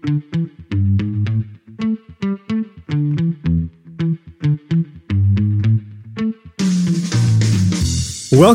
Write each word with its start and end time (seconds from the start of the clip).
Welcome 0.00 0.14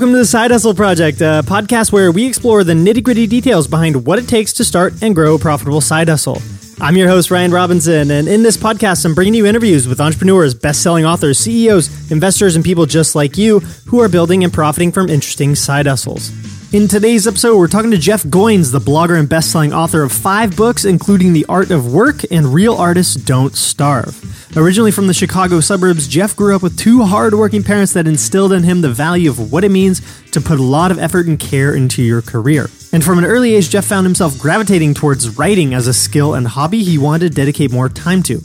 to 0.09 0.17
the 0.17 0.25
Side 0.25 0.49
Hustle 0.49 0.73
Project, 0.73 1.21
a 1.21 1.43
podcast 1.45 1.91
where 1.91 2.11
we 2.11 2.25
explore 2.25 2.63
the 2.63 2.73
nitty 2.73 3.03
gritty 3.03 3.27
details 3.27 3.67
behind 3.67 4.07
what 4.07 4.17
it 4.17 4.27
takes 4.27 4.53
to 4.53 4.63
start 4.63 5.03
and 5.03 5.13
grow 5.13 5.35
a 5.35 5.39
profitable 5.39 5.81
side 5.81 6.09
hustle. 6.09 6.41
I'm 6.81 6.97
your 6.97 7.09
host, 7.09 7.29
Ryan 7.29 7.51
Robinson, 7.51 8.09
and 8.09 8.27
in 8.27 8.41
this 8.41 8.57
podcast, 8.57 9.05
I'm 9.05 9.13
bringing 9.13 9.35
you 9.35 9.45
interviews 9.45 9.87
with 9.87 10.01
entrepreneurs, 10.01 10.55
best 10.55 10.81
selling 10.81 11.05
authors, 11.05 11.37
CEOs, 11.37 12.09
investors, 12.11 12.55
and 12.55 12.65
people 12.65 12.87
just 12.87 13.13
like 13.13 13.37
you 13.37 13.59
who 13.59 14.01
are 14.01 14.09
building 14.09 14.43
and 14.43 14.51
profiting 14.51 14.91
from 14.91 15.09
interesting 15.09 15.53
side 15.53 15.85
hustles. 15.85 16.31
In 16.75 16.89
today's 16.89 17.25
episode, 17.25 17.57
we're 17.57 17.69
talking 17.69 17.91
to 17.91 17.97
Jeff 17.97 18.23
Goins, 18.23 18.73
the 18.73 18.79
blogger 18.79 19.17
and 19.17 19.29
best-selling 19.29 19.71
author 19.71 20.03
of 20.03 20.11
five 20.11 20.57
books, 20.57 20.83
including 20.83 21.31
The 21.31 21.45
Art 21.47 21.71
of 21.71 21.93
Work 21.93 22.29
and 22.29 22.53
Real 22.53 22.75
Artists 22.75 23.15
Don't 23.15 23.55
Starve. 23.55 24.57
Originally 24.57 24.91
from 24.91 25.07
the 25.07 25.13
Chicago 25.13 25.61
suburbs, 25.61 26.05
Jeff 26.05 26.35
grew 26.35 26.53
up 26.53 26.61
with 26.61 26.77
two 26.77 27.03
hardworking 27.03 27.63
parents 27.63 27.93
that 27.93 28.07
instilled 28.07 28.51
in 28.51 28.63
him 28.63 28.81
the 28.81 28.91
value 28.91 29.29
of 29.29 29.53
what 29.53 29.63
it 29.63 29.71
means 29.71 30.01
to 30.31 30.41
put 30.41 30.59
a 30.59 30.63
lot 30.63 30.91
of 30.91 30.99
effort 30.99 31.27
and 31.27 31.39
care 31.39 31.73
into 31.73 32.03
your 32.03 32.21
career. 32.21 32.69
And 32.91 33.05
from 33.05 33.19
an 33.19 33.25
early 33.25 33.55
age, 33.55 33.69
Jeff 33.69 33.85
found 33.85 34.05
himself 34.05 34.37
gravitating 34.37 34.95
towards 34.95 35.37
writing 35.37 35.73
as 35.73 35.87
a 35.87 35.93
skill 35.93 36.33
and 36.33 36.45
hobby 36.45 36.83
he 36.83 36.97
wanted 36.97 37.29
to 37.29 37.35
dedicate 37.35 37.71
more 37.71 37.87
time 37.87 38.21
to. 38.23 38.41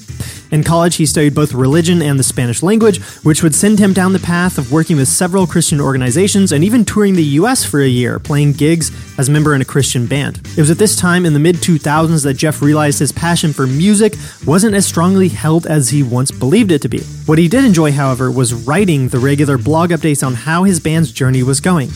In 0.50 0.64
college, 0.64 0.96
he 0.96 1.06
studied 1.06 1.34
both 1.34 1.54
religion 1.54 2.02
and 2.02 2.18
the 2.18 2.24
Spanish 2.24 2.62
language, 2.62 3.00
which 3.22 3.42
would 3.42 3.54
send 3.54 3.78
him 3.78 3.92
down 3.92 4.12
the 4.12 4.18
path 4.18 4.59
of 4.59 4.73
working 4.73 4.96
with 4.96 5.06
several 5.06 5.46
Christian 5.46 5.80
organizations 5.80 6.50
and 6.50 6.64
even 6.64 6.84
touring 6.84 7.14
the 7.14 7.23
US 7.40 7.64
for 7.64 7.80
a 7.80 7.88
year, 7.88 8.18
playing 8.18 8.54
gigs 8.54 8.90
as 9.18 9.28
a 9.28 9.32
member 9.32 9.54
in 9.54 9.60
a 9.60 9.64
Christian 9.64 10.06
band. 10.06 10.40
It 10.56 10.60
was 10.60 10.70
at 10.70 10.78
this 10.78 10.96
time 10.96 11.24
in 11.24 11.34
the 11.34 11.38
mid 11.38 11.56
2000s 11.56 12.24
that 12.24 12.34
Jeff 12.34 12.62
realized 12.62 12.98
his 12.98 13.12
passion 13.12 13.52
for 13.52 13.66
music 13.66 14.14
wasn't 14.45 14.74
as 14.74 14.86
strongly 14.86 15.28
held 15.28 15.66
as 15.66 15.90
he 15.90 16.02
once 16.02 16.32
believed 16.32 16.73
it 16.73 16.82
to 16.82 16.88
be. 16.88 17.01
What 17.26 17.38
he 17.38 17.46
did 17.46 17.64
enjoy, 17.64 17.92
however, 17.92 18.30
was 18.30 18.52
writing 18.52 19.09
the 19.09 19.18
regular 19.18 19.57
blog 19.57 19.90
updates 19.90 20.26
on 20.26 20.35
how 20.35 20.64
his 20.64 20.80
band's 20.80 21.12
journey 21.12 21.42
was 21.45 21.60
going. 21.60 21.90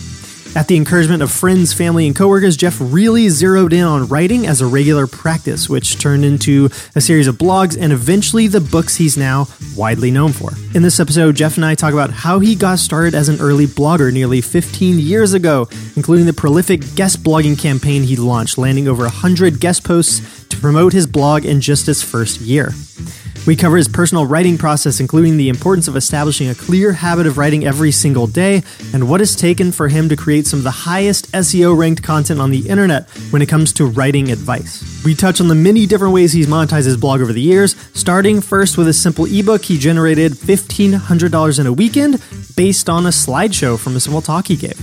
At 0.57 0.69
the 0.69 0.77
encouragement 0.77 1.21
of 1.21 1.33
friends, 1.33 1.73
family, 1.73 2.07
and 2.07 2.15
coworkers, 2.15 2.57
Jeff 2.57 2.77
really 2.79 3.29
zeroed 3.29 3.73
in 3.73 3.83
on 3.83 4.07
writing 4.07 4.47
as 4.47 4.61
a 4.61 4.67
regular 4.67 5.09
practice, 5.09 5.69
which 5.69 5.99
turned 5.99 6.25
into 6.25 6.71
a 6.95 7.01
series 7.01 7.27
of 7.27 7.39
blogs 7.39 7.77
and 7.79 7.93
eventually 7.93 8.47
the 8.47 8.61
books 8.61 8.95
he's 8.95 9.17
now 9.17 9.49
widely 9.77 10.13
known 10.13 10.31
for. 10.31 10.53
In 10.73 10.83
this 10.83 11.01
episode, 11.01 11.35
Jeff 11.35 11.57
and 11.57 11.65
I 11.65 11.75
talk 11.75 11.93
about 11.93 12.13
how 12.13 12.39
he 12.39 12.55
got 12.55 12.79
started 12.79 13.17
as 13.17 13.29
an 13.29 13.41
early 13.41 13.67
blogger 13.67 14.13
nearly 14.13 14.41
15 14.41 15.01
years 15.01 15.33
ago, 15.33 15.69
including 15.97 16.27
the 16.27 16.33
prolific 16.33 16.95
guest 16.95 17.25
blogging 17.25 17.59
campaign 17.61 18.05
he 18.05 18.15
launched, 18.15 18.57
landing 18.57 18.87
over 18.87 19.03
100 19.03 19.59
guest 19.59 19.83
posts 19.83 20.45
to 20.51 20.57
promote 20.59 20.93
his 20.93 21.09
blog 21.09 21.45
in 21.45 21.61
just 21.61 21.87
his 21.87 22.01
first 22.01 22.41
year. 22.41 22.73
We 23.47 23.57
cover 23.57 23.77
his 23.77 23.89
personal 23.89 24.25
writing 24.25 24.57
process, 24.57 25.01
including 25.01 25.37
the 25.37 25.51
importance 25.51 25.87
of 25.87 25.97
establishing 25.97 26.49
a 26.49 26.55
clear 26.55 26.93
habit 26.93 27.27
of 27.27 27.37
writing 27.37 27.67
every 27.67 27.93
single 27.93 28.27
day, 28.27 28.63
and 28.95 29.07
what 29.07 29.21
it's 29.21 29.37
taken 29.37 29.71
for 29.71 29.89
him 29.89 30.09
to 30.09 30.17
create 30.17 30.47
some 30.47 30.61
of 30.61 30.65
the 30.65 30.71
highest 30.71 31.31
SEO 31.33 31.77
ranked 31.77 32.03
content 32.03 32.41
on 32.41 32.51
the 32.51 32.67
internet 32.67 33.07
when 33.31 33.43
it 33.43 33.49
comes 33.51 33.75
to 33.75 33.85
writing 33.85 34.33
advice. 34.33 34.83
We 35.05 35.15
touch 35.15 35.43
on 35.43 35.49
the 35.49 35.55
many 35.55 35.85
different 35.85 36.15
ways 36.15 36.33
he's 36.33 36.47
monetized 36.47 36.87
his 36.87 36.97
blog 36.97 37.21
over 37.21 37.35
the 37.35 37.41
years, 37.43 37.77
starting 37.93 38.41
first 38.41 38.79
with 38.79 38.89
a 38.89 38.95
simple 38.95 39.27
ebook 39.27 39.63
he 39.63 39.77
generated 39.77 40.33
$1,500 40.33 41.61
in 41.61 41.67
a 41.67 41.73
weekend 41.73 42.23
based 42.57 42.89
on 42.89 43.05
a 43.05 43.11
slideshow 43.11 43.79
from 43.79 43.95
a 43.95 44.01
simple 44.01 44.23
talk 44.23 44.47
he 44.47 44.57
gave. 44.57 44.81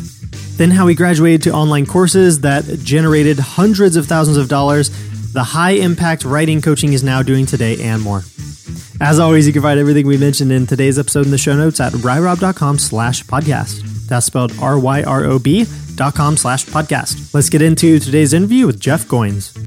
Then, 0.57 0.69
how 0.69 0.85
he 0.85 0.93
graduated 0.93 1.41
to 1.43 1.51
online 1.53 1.87
courses 1.87 2.41
that 2.41 2.65
generated 2.83 3.39
hundreds 3.39 3.95
of 3.95 4.05
thousands 4.05 4.37
of 4.37 4.47
dollars, 4.47 4.91
the 5.33 5.43
high 5.43 5.71
impact 5.71 6.25
writing 6.25 6.61
coaching 6.61 6.93
is 6.93 7.03
now 7.03 7.21
doing 7.21 7.45
today, 7.45 7.81
and 7.81 8.01
more. 8.01 8.21
As 8.99 9.19
always, 9.19 9.47
you 9.47 9.53
can 9.53 9.61
find 9.61 9.79
everything 9.79 10.05
we 10.05 10.17
mentioned 10.17 10.51
in 10.51 10.67
today's 10.67 10.99
episode 10.99 11.25
in 11.25 11.31
the 11.31 11.37
show 11.37 11.55
notes 11.55 11.79
at 11.79 11.93
ryrob.com 11.93 12.77
slash 12.77 13.23
podcast. 13.23 14.07
That's 14.07 14.25
spelled 14.25 14.53
R-Y-R-O-B 14.59 15.65
dot 15.95 16.15
com 16.15 16.37
slash 16.37 16.65
podcast. 16.65 17.33
Let's 17.33 17.49
get 17.49 17.61
into 17.61 17.99
today's 17.99 18.33
interview 18.33 18.67
with 18.67 18.79
Jeff 18.79 19.05
Goins. 19.05 19.57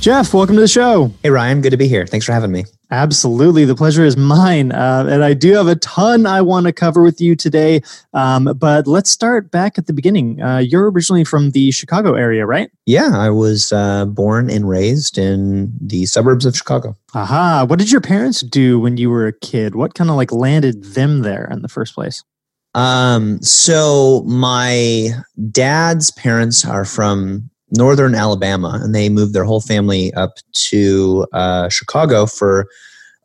Jeff, 0.00 0.34
welcome 0.34 0.54
to 0.56 0.60
the 0.60 0.68
show. 0.68 1.12
Hey, 1.22 1.30
Ryan. 1.30 1.60
Good 1.60 1.70
to 1.70 1.76
be 1.76 1.88
here. 1.88 2.06
Thanks 2.06 2.26
for 2.26 2.32
having 2.32 2.52
me. 2.52 2.64
Absolutely. 2.90 3.64
The 3.64 3.74
pleasure 3.74 4.04
is 4.04 4.16
mine. 4.16 4.70
Uh, 4.72 5.06
and 5.08 5.24
I 5.24 5.34
do 5.34 5.52
have 5.54 5.66
a 5.66 5.76
ton 5.76 6.26
I 6.26 6.42
want 6.42 6.66
to 6.66 6.72
cover 6.72 7.02
with 7.02 7.20
you 7.20 7.34
today. 7.34 7.80
Um, 8.12 8.44
but 8.56 8.86
let's 8.86 9.10
start 9.10 9.50
back 9.50 9.78
at 9.78 9.86
the 9.86 9.92
beginning. 9.92 10.40
Uh, 10.40 10.58
you're 10.58 10.90
originally 10.90 11.24
from 11.24 11.50
the 11.50 11.70
Chicago 11.70 12.14
area, 12.14 12.46
right? 12.46 12.70
Yeah, 12.86 13.12
I 13.14 13.30
was 13.30 13.72
uh, 13.72 14.04
born 14.04 14.50
and 14.50 14.68
raised 14.68 15.18
in 15.18 15.72
the 15.80 16.06
suburbs 16.06 16.46
of 16.46 16.56
Chicago. 16.56 16.94
Aha. 17.14 17.64
What 17.68 17.78
did 17.78 17.90
your 17.90 18.00
parents 18.00 18.40
do 18.40 18.78
when 18.78 18.96
you 18.96 19.10
were 19.10 19.26
a 19.26 19.32
kid? 19.32 19.74
What 19.74 19.94
kind 19.94 20.10
of 20.10 20.16
like 20.16 20.30
landed 20.30 20.84
them 20.84 21.22
there 21.22 21.48
in 21.50 21.62
the 21.62 21.68
first 21.68 21.94
place? 21.94 22.22
Um, 22.74 23.40
so 23.40 24.22
my 24.26 25.10
dad's 25.50 26.10
parents 26.10 26.66
are 26.66 26.84
from 26.84 27.50
northern 27.76 28.14
Alabama, 28.14 28.78
and 28.82 28.94
they 28.94 29.08
moved 29.08 29.34
their 29.34 29.44
whole 29.44 29.60
family 29.60 30.12
up 30.14 30.38
to 30.52 31.26
uh, 31.32 31.68
Chicago 31.68 32.26
for 32.26 32.66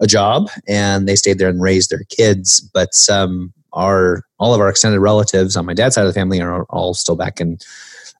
a 0.02 0.08
job, 0.08 0.50
and 0.68 1.08
they 1.08 1.16
stayed 1.16 1.40
there 1.40 1.50
and 1.50 1.62
raised 1.62 1.90
their 1.90 2.04
kids. 2.10 2.62
But 2.74 2.92
um, 3.12 3.54
our 3.74 4.24
all 4.40 4.54
of 4.54 4.62
our 4.62 4.70
extended 4.70 5.00
relatives 5.00 5.56
on 5.56 5.66
my 5.66 5.74
dad's 5.74 5.96
side 5.96 6.06
of 6.06 6.08
the 6.08 6.20
family 6.20 6.42
are 6.42 6.64
all 6.66 6.94
still 6.94 7.16
back 7.16 7.40
in 7.40 7.58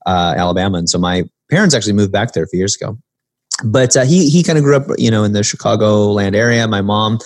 uh, 0.06 0.36
Alabama, 0.38 0.78
and 0.78 0.90
so 0.90 1.00
my 1.00 1.24
parents 1.50 1.74
actually 1.74 1.94
moved 1.94 2.12
back 2.12 2.34
there 2.34 2.44
a 2.44 2.48
few 2.48 2.60
years 2.60 2.76
ago. 2.76 2.98
But 3.64 3.98
uh, 3.98 4.06
he 4.06 4.30
he 4.30 4.44
kind 4.44 4.58
of 4.58 4.64
grew 4.64 4.76
up, 4.76 4.88
you 4.98 5.12
know, 5.12 5.24
in 5.24 5.34
the 5.34 5.42
Chicagoland 5.42 6.36
area. 6.36 6.68
My 6.68 6.82
mom 6.82 7.20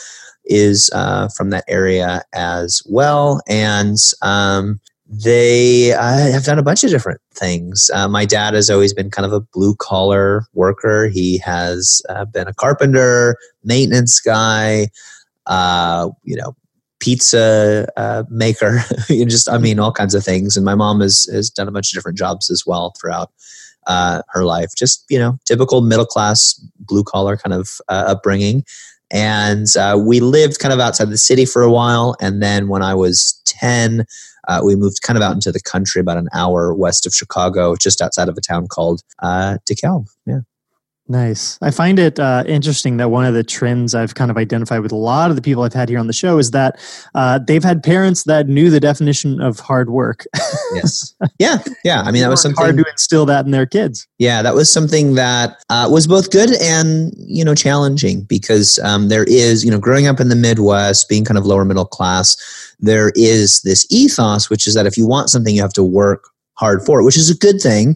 is 0.45 0.89
uh, 0.93 1.29
from 1.29 1.51
that 1.51 1.63
area 1.67 2.23
as 2.33 2.81
well, 2.85 3.41
and 3.47 3.97
um, 4.21 4.79
they 5.15 5.93
uh, 5.93 6.31
have 6.31 6.43
done 6.43 6.57
a 6.57 6.63
bunch 6.63 6.83
of 6.83 6.89
different 6.89 7.21
things. 7.35 7.91
Uh, 7.93 8.07
my 8.07 8.25
dad 8.25 8.55
has 8.55 8.71
always 8.71 8.93
been 8.93 9.11
kind 9.11 9.27
of 9.27 9.31
a 9.31 9.41
blue 9.41 9.75
collar 9.75 10.47
worker. 10.53 11.07
He 11.07 11.37
has 11.39 12.01
uh, 12.09 12.25
been 12.25 12.47
a 12.47 12.53
carpenter, 12.53 13.37
maintenance 13.63 14.19
guy, 14.19 14.87
uh, 15.45 16.09
you 16.23 16.35
know, 16.35 16.55
pizza 16.99 17.87
uh, 17.95 18.23
maker. 18.29 18.79
just, 19.07 19.47
I 19.47 19.59
mean, 19.59 19.77
all 19.77 19.91
kinds 19.91 20.15
of 20.15 20.23
things. 20.23 20.57
And 20.57 20.65
my 20.65 20.73
mom 20.73 21.01
has 21.01 21.29
has 21.31 21.51
done 21.51 21.67
a 21.67 21.71
bunch 21.71 21.91
of 21.91 21.95
different 21.95 22.17
jobs 22.17 22.49
as 22.49 22.63
well 22.65 22.95
throughout 22.99 23.31
uh, 23.85 24.23
her 24.29 24.43
life. 24.43 24.71
Just 24.75 25.05
you 25.09 25.19
know, 25.19 25.37
typical 25.45 25.81
middle 25.81 26.07
class 26.07 26.59
blue 26.79 27.03
collar 27.03 27.37
kind 27.37 27.53
of 27.53 27.79
upbringing. 27.87 28.63
And 29.13 29.67
we 30.05 30.19
lived 30.19 30.59
kind 30.59 30.73
of 30.73 30.79
outside 30.79 31.09
the 31.09 31.17
city 31.17 31.45
for 31.45 31.61
a 31.61 31.71
while. 31.71 32.15
And 32.19 32.41
then 32.41 32.67
when 32.67 32.81
I 32.81 32.95
was 32.95 33.41
ten 33.45 34.05
uh, 34.47 34.61
we 34.63 34.75
moved 34.75 35.01
kind 35.01 35.17
of 35.17 35.23
out 35.23 35.33
into 35.33 35.51
the 35.51 35.61
country, 35.61 36.01
about 36.01 36.17
an 36.17 36.29
hour 36.33 36.73
west 36.73 37.05
of 37.05 37.13
Chicago, 37.13 37.75
just 37.75 38.01
outside 38.01 38.27
of 38.27 38.37
a 38.37 38.41
town 38.41 38.67
called 38.67 39.01
uh, 39.19 39.57
DeKalb. 39.69 40.07
Yeah. 40.25 40.39
Nice. 41.13 41.59
I 41.61 41.69
find 41.69 41.99
it 41.99 42.19
uh, 42.19 42.43
interesting 42.47 42.97
that 42.97 43.11
one 43.11 43.23
of 43.23 43.35
the 43.35 43.43
trends 43.43 43.93
I've 43.93 44.15
kind 44.15 44.31
of 44.31 44.37
identified 44.37 44.81
with 44.81 44.91
a 44.91 44.95
lot 44.95 45.29
of 45.29 45.35
the 45.35 45.43
people 45.43 45.61
I've 45.61 45.71
had 45.71 45.87
here 45.87 45.99
on 45.99 46.07
the 46.07 46.13
show 46.13 46.39
is 46.39 46.49
that 46.51 46.79
uh, 47.13 47.37
they've 47.37 47.63
had 47.63 47.83
parents 47.83 48.23
that 48.23 48.47
knew 48.47 48.71
the 48.71 48.79
definition 48.79 49.39
of 49.39 49.59
hard 49.59 49.91
work. 49.91 50.25
yes. 50.73 51.13
Yeah. 51.39 51.59
Yeah. 51.83 52.01
I 52.01 52.11
mean, 52.11 52.23
that 52.23 52.29
was 52.29 52.41
something 52.41 52.57
hard 52.57 52.77
to 52.77 52.85
instill 52.89 53.27
that 53.27 53.45
in 53.45 53.51
their 53.51 53.65
kids. 53.65 54.07
Yeah, 54.17 54.41
that 54.41 54.55
was 54.55 54.71
something 54.71 55.13
that 55.15 55.57
uh, 55.69 55.87
was 55.91 56.07
both 56.07 56.31
good 56.31 56.51
and 56.61 57.13
you 57.17 57.43
know 57.43 57.55
challenging 57.55 58.23
because 58.23 58.79
um, 58.79 59.09
there 59.09 59.25
is 59.25 59.63
you 59.63 59.71
know 59.71 59.79
growing 59.79 60.07
up 60.07 60.19
in 60.19 60.29
the 60.29 60.35
Midwest, 60.35 61.09
being 61.09 61.25
kind 61.25 61.37
of 61.37 61.45
lower 61.45 61.65
middle 61.65 61.85
class, 61.85 62.37
there 62.79 63.11
is 63.15 63.61
this 63.61 63.85
ethos 63.91 64.49
which 64.49 64.67
is 64.67 64.73
that 64.73 64.85
if 64.85 64.97
you 64.97 65.07
want 65.07 65.29
something, 65.29 65.53
you 65.53 65.61
have 65.61 65.73
to 65.73 65.83
work 65.83 66.29
hard 66.55 66.81
for 66.85 66.99
it, 66.99 67.03
which 67.03 67.17
is 67.17 67.29
a 67.29 67.37
good 67.37 67.59
thing. 67.59 67.95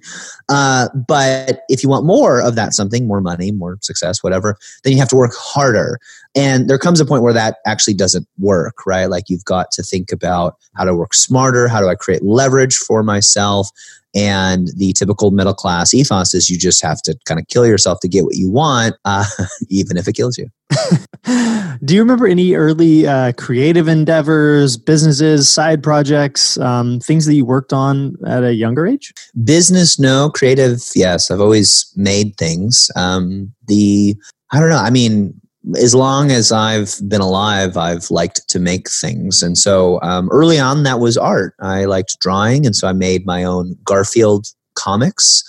Uh, 0.50 0.88
but 1.07 1.62
if 1.69 1.84
you 1.84 1.90
want 1.90 2.06
more 2.06 2.41
of 2.41 2.56
that 2.56 2.73
something, 2.73 3.07
more 3.07 3.21
money, 3.21 3.51
more 3.51 3.77
success, 3.81 4.24
whatever, 4.24 4.57
then 4.83 4.94
you 4.94 5.00
have 5.00 5.09
to 5.09 5.15
work 5.15 5.33
harder. 5.36 6.00
And 6.36 6.69
there 6.69 6.77
comes 6.77 7.00
a 7.00 7.06
point 7.06 7.24
where 7.24 7.33
that 7.33 7.57
actually 7.65 7.94
doesn't 7.94 8.27
work, 8.38 8.86
right? 8.86 9.06
Like 9.06 9.30
you've 9.30 9.45
got 9.45 9.71
to 9.71 9.83
think 9.83 10.12
about 10.12 10.56
how 10.75 10.86
to 10.86 10.95
work 10.95 11.13
smarter. 11.13 11.68
How 11.68 11.81
do 11.81 11.88
I 11.88 11.95
create 11.95 12.24
leverage 12.24 12.75
for 12.75 13.04
myself? 13.04 13.69
And 14.15 14.69
the 14.75 14.94
typical 14.94 15.31
middle 15.31 15.54
class 15.54 15.94
ethos 15.94 16.33
is 16.33 16.50
you 16.50 16.57
just 16.57 16.81
have 16.81 17.01
to 17.04 17.15
kind 17.25 17.39
of 17.39 17.48
kill 17.48 17.68
yourself 17.68 18.00
to 18.00 18.07
get 18.07 18.24
what 18.24 18.36
you 18.36 18.50
want, 18.50 18.95
uh, 19.06 19.25
even 19.69 19.98
if 19.98 20.07
it 20.07 20.13
kills 20.13 20.38
you. 20.38 20.50
Do 21.83 21.95
you 21.95 22.01
remember 22.01 22.27
any 22.27 22.56
early 22.56 23.07
uh, 23.07 23.33
creative 23.33 23.88
endeavors, 23.88 24.77
businesses, 24.77 25.50
side 25.50 25.83
projects, 25.83 26.57
um, 26.59 27.00
things 27.00 27.25
that 27.25 27.35
you 27.35 27.45
worked 27.45 27.74
on 27.74 28.15
at 28.25 28.44
a 28.44 28.53
younger 28.53 28.88
age? 28.88 29.13
Business, 29.44 30.00
no. 30.00 30.29
Creative, 30.29 30.81
yes. 30.95 31.31
I've 31.31 31.41
always 31.41 31.91
made 31.95 32.35
things. 32.38 32.89
Um, 32.95 33.53
the 33.68 34.15
I 34.51 34.59
don't 34.59 34.69
know. 34.69 34.77
I 34.77 34.89
mean, 34.89 35.33
as 35.75 35.94
long 35.94 36.31
as 36.31 36.51
I've 36.51 36.95
been 37.07 37.21
alive, 37.21 37.75
I've 37.75 38.09
liked 38.09 38.47
to 38.47 38.59
make 38.59 38.89
things. 38.89 39.44
And 39.44 39.57
so 39.57 40.00
um, 40.01 40.30
early 40.31 40.59
on, 40.59 40.83
that 40.83 41.00
was 41.00 41.18
art. 41.18 41.53
I 41.59 41.85
liked 41.85 42.19
drawing. 42.19 42.65
And 42.65 42.75
so 42.75 42.88
I 42.88 42.94
made 42.94 43.25
my 43.25 43.44
own 43.44 43.75
Garfield 43.83 44.47
comics. 44.75 45.44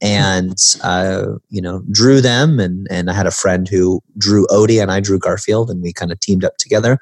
And 0.00 0.58
uh, 0.82 1.26
you 1.48 1.60
know 1.60 1.82
drew 1.90 2.20
them 2.20 2.58
and 2.58 2.86
and 2.90 3.10
I 3.10 3.14
had 3.14 3.26
a 3.26 3.32
friend 3.32 3.68
who 3.68 4.02
drew 4.18 4.46
Odie 4.48 4.80
and 4.80 4.90
I 4.90 5.00
drew 5.00 5.18
Garfield 5.18 5.70
and 5.70 5.82
we 5.82 5.92
kind 5.92 6.12
of 6.12 6.20
teamed 6.20 6.44
up 6.44 6.56
together. 6.56 6.98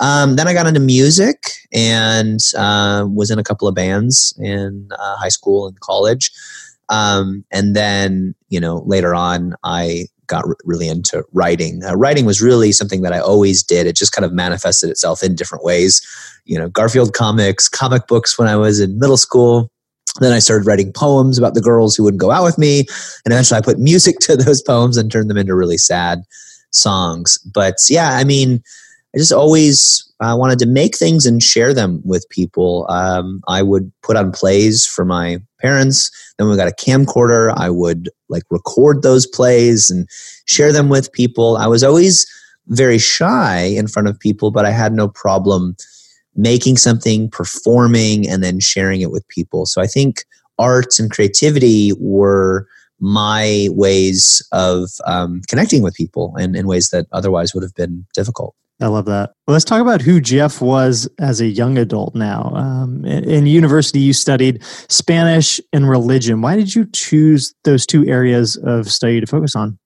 Um, 0.00 0.36
then 0.36 0.46
I 0.46 0.54
got 0.54 0.68
into 0.68 0.80
music 0.80 1.42
and 1.72 2.38
uh, 2.56 3.04
was 3.12 3.30
in 3.30 3.38
a 3.38 3.44
couple 3.44 3.66
of 3.66 3.74
bands 3.74 4.32
in 4.38 4.88
uh, 4.92 5.16
high 5.16 5.28
school 5.28 5.66
and 5.66 5.78
college. 5.80 6.30
Um, 6.88 7.44
and 7.50 7.74
then 7.74 8.34
you 8.48 8.60
know 8.60 8.82
later 8.86 9.14
on 9.14 9.54
I 9.64 10.06
got 10.28 10.44
r- 10.46 10.56
really 10.64 10.88
into 10.88 11.24
writing. 11.32 11.82
Uh, 11.82 11.96
writing 11.96 12.24
was 12.24 12.40
really 12.40 12.70
something 12.70 13.02
that 13.02 13.12
I 13.12 13.18
always 13.18 13.62
did. 13.62 13.86
It 13.86 13.96
just 13.96 14.12
kind 14.12 14.24
of 14.24 14.32
manifested 14.32 14.90
itself 14.90 15.22
in 15.22 15.34
different 15.34 15.64
ways. 15.64 16.06
You 16.44 16.58
know, 16.58 16.68
Garfield 16.68 17.14
comics, 17.14 17.68
comic 17.68 18.06
books 18.06 18.38
when 18.38 18.46
I 18.46 18.56
was 18.56 18.78
in 18.78 18.98
middle 18.98 19.16
school 19.16 19.70
then 20.20 20.32
I 20.32 20.38
started 20.38 20.66
writing 20.66 20.92
poems 20.92 21.38
about 21.38 21.54
the 21.54 21.60
girls 21.60 21.94
who 21.94 22.04
wouldn't 22.04 22.20
go 22.20 22.30
out 22.30 22.44
with 22.44 22.58
me. 22.58 22.80
And 23.24 23.32
eventually 23.32 23.58
I 23.58 23.62
put 23.62 23.78
music 23.78 24.18
to 24.20 24.36
those 24.36 24.62
poems 24.62 24.96
and 24.96 25.10
turned 25.10 25.30
them 25.30 25.36
into 25.36 25.54
really 25.54 25.78
sad 25.78 26.22
songs. 26.70 27.38
But 27.52 27.76
yeah, 27.88 28.10
I 28.12 28.24
mean, 28.24 28.62
I 29.14 29.18
just 29.18 29.32
always 29.32 30.04
uh, 30.20 30.36
wanted 30.38 30.58
to 30.58 30.66
make 30.66 30.96
things 30.96 31.24
and 31.24 31.42
share 31.42 31.72
them 31.72 32.02
with 32.04 32.28
people. 32.28 32.86
Um, 32.88 33.40
I 33.48 33.62
would 33.62 33.90
put 34.02 34.16
on 34.16 34.32
plays 34.32 34.84
for 34.84 35.04
my 35.04 35.38
parents. 35.60 36.10
Then 36.36 36.48
we 36.48 36.56
got 36.56 36.68
a 36.68 36.72
camcorder, 36.72 37.54
I 37.56 37.70
would 37.70 38.10
like 38.28 38.42
record 38.50 39.02
those 39.02 39.26
plays 39.26 39.90
and 39.90 40.08
share 40.44 40.72
them 40.72 40.88
with 40.88 41.12
people. 41.12 41.56
I 41.56 41.66
was 41.66 41.82
always 41.82 42.26
very 42.66 42.98
shy 42.98 43.60
in 43.60 43.86
front 43.86 44.08
of 44.08 44.20
people, 44.20 44.50
but 44.50 44.66
I 44.66 44.70
had 44.70 44.92
no 44.92 45.08
problem 45.08 45.76
making 46.38 46.76
something, 46.76 47.28
performing, 47.28 48.26
and 48.28 48.42
then 48.42 48.60
sharing 48.60 49.02
it 49.02 49.10
with 49.10 49.26
people. 49.28 49.66
So 49.66 49.82
I 49.82 49.86
think 49.86 50.24
arts 50.58 50.98
and 50.98 51.10
creativity 51.10 51.92
were 51.98 52.66
my 53.00 53.68
ways 53.72 54.46
of 54.52 54.88
um, 55.04 55.42
connecting 55.48 55.82
with 55.82 55.94
people 55.94 56.34
in, 56.36 56.54
in 56.54 56.66
ways 56.66 56.90
that 56.90 57.06
otherwise 57.12 57.52
would 57.54 57.62
have 57.62 57.74
been 57.74 58.06
difficult. 58.14 58.54
I 58.80 58.86
love 58.86 59.06
that. 59.06 59.32
Well, 59.46 59.52
let's 59.54 59.64
talk 59.64 59.80
about 59.80 60.00
who 60.00 60.20
Jeff 60.20 60.60
was 60.60 61.08
as 61.18 61.40
a 61.40 61.46
young 61.46 61.76
adult 61.76 62.14
now. 62.14 62.52
Um, 62.54 63.04
in, 63.04 63.24
in 63.24 63.46
university, 63.46 63.98
you 63.98 64.12
studied 64.12 64.62
Spanish 64.88 65.60
and 65.72 65.90
religion. 65.90 66.40
Why 66.42 66.54
did 66.54 66.74
you 66.76 66.86
choose 66.92 67.52
those 67.64 67.84
two 67.84 68.06
areas 68.06 68.56
of 68.56 68.90
study 68.90 69.20
to 69.20 69.26
focus 69.26 69.56
on? 69.56 69.78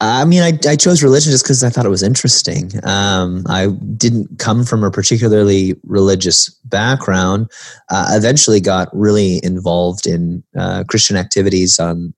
I 0.00 0.24
mean, 0.24 0.42
I, 0.42 0.58
I 0.66 0.76
chose 0.76 1.02
religion 1.02 1.30
just 1.30 1.44
because 1.44 1.62
I 1.62 1.68
thought 1.68 1.84
it 1.84 1.90
was 1.90 2.02
interesting. 2.02 2.72
Um, 2.84 3.44
I 3.46 3.66
didn't 3.96 4.38
come 4.38 4.64
from 4.64 4.82
a 4.82 4.90
particularly 4.90 5.74
religious 5.84 6.48
background. 6.64 7.50
Uh, 7.90 8.06
eventually, 8.12 8.60
got 8.60 8.88
really 8.94 9.40
involved 9.42 10.06
in 10.06 10.42
uh, 10.58 10.84
Christian 10.88 11.16
activities 11.16 11.78
on 11.78 12.14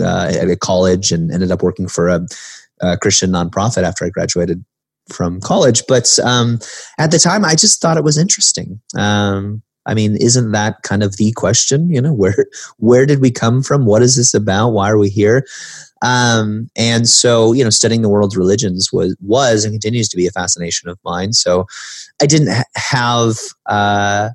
uh, 0.00 0.32
at 0.34 0.60
college 0.60 1.12
and 1.12 1.30
ended 1.30 1.52
up 1.52 1.62
working 1.62 1.86
for 1.86 2.08
a, 2.08 2.26
a, 2.80 2.96
Christian 2.98 3.30
nonprofit 3.30 3.84
after 3.84 4.04
I 4.04 4.10
graduated 4.10 4.64
from 5.08 5.40
college. 5.40 5.82
But 5.86 6.18
um, 6.24 6.58
at 6.98 7.10
the 7.10 7.18
time, 7.18 7.44
I 7.44 7.54
just 7.54 7.80
thought 7.80 7.96
it 7.96 8.04
was 8.04 8.18
interesting. 8.18 8.80
Um, 8.96 9.62
I 9.86 9.94
mean, 9.94 10.16
isn't 10.16 10.52
that 10.52 10.82
kind 10.82 11.02
of 11.02 11.16
the 11.16 11.32
question? 11.32 11.90
You 11.90 12.00
know, 12.00 12.12
where 12.12 12.46
where 12.78 13.06
did 13.06 13.20
we 13.20 13.30
come 13.30 13.62
from? 13.62 13.86
What 13.86 14.02
is 14.02 14.16
this 14.16 14.34
about? 14.34 14.70
Why 14.70 14.90
are 14.90 14.98
we 14.98 15.08
here? 15.08 15.46
Um, 16.02 16.68
and 16.76 17.08
so, 17.08 17.52
you 17.52 17.62
know, 17.62 17.70
studying 17.70 18.02
the 18.02 18.08
world's 18.08 18.36
religions 18.36 18.90
was 18.92 19.16
was 19.20 19.64
and 19.64 19.72
continues 19.72 20.08
to 20.10 20.16
be 20.16 20.26
a 20.26 20.32
fascination 20.32 20.88
of 20.88 20.98
mine. 21.04 21.32
So, 21.32 21.66
I 22.20 22.26
didn't 22.26 22.48
ha- 22.48 22.64
have 22.76 23.36
uh, 23.66 24.30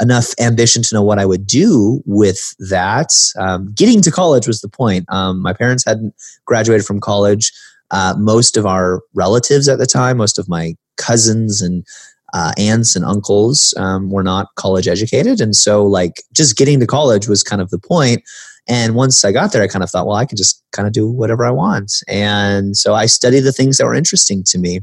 enough 0.00 0.34
ambition 0.40 0.82
to 0.82 0.94
know 0.94 1.02
what 1.02 1.18
I 1.18 1.26
would 1.26 1.46
do 1.46 2.02
with 2.06 2.54
that. 2.70 3.12
Um, 3.38 3.72
getting 3.74 4.02
to 4.02 4.10
college 4.10 4.46
was 4.46 4.60
the 4.60 4.68
point. 4.68 5.04
Um, 5.08 5.40
my 5.40 5.52
parents 5.52 5.84
hadn't 5.84 6.14
graduated 6.44 6.86
from 6.86 7.00
college. 7.00 7.52
Uh, 7.90 8.14
most 8.18 8.56
of 8.56 8.66
our 8.66 9.02
relatives 9.14 9.68
at 9.68 9.78
the 9.78 9.86
time, 9.86 10.16
most 10.16 10.38
of 10.38 10.48
my 10.48 10.74
cousins 10.96 11.60
and 11.60 11.84
uh, 12.32 12.52
aunts 12.56 12.96
and 12.96 13.04
uncles 13.04 13.74
um, 13.76 14.10
were 14.10 14.22
not 14.22 14.48
college 14.56 14.88
educated, 14.88 15.40
and 15.40 15.54
so 15.54 15.84
like 15.84 16.22
just 16.32 16.56
getting 16.56 16.80
to 16.80 16.86
college 16.86 17.28
was 17.28 17.42
kind 17.42 17.60
of 17.60 17.68
the 17.70 17.78
point. 17.78 18.22
And 18.68 18.94
once 18.94 19.24
I 19.24 19.32
got 19.32 19.52
there, 19.52 19.62
I 19.62 19.66
kind 19.66 19.82
of 19.82 19.90
thought, 19.90 20.06
well, 20.06 20.16
I 20.16 20.24
can 20.24 20.36
just 20.36 20.62
kind 20.72 20.86
of 20.86 20.92
do 20.92 21.08
whatever 21.08 21.44
I 21.44 21.50
want. 21.50 21.92
And 22.08 22.76
so 22.76 22.94
I 22.94 23.06
studied 23.06 23.40
the 23.40 23.52
things 23.52 23.76
that 23.76 23.86
were 23.86 23.94
interesting 23.94 24.44
to 24.44 24.58
me. 24.58 24.76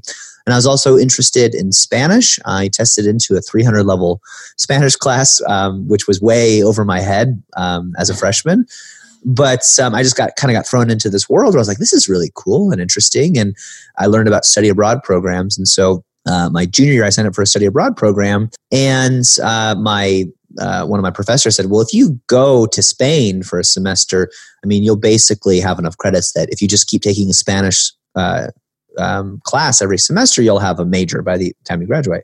And 0.45 0.53
I 0.53 0.57
was 0.57 0.65
also 0.65 0.97
interested 0.97 1.53
in 1.53 1.71
Spanish. 1.71 2.39
I 2.45 2.69
tested 2.69 3.05
into 3.05 3.35
a 3.35 3.41
300 3.41 3.83
level 3.83 4.21
Spanish 4.57 4.95
class, 4.95 5.41
um, 5.47 5.87
which 5.87 6.07
was 6.07 6.21
way 6.21 6.63
over 6.63 6.83
my 6.83 6.99
head 6.99 7.41
um, 7.55 7.93
as 7.97 8.09
a 8.09 8.15
freshman. 8.15 8.65
But 9.25 9.63
um, 9.81 9.93
I 9.93 10.01
just 10.01 10.15
got 10.15 10.35
kind 10.37 10.49
of 10.49 10.55
got 10.55 10.67
thrown 10.67 10.89
into 10.89 11.09
this 11.09 11.29
world 11.29 11.53
where 11.53 11.59
I 11.59 11.61
was 11.61 11.67
like, 11.67 11.77
this 11.77 11.93
is 11.93 12.09
really 12.09 12.31
cool 12.35 12.71
and 12.71 12.81
interesting. 12.81 13.37
And 13.37 13.55
I 13.97 14.07
learned 14.07 14.27
about 14.27 14.45
study 14.45 14.69
abroad 14.69 15.03
programs. 15.03 15.57
And 15.57 15.67
so 15.67 16.03
uh, 16.25 16.49
my 16.49 16.65
junior 16.65 16.93
year, 16.93 17.05
I 17.05 17.09
signed 17.09 17.27
up 17.27 17.35
for 17.35 17.41
a 17.41 17.47
study 17.47 17.65
abroad 17.65 17.97
program, 17.97 18.49
and 18.71 19.25
uh, 19.43 19.75
my 19.75 20.25
uh, 20.59 20.85
one 20.85 21.00
of 21.00 21.03
my 21.03 21.11
professors 21.11 21.56
said, 21.56 21.67
"Well, 21.69 21.81
if 21.81 21.94
you 21.94 22.19
go 22.27 22.65
to 22.67 22.83
Spain 22.83 23.44
for 23.44 23.59
a 23.59 23.63
semester, 23.63 24.29
I 24.63 24.67
mean, 24.67 24.83
you'll 24.83 24.97
basically 24.97 25.59
have 25.59 25.79
enough 25.79 25.97
credits 25.97 26.33
that 26.33 26.50
if 26.51 26.61
you 26.61 26.67
just 26.67 26.88
keep 26.88 27.01
taking 27.01 27.29
a 27.29 27.33
Spanish 27.33 27.91
uh, 28.15 28.47
um, 28.97 29.39
class 29.44 29.81
every 29.81 29.97
semester, 29.97 30.41
you'll 30.41 30.59
have 30.59 30.79
a 30.79 30.85
major 30.85 31.21
by 31.21 31.38
the 31.38 31.53
time 31.65 31.81
you 31.81 31.88
graduate." 31.88 32.23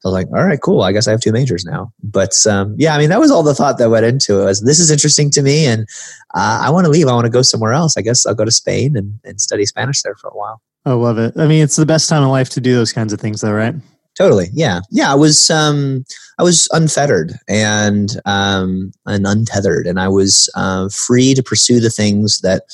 So 0.00 0.08
I 0.08 0.12
was 0.12 0.24
like, 0.24 0.26
"All 0.38 0.46
right, 0.46 0.60
cool. 0.60 0.82
I 0.82 0.92
guess 0.92 1.08
I 1.08 1.12
have 1.12 1.20
two 1.20 1.32
majors 1.32 1.64
now." 1.64 1.92
But 2.02 2.34
um, 2.46 2.74
yeah, 2.78 2.94
I 2.94 2.98
mean, 2.98 3.10
that 3.10 3.20
was 3.20 3.30
all 3.30 3.42
the 3.42 3.54
thought 3.54 3.78
that 3.78 3.90
went 3.90 4.06
into 4.06 4.40
it. 4.40 4.44
Was 4.44 4.60
this 4.62 4.80
is 4.80 4.90
interesting 4.90 5.30
to 5.30 5.42
me, 5.42 5.66
and 5.66 5.86
uh, 6.34 6.62
I 6.64 6.70
want 6.70 6.84
to 6.86 6.90
leave. 6.90 7.08
I 7.08 7.12
want 7.12 7.26
to 7.26 7.30
go 7.30 7.42
somewhere 7.42 7.72
else. 7.72 7.96
I 7.96 8.02
guess 8.02 8.26
I'll 8.26 8.34
go 8.34 8.44
to 8.44 8.50
Spain 8.50 8.96
and, 8.96 9.18
and 9.24 9.40
study 9.40 9.66
Spanish 9.66 10.02
there 10.02 10.14
for 10.16 10.28
a 10.28 10.36
while. 10.36 10.60
I 10.86 10.92
love 10.92 11.16
it. 11.18 11.34
I 11.38 11.46
mean, 11.46 11.62
it's 11.62 11.76
the 11.76 11.86
best 11.86 12.10
time 12.10 12.22
of 12.22 12.28
life 12.28 12.50
to 12.50 12.60
do 12.60 12.74
those 12.74 12.92
kinds 12.92 13.14
of 13.14 13.20
things, 13.20 13.40
though, 13.40 13.52
right? 13.52 13.74
Totally. 14.16 14.48
Yeah. 14.52 14.80
Yeah. 14.90 15.10
I 15.10 15.14
was 15.14 15.50
um, 15.50 16.04
I 16.38 16.42
was 16.42 16.68
unfettered 16.72 17.32
and 17.48 18.20
um, 18.24 18.92
and 19.06 19.26
untethered, 19.26 19.86
and 19.86 19.98
I 19.98 20.08
was 20.08 20.50
uh, 20.54 20.88
free 20.88 21.34
to 21.34 21.42
pursue 21.42 21.80
the 21.80 21.90
things 21.90 22.40
that 22.40 22.64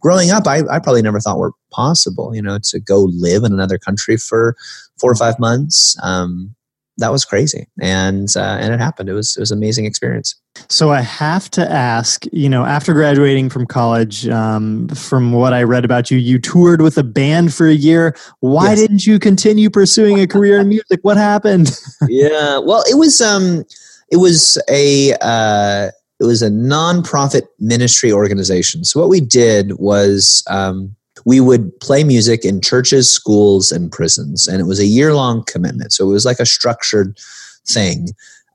growing 0.00 0.30
up 0.30 0.46
I, 0.46 0.60
I 0.70 0.78
probably 0.78 1.02
never 1.02 1.20
thought 1.20 1.38
were 1.38 1.52
possible. 1.70 2.34
You 2.34 2.42
know, 2.42 2.58
to 2.62 2.80
go 2.80 3.04
live 3.04 3.44
in 3.44 3.52
another 3.52 3.78
country 3.78 4.16
for 4.16 4.56
four 4.98 5.10
or 5.10 5.16
five 5.16 5.38
months. 5.38 5.96
Um, 6.02 6.55
that 6.98 7.12
was 7.12 7.24
crazy, 7.24 7.68
and 7.80 8.28
uh, 8.36 8.58
and 8.60 8.72
it 8.72 8.80
happened. 8.80 9.08
It 9.08 9.12
was 9.12 9.36
it 9.36 9.40
was 9.40 9.50
an 9.50 9.58
amazing 9.58 9.84
experience. 9.84 10.34
So 10.68 10.90
I 10.90 11.02
have 11.02 11.50
to 11.50 11.70
ask, 11.70 12.24
you 12.32 12.48
know, 12.48 12.64
after 12.64 12.94
graduating 12.94 13.50
from 13.50 13.66
college, 13.66 14.26
um, 14.28 14.88
from 14.88 15.32
what 15.32 15.52
I 15.52 15.62
read 15.62 15.84
about 15.84 16.10
you, 16.10 16.16
you 16.16 16.38
toured 16.38 16.80
with 16.80 16.96
a 16.96 17.04
band 17.04 17.52
for 17.52 17.66
a 17.66 17.74
year. 17.74 18.16
Why 18.40 18.70
yes. 18.70 18.80
didn't 18.80 19.06
you 19.06 19.18
continue 19.18 19.68
pursuing 19.68 20.18
a 20.18 20.26
career 20.26 20.60
in 20.60 20.68
music? 20.68 21.00
What 21.02 21.18
happened? 21.18 21.78
yeah, 22.08 22.58
well, 22.58 22.82
it 22.88 22.96
was 22.96 23.20
um, 23.20 23.64
it 24.10 24.16
was 24.16 24.60
a 24.68 25.12
uh, 25.20 25.90
it 26.18 26.24
was 26.24 26.42
a 26.42 26.48
nonprofit 26.48 27.42
ministry 27.58 28.10
organization. 28.10 28.84
So 28.84 29.00
what 29.00 29.08
we 29.08 29.20
did 29.20 29.78
was 29.78 30.42
um, 30.48 30.96
we 31.24 31.40
would 31.40 31.78
play 31.80 32.04
music 32.04 32.44
in 32.44 32.60
churches, 32.60 33.10
schools, 33.10 33.72
and 33.72 33.90
prisons. 33.90 34.46
And 34.46 34.60
it 34.60 34.64
was 34.64 34.80
a 34.80 34.86
year 34.86 35.14
long 35.14 35.44
commitment. 35.44 35.92
So 35.92 36.04
it 36.04 36.12
was 36.12 36.24
like 36.24 36.40
a 36.40 36.46
structured 36.46 37.18
thing. 37.66 38.08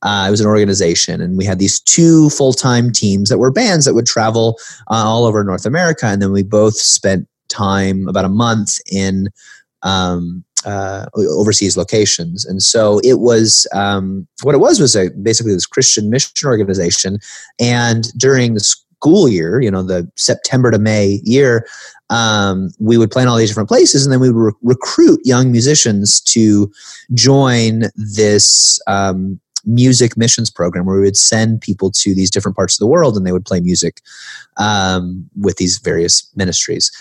Uh, 0.04 0.26
it 0.28 0.32
was 0.32 0.42
an 0.42 0.48
organization, 0.48 1.22
and 1.22 1.38
we 1.38 1.46
had 1.46 1.60
these 1.60 1.80
two 1.80 2.30
full 2.32 2.54
time 2.54 2.92
teams 2.92 3.30
that 3.30 3.38
were 3.38 3.52
bands 3.52 3.86
that 3.86 3.94
would 3.94 4.08
travel 4.08 4.58
uh, 4.90 5.04
all 5.06 5.26
over 5.26 5.44
North 5.44 5.66
America. 5.66 6.08
And 6.08 6.22
then 6.22 6.32
we 6.32 6.42
both 6.42 6.76
spent 6.76 7.28
time, 7.50 8.08
about 8.08 8.26
a 8.26 8.30
month, 8.30 8.80
in 8.92 9.28
um, 9.84 10.44
uh, 10.66 11.06
overseas 11.16 11.78
locations. 11.78 12.46
And 12.46 12.62
so 12.62 13.00
it 13.04 13.20
was 13.20 13.68
um, 13.74 14.28
what 14.42 14.56
it 14.56 14.60
was 14.60 14.80
was 14.80 14.96
a, 14.96 15.10
basically 15.22 15.54
this 15.54 15.66
Christian 15.66 16.10
mission 16.10 16.48
organization. 16.48 17.20
And 17.60 18.12
during 18.18 18.54
the 18.54 18.76
school 19.02 19.28
year, 19.28 19.60
you 19.62 19.72
know, 19.72 19.82
the 19.82 20.08
September 20.16 20.70
to 20.70 20.78
May 20.78 21.22
year, 21.24 21.66
um, 22.12 22.70
we 22.80 22.98
would 23.00 23.10
play 23.10 23.24
in 23.24 23.28
all 23.28 23.38
these 23.38 23.50
different 23.50 23.70
places, 23.70 24.06
and 24.06 24.14
then 24.14 24.20
we 24.20 24.30
would 24.30 24.46
re- 24.46 24.60
recruit 24.62 25.20
young 25.24 25.52
musicians 25.52 26.22
to 26.22 26.72
join 27.16 27.84
this 27.96 28.80
um, 28.86 29.40
music 29.66 30.16
missions 30.18 30.52
program 30.52 30.86
where 30.86 30.98
we 30.98 31.02
would 31.02 31.18
send 31.18 31.62
people 31.62 31.90
to 31.92 32.14
these 32.14 32.30
different 32.30 32.56
parts 32.56 32.76
of 32.76 32.80
the 32.80 32.88
world 32.88 33.18
and 33.18 33.26
they 33.26 33.32
would 33.32 33.46
play 33.46 33.60
music 33.60 34.02
um, 34.58 35.28
with 35.40 35.58
these 35.58 35.80
various 35.80 36.30
ministries. 36.36 36.92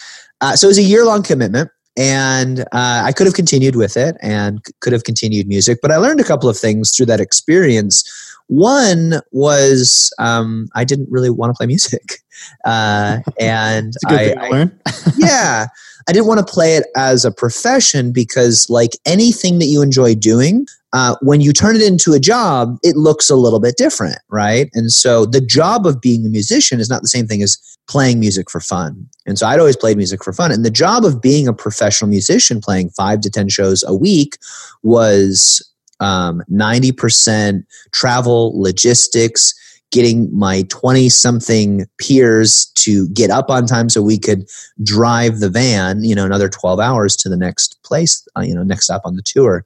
Uh, 0.41 0.57
so 0.57 0.67
it 0.67 0.71
was 0.71 0.79
a 0.79 0.83
year 0.83 1.05
long 1.05 1.23
commitment. 1.23 1.71
And 1.97 2.61
uh, 2.61 3.03
I 3.05 3.13
could 3.13 3.27
have 3.27 3.35
continued 3.35 3.77
with 3.77 3.97
it 3.97 4.17
and 4.23 4.63
could 4.81 4.93
have 4.93 5.05
continued 5.05 5.49
music, 5.49 5.81
but 5.83 5.91
I 5.91 5.97
learned 5.97 6.21
a 6.21 6.25
couple 6.25 6.49
of 6.49 6.57
things 6.57 6.95
through 6.95 7.07
that 7.07 7.21
experience 7.21 8.05
One 8.51 9.21
was 9.31 10.13
um, 10.19 10.69
I 10.75 10.83
didn't 10.83 11.09
really 11.09 11.31
want 11.31 11.51
to 11.51 11.55
play 11.57 11.67
music, 11.67 12.19
uh, 12.65 13.19
and 13.39 13.95
I, 14.07 14.35
I 14.39 14.71
yeah, 15.17 15.69
I 16.09 16.13
didn't 16.13 16.27
want 16.27 16.45
to 16.45 16.53
play 16.53 16.75
it 16.75 16.87
as 16.97 17.25
a 17.25 17.31
profession 17.31 18.13
because, 18.13 18.67
like 18.69 18.91
anything 19.07 19.61
that 19.61 19.67
you 19.67 19.83
enjoy 19.83 20.17
doing, 20.17 20.67
uh, 20.93 21.15
when 21.23 21.41
you 21.41 21.53
turn 21.53 21.77
it 21.77 21.83
into 21.83 22.13
a 22.13 22.19
job, 22.19 22.77
it 22.83 22.97
looks 22.97 23.31
a 23.31 23.37
little 23.37 23.61
bit 23.61 23.77
different, 23.77 24.19
right? 24.29 24.69
And 24.75 24.91
so 24.91 25.27
the 25.27 25.41
job 25.41 25.87
of 25.87 26.01
being 26.01 26.27
a 26.27 26.29
musician 26.29 26.81
is 26.81 26.91
not 26.91 27.03
the 27.03 27.09
same 27.09 27.29
thing 27.29 27.45
as 27.45 27.57
playing 27.89 28.19
music 28.19 28.51
for 28.51 28.61
fun. 28.61 29.09
And 29.27 29.39
so 29.39 29.47
I'd 29.47 29.61
always 29.61 29.77
played 29.77 29.97
music 29.97 30.25
for 30.25 30.33
fun. 30.33 30.51
And 30.51 30.65
the 30.65 30.71
job 30.71 31.05
of 31.05 31.23
being 31.23 31.47
a 31.47 31.53
professional 31.53 32.11
musician, 32.11 32.61
playing 32.61 32.91
five 32.91 33.21
to 33.21 33.31
10 33.31 33.49
shows 33.49 33.85
a 33.87 33.95
week, 33.95 34.39
was 34.83 35.65
um, 36.01 36.43
90% 36.51 37.65
travel, 37.93 38.61
logistics, 38.61 39.55
getting 39.91 40.35
my 40.37 40.63
20 40.69 41.09
something 41.09 41.87
peers 41.99 42.67
to 42.77 43.09
get 43.09 43.31
up 43.31 43.51
on 43.51 43.67
time 43.67 43.89
so 43.89 44.01
we 44.01 44.19
could 44.19 44.49
drive 44.83 45.41
the 45.41 45.51
van, 45.51 46.05
you 46.05 46.15
know, 46.15 46.25
another 46.25 46.49
12 46.49 46.79
hours 46.79 47.17
to 47.17 47.29
the 47.29 47.37
next 47.37 47.83
place, 47.83 48.27
uh, 48.37 48.41
you 48.41 48.55
know, 48.55 48.63
next 48.63 48.85
stop 48.85 49.03
on 49.05 49.17
the 49.17 49.23
tour. 49.23 49.65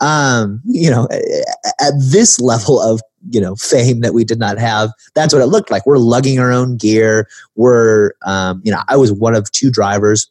Um, 0.00 0.62
you 0.64 0.90
know, 0.90 1.06
at 1.80 1.92
this 1.98 2.40
level 2.40 2.80
of, 2.80 3.02
you 3.30 3.40
know, 3.40 3.56
fame 3.56 4.00
that 4.00 4.14
we 4.14 4.24
did 4.24 4.38
not 4.38 4.58
have, 4.58 4.90
that's 5.14 5.34
what 5.34 5.42
it 5.42 5.46
looked 5.46 5.70
like. 5.70 5.84
We're 5.84 5.98
lugging 5.98 6.38
our 6.38 6.52
own 6.52 6.76
gear. 6.76 7.28
We're, 7.56 8.12
um, 8.24 8.62
you 8.64 8.72
know, 8.72 8.80
I 8.88 8.96
was 8.96 9.12
one 9.12 9.34
of 9.34 9.50
two 9.52 9.70
drivers 9.70 10.30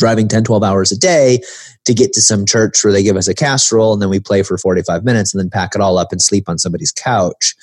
driving 0.00 0.26
10, 0.26 0.42
12 0.42 0.64
hours 0.64 0.90
a 0.90 0.98
day 0.98 1.38
to 1.84 1.94
get 1.94 2.12
to 2.14 2.20
some 2.20 2.44
church 2.44 2.82
where 2.82 2.92
they 2.92 3.02
give 3.02 3.16
us 3.16 3.28
a 3.28 3.34
casserole 3.34 3.92
and 3.92 4.02
then 4.02 4.10
we 4.10 4.18
play 4.18 4.42
for 4.42 4.58
45 4.58 5.04
minutes 5.04 5.32
and 5.32 5.40
then 5.40 5.50
pack 5.50 5.74
it 5.74 5.80
all 5.80 5.98
up 5.98 6.10
and 6.10 6.20
sleep 6.20 6.48
on 6.48 6.58
somebody's 6.58 6.90
couch. 6.90 7.54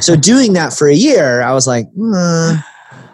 so 0.00 0.14
doing 0.32 0.52
that 0.52 0.72
for 0.72 0.88
a 0.88 0.94
year, 0.94 1.42
I 1.42 1.52
was 1.52 1.66
like, 1.66 1.86
uh, 2.14 2.56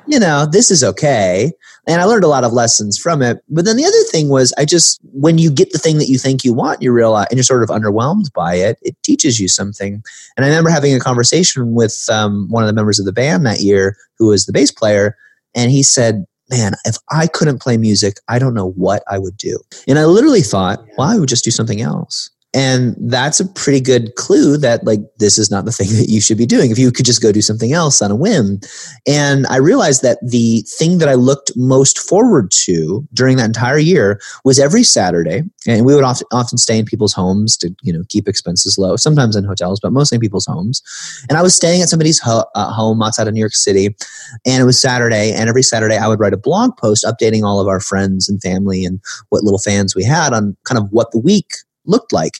you 0.06 0.18
know, 0.18 0.46
this 0.46 0.70
is 0.70 0.84
okay. 0.84 1.52
And 1.86 2.00
I 2.00 2.04
learned 2.04 2.24
a 2.24 2.28
lot 2.28 2.44
of 2.44 2.52
lessons 2.52 2.98
from 2.98 3.22
it. 3.22 3.42
But 3.48 3.64
then 3.64 3.76
the 3.76 3.84
other 3.84 4.02
thing 4.04 4.28
was, 4.28 4.52
I 4.56 4.64
just, 4.64 5.00
when 5.12 5.38
you 5.38 5.50
get 5.50 5.72
the 5.72 5.78
thing 5.78 5.98
that 5.98 6.08
you 6.08 6.18
think 6.18 6.44
you 6.44 6.52
want, 6.52 6.82
you 6.82 6.92
realize, 6.92 7.26
and 7.30 7.36
you're 7.36 7.44
sort 7.44 7.62
of 7.62 7.70
underwhelmed 7.70 8.32
by 8.34 8.54
it, 8.54 8.78
it 8.82 8.96
teaches 9.02 9.40
you 9.40 9.48
something. 9.48 10.02
And 10.36 10.44
I 10.44 10.48
remember 10.48 10.70
having 10.70 10.94
a 10.94 11.00
conversation 11.00 11.74
with 11.74 12.06
um, 12.10 12.46
one 12.50 12.62
of 12.62 12.68
the 12.68 12.74
members 12.74 13.00
of 13.00 13.06
the 13.06 13.12
band 13.12 13.46
that 13.46 13.60
year, 13.60 13.96
who 14.18 14.28
was 14.28 14.46
the 14.46 14.52
bass 14.52 14.70
player, 14.70 15.16
and 15.54 15.70
he 15.70 15.82
said, 15.82 16.24
man, 16.52 16.74
if 16.84 16.96
I 17.10 17.26
couldn't 17.26 17.62
play 17.62 17.76
music, 17.78 18.18
I 18.28 18.38
don't 18.38 18.54
know 18.54 18.70
what 18.72 19.02
I 19.10 19.18
would 19.18 19.36
do. 19.36 19.58
And 19.88 19.98
I 19.98 20.04
literally 20.04 20.42
thought, 20.42 20.84
well, 20.96 21.08
I 21.08 21.18
would 21.18 21.28
just 21.28 21.44
do 21.44 21.50
something 21.50 21.80
else. 21.80 22.30
And 22.54 22.94
that's 22.98 23.40
a 23.40 23.46
pretty 23.46 23.80
good 23.80 24.14
clue 24.16 24.58
that 24.58 24.84
like 24.84 25.00
this 25.18 25.38
is 25.38 25.50
not 25.50 25.64
the 25.64 25.72
thing 25.78 25.88
that 25.96 26.08
you 26.08 26.20
should 26.20 26.38
be 26.38 26.46
doing. 26.46 26.70
If 26.70 26.78
you 26.78 26.92
could 26.92 27.06
just 27.06 27.22
go 27.22 27.32
do 27.32 27.40
something 27.40 27.72
else 27.72 28.02
on 28.02 28.10
a 28.10 28.16
whim. 28.16 28.60
And 29.06 29.46
I 29.46 29.56
realized 29.56 30.02
that 30.02 30.18
the 30.22 30.62
thing 30.78 30.98
that 30.98 31.08
I 31.08 31.14
looked 31.14 31.52
most 31.56 31.98
forward 31.98 32.50
to 32.64 33.06
during 33.14 33.36
that 33.36 33.46
entire 33.46 33.78
year 33.78 34.20
was 34.44 34.58
every 34.58 34.82
Saturday, 34.82 35.42
and 35.66 35.86
we 35.86 35.94
would 35.94 36.04
often, 36.04 36.26
often 36.32 36.58
stay 36.58 36.78
in 36.78 36.84
people's 36.84 37.12
homes 37.12 37.56
to 37.58 37.74
you 37.82 37.92
know 37.92 38.02
keep 38.08 38.28
expenses 38.28 38.78
low. 38.78 38.96
Sometimes 38.96 39.36
in 39.36 39.44
hotels, 39.44 39.80
but 39.80 39.92
mostly 39.92 40.16
in 40.16 40.20
people's 40.20 40.46
homes. 40.46 40.82
And 41.28 41.38
I 41.38 41.42
was 41.42 41.54
staying 41.54 41.82
at 41.82 41.88
somebody's 41.88 42.20
ho- 42.20 42.46
uh, 42.54 42.72
home 42.72 43.02
outside 43.02 43.28
of 43.28 43.34
New 43.34 43.40
York 43.40 43.54
City, 43.54 43.96
and 44.44 44.62
it 44.62 44.66
was 44.66 44.80
Saturday. 44.80 45.32
And 45.32 45.48
every 45.48 45.62
Saturday, 45.62 45.96
I 45.96 46.08
would 46.08 46.20
write 46.20 46.34
a 46.34 46.38
blog 46.38 46.76
post 46.76 47.04
updating 47.04 47.44
all 47.44 47.60
of 47.60 47.68
our 47.68 47.80
friends 47.80 48.28
and 48.28 48.42
family 48.42 48.84
and 48.84 49.00
what 49.30 49.42
little 49.42 49.58
fans 49.58 49.94
we 49.94 50.04
had 50.04 50.32
on 50.32 50.56
kind 50.64 50.78
of 50.78 50.88
what 50.90 51.12
the 51.12 51.18
week 51.18 51.54
looked 51.84 52.12
like. 52.12 52.34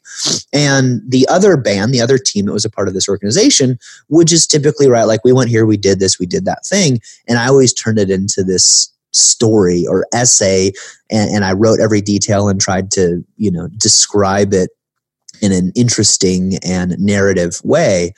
And 0.53 1.01
the 1.07 1.27
other 1.29 1.57
band, 1.57 1.93
the 1.93 2.01
other 2.01 2.19
team 2.19 2.47
that 2.47 2.53
was 2.53 2.65
a 2.65 2.71
part 2.71 2.89
of 2.89 2.95
this 2.95 3.09
organization, 3.09 3.79
would 4.09 4.29
just 4.29 4.51
typically 4.51 4.89
write, 4.89 5.05
like, 5.05 5.25
we 5.25 5.33
went 5.33 5.51
here, 5.51 5.67
we 5.67 5.77
did 5.77 5.99
this, 5.99 6.19
we 6.19 6.27
did 6.27 6.45
that 6.45 6.65
thing. 6.65 7.01
And 7.29 7.39
I 7.39 7.49
always 7.49 7.73
turned 7.73 7.99
it 7.99 8.11
into 8.11 8.43
this 8.43 8.93
story 9.13 9.87
or 9.87 10.07
essay. 10.13 10.73
And, 11.11 11.31
and 11.31 11.45
I 11.45 11.53
wrote 11.53 11.81
every 11.81 12.01
detail 12.01 12.49
and 12.49 12.61
tried 12.61 12.91
to, 12.93 13.25
you 13.37 13.51
know, 13.51 13.69
describe 13.77 14.53
it 14.53 14.71
in 15.41 15.53
an 15.53 15.73
interesting 15.75 16.59
and 16.65 16.97
narrative 16.99 17.61
way. 17.65 18.15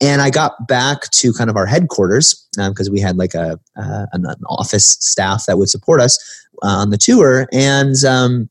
And 0.00 0.20
I 0.20 0.30
got 0.30 0.68
back 0.68 1.10
to 1.12 1.32
kind 1.32 1.48
of 1.48 1.56
our 1.56 1.66
headquarters 1.66 2.46
because 2.54 2.88
um, 2.88 2.92
we 2.92 3.00
had 3.00 3.16
like 3.16 3.34
a 3.34 3.58
uh, 3.76 4.06
an, 4.12 4.26
office 4.46 4.98
staff 5.00 5.46
that 5.46 5.56
would 5.56 5.70
support 5.70 6.00
us 6.00 6.18
uh, 6.62 6.68
on 6.68 6.90
the 6.90 6.98
tour, 6.98 7.48
and 7.50 7.96
um, 8.04 8.48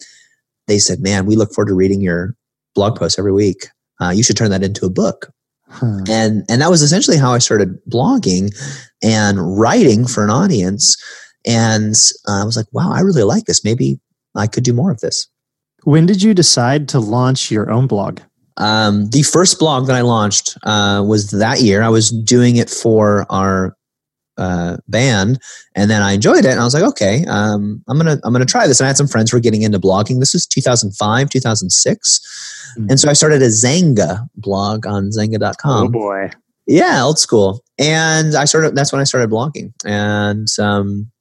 they 0.67 0.79
said, 0.79 0.99
"Man, 1.01 1.25
we 1.25 1.35
look 1.35 1.53
forward 1.53 1.69
to 1.69 1.75
reading 1.75 2.01
your 2.01 2.35
blog 2.73 2.97
posts 2.97 3.19
every 3.19 3.33
week. 3.33 3.67
Uh, 4.01 4.09
you 4.09 4.23
should 4.23 4.37
turn 4.37 4.51
that 4.51 4.63
into 4.63 4.85
a 4.85 4.89
book." 4.89 5.31
Hmm. 5.69 6.03
And 6.07 6.43
and 6.49 6.61
that 6.61 6.69
was 6.69 6.81
essentially 6.81 7.17
how 7.17 7.33
I 7.33 7.39
started 7.39 7.79
blogging 7.89 8.55
and 9.03 9.59
writing 9.59 10.07
for 10.07 10.23
an 10.23 10.29
audience. 10.29 10.95
And 11.45 11.95
uh, 12.27 12.41
I 12.41 12.45
was 12.45 12.57
like, 12.57 12.67
"Wow, 12.71 12.91
I 12.91 13.01
really 13.01 13.23
like 13.23 13.45
this. 13.45 13.63
Maybe 13.63 13.99
I 14.35 14.47
could 14.47 14.63
do 14.63 14.73
more 14.73 14.91
of 14.91 14.99
this." 14.99 15.27
When 15.83 16.05
did 16.05 16.23
you 16.23 16.33
decide 16.33 16.89
to 16.89 16.99
launch 16.99 17.51
your 17.51 17.69
own 17.69 17.85
blog? 17.87 18.19
Um, 18.57 19.09
the 19.09 19.21
first 19.23 19.59
blog 19.59 19.87
that 19.87 19.95
I 19.95 20.01
launched 20.01 20.57
uh, 20.63 21.03
was 21.05 21.31
that 21.31 21.61
year. 21.61 21.83
I 21.83 21.89
was 21.89 22.09
doing 22.09 22.55
it 22.55 22.69
for 22.69 23.25
our 23.29 23.75
uh, 24.37 24.77
band, 24.87 25.39
and 25.75 25.89
then 25.89 26.01
I 26.01 26.13
enjoyed 26.13 26.45
it. 26.45 26.51
And 26.51 26.59
I 26.59 26.63
was 26.63 26.73
like, 26.73 26.83
okay, 26.83 27.25
um, 27.27 27.83
I'm 27.87 27.97
gonna 27.97 28.19
I'm 28.23 28.33
gonna 28.33 28.45
try 28.45 28.67
this. 28.67 28.79
And 28.79 28.85
I 28.85 28.89
had 28.89 28.97
some 28.97 29.07
friends 29.07 29.31
who 29.31 29.37
were 29.37 29.41
getting 29.41 29.61
into 29.61 29.79
blogging. 29.79 30.19
This 30.19 30.33
was 30.33 30.45
2005, 30.45 31.29
2006, 31.29 32.73
mm-hmm. 32.77 32.89
and 32.89 32.99
so 32.99 33.09
I 33.09 33.13
started 33.13 33.41
a 33.41 33.47
Xanga 33.47 34.27
blog 34.35 34.85
on 34.85 35.09
Xanga.com. 35.09 35.87
Oh 35.87 35.89
boy, 35.89 36.29
yeah, 36.67 37.03
old 37.03 37.19
school. 37.19 37.63
And 37.77 38.35
I 38.35 38.45
started. 38.45 38.75
That's 38.75 38.91
when 38.91 39.01
I 39.01 39.05
started 39.05 39.29
blogging, 39.29 39.73
and 39.85 40.47
um, 40.59 41.11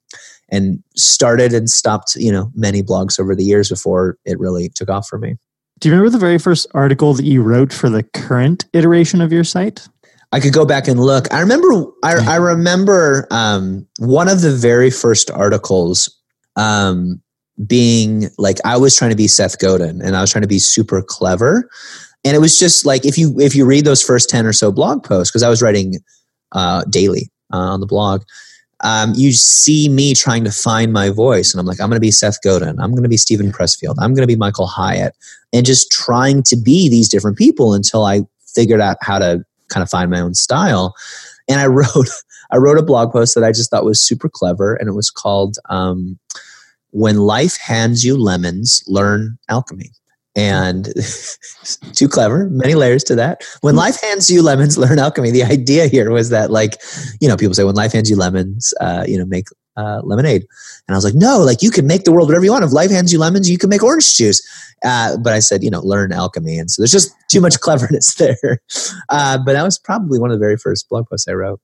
and 0.50 0.82
started 0.96 1.52
and 1.52 1.68
stopped. 1.68 2.14
You 2.16 2.32
know, 2.32 2.50
many 2.54 2.82
blogs 2.82 3.18
over 3.18 3.34
the 3.34 3.44
years 3.44 3.68
before 3.68 4.18
it 4.24 4.38
really 4.38 4.68
took 4.68 4.88
off 4.88 5.08
for 5.08 5.18
me. 5.18 5.36
Do 5.80 5.88
you 5.88 5.94
remember 5.94 6.10
the 6.10 6.18
very 6.18 6.38
first 6.38 6.66
article 6.72 7.14
that 7.14 7.24
you 7.24 7.42
wrote 7.42 7.72
for 7.72 7.90
the 7.90 8.02
current 8.02 8.64
iteration 8.72 9.20
of 9.20 9.32
your 9.32 9.44
site? 9.44 9.88
I 10.34 10.40
could 10.40 10.52
go 10.52 10.66
back 10.66 10.88
and 10.88 10.98
look. 10.98 11.32
I 11.32 11.38
remember. 11.38 11.86
I, 12.02 12.14
I 12.32 12.36
remember 12.36 13.28
um, 13.30 13.86
one 14.00 14.28
of 14.28 14.40
the 14.40 14.50
very 14.50 14.90
first 14.90 15.30
articles 15.30 16.12
um, 16.56 17.22
being 17.68 18.28
like 18.36 18.58
I 18.64 18.76
was 18.76 18.96
trying 18.96 19.10
to 19.10 19.16
be 19.16 19.28
Seth 19.28 19.60
Godin, 19.60 20.02
and 20.02 20.16
I 20.16 20.20
was 20.20 20.32
trying 20.32 20.42
to 20.42 20.48
be 20.48 20.58
super 20.58 21.00
clever. 21.02 21.70
And 22.24 22.34
it 22.34 22.40
was 22.40 22.58
just 22.58 22.84
like 22.84 23.06
if 23.06 23.16
you 23.16 23.38
if 23.38 23.54
you 23.54 23.64
read 23.64 23.84
those 23.84 24.02
first 24.02 24.28
ten 24.28 24.44
or 24.44 24.52
so 24.52 24.72
blog 24.72 25.04
posts, 25.04 25.30
because 25.30 25.44
I 25.44 25.48
was 25.48 25.62
writing 25.62 26.00
uh, 26.50 26.82
daily 26.90 27.30
uh, 27.52 27.58
on 27.58 27.78
the 27.78 27.86
blog, 27.86 28.24
um, 28.80 29.12
you 29.14 29.30
see 29.30 29.88
me 29.88 30.14
trying 30.14 30.42
to 30.42 30.50
find 30.50 30.92
my 30.92 31.10
voice, 31.10 31.54
and 31.54 31.60
I'm 31.60 31.66
like, 31.66 31.80
I'm 31.80 31.88
going 31.88 31.96
to 31.96 32.00
be 32.00 32.10
Seth 32.10 32.42
Godin, 32.42 32.80
I'm 32.80 32.90
going 32.90 33.04
to 33.04 33.08
be 33.08 33.18
Steven 33.18 33.52
Pressfield, 33.52 33.94
I'm 33.98 34.14
going 34.14 34.26
to 34.26 34.34
be 34.34 34.34
Michael 34.34 34.66
Hyatt, 34.66 35.14
and 35.52 35.64
just 35.64 35.92
trying 35.92 36.42
to 36.44 36.56
be 36.56 36.88
these 36.88 37.08
different 37.08 37.38
people 37.38 37.72
until 37.72 38.04
I 38.04 38.22
figured 38.52 38.80
out 38.80 38.96
how 39.00 39.20
to 39.20 39.44
kind 39.68 39.82
of 39.82 39.90
find 39.90 40.10
my 40.10 40.20
own 40.20 40.34
style. 40.34 40.94
And 41.48 41.60
I 41.60 41.66
wrote 41.68 42.08
I 42.50 42.56
wrote 42.58 42.78
a 42.78 42.82
blog 42.82 43.12
post 43.12 43.34
that 43.34 43.44
I 43.44 43.52
just 43.52 43.70
thought 43.70 43.84
was 43.84 44.00
super 44.00 44.28
clever, 44.28 44.74
and 44.74 44.88
it 44.88 44.92
was 44.92 45.10
called 45.10 45.58
um, 45.68 46.18
"When 46.90 47.18
Life 47.18 47.56
Hands 47.58 48.04
You 48.04 48.16
Lemons, 48.16 48.82
Learn 48.86 49.38
Alchemy." 49.48 49.90
And 50.36 50.92
too 51.92 52.08
clever, 52.08 52.48
many 52.50 52.74
layers 52.74 53.04
to 53.04 53.14
that. 53.14 53.44
When 53.60 53.76
life 53.76 54.00
hands 54.00 54.28
you 54.28 54.42
lemons, 54.42 54.76
learn 54.76 54.98
alchemy. 54.98 55.30
The 55.30 55.44
idea 55.44 55.86
here 55.86 56.10
was 56.10 56.30
that, 56.30 56.50
like, 56.50 56.82
you 57.20 57.28
know, 57.28 57.36
people 57.36 57.54
say 57.54 57.62
when 57.62 57.76
life 57.76 57.92
hands 57.92 58.10
you 58.10 58.16
lemons, 58.16 58.74
uh, 58.80 59.04
you 59.06 59.16
know, 59.16 59.26
make 59.26 59.46
uh, 59.76 60.00
lemonade. 60.04 60.46
And 60.86 60.94
I 60.94 60.96
was 60.96 61.04
like, 61.04 61.14
no, 61.14 61.38
like 61.38 61.62
you 61.62 61.70
can 61.70 61.86
make 61.86 62.04
the 62.04 62.12
world 62.12 62.28
whatever 62.28 62.44
you 62.44 62.52
want. 62.52 62.64
If 62.64 62.72
life 62.72 62.90
hands 62.90 63.12
you 63.12 63.18
lemons, 63.18 63.50
you 63.50 63.58
can 63.58 63.70
make 63.70 63.82
orange 63.82 64.14
juice. 64.16 64.42
Uh, 64.84 65.16
but 65.16 65.32
I 65.32 65.38
said, 65.38 65.62
you 65.62 65.70
know, 65.70 65.80
learn 65.80 66.12
alchemy. 66.12 66.58
And 66.58 66.70
so 66.70 66.82
there's 66.82 66.92
just 66.92 67.14
too 67.30 67.40
much 67.40 67.60
cleverness 67.60 68.14
there. 68.14 68.60
Uh, 69.08 69.38
but 69.44 69.54
that 69.54 69.62
was 69.62 69.78
probably 69.78 70.18
one 70.18 70.30
of 70.30 70.38
the 70.38 70.44
very 70.44 70.56
first 70.56 70.88
blog 70.88 71.08
posts 71.08 71.28
I 71.28 71.32
wrote. 71.32 71.60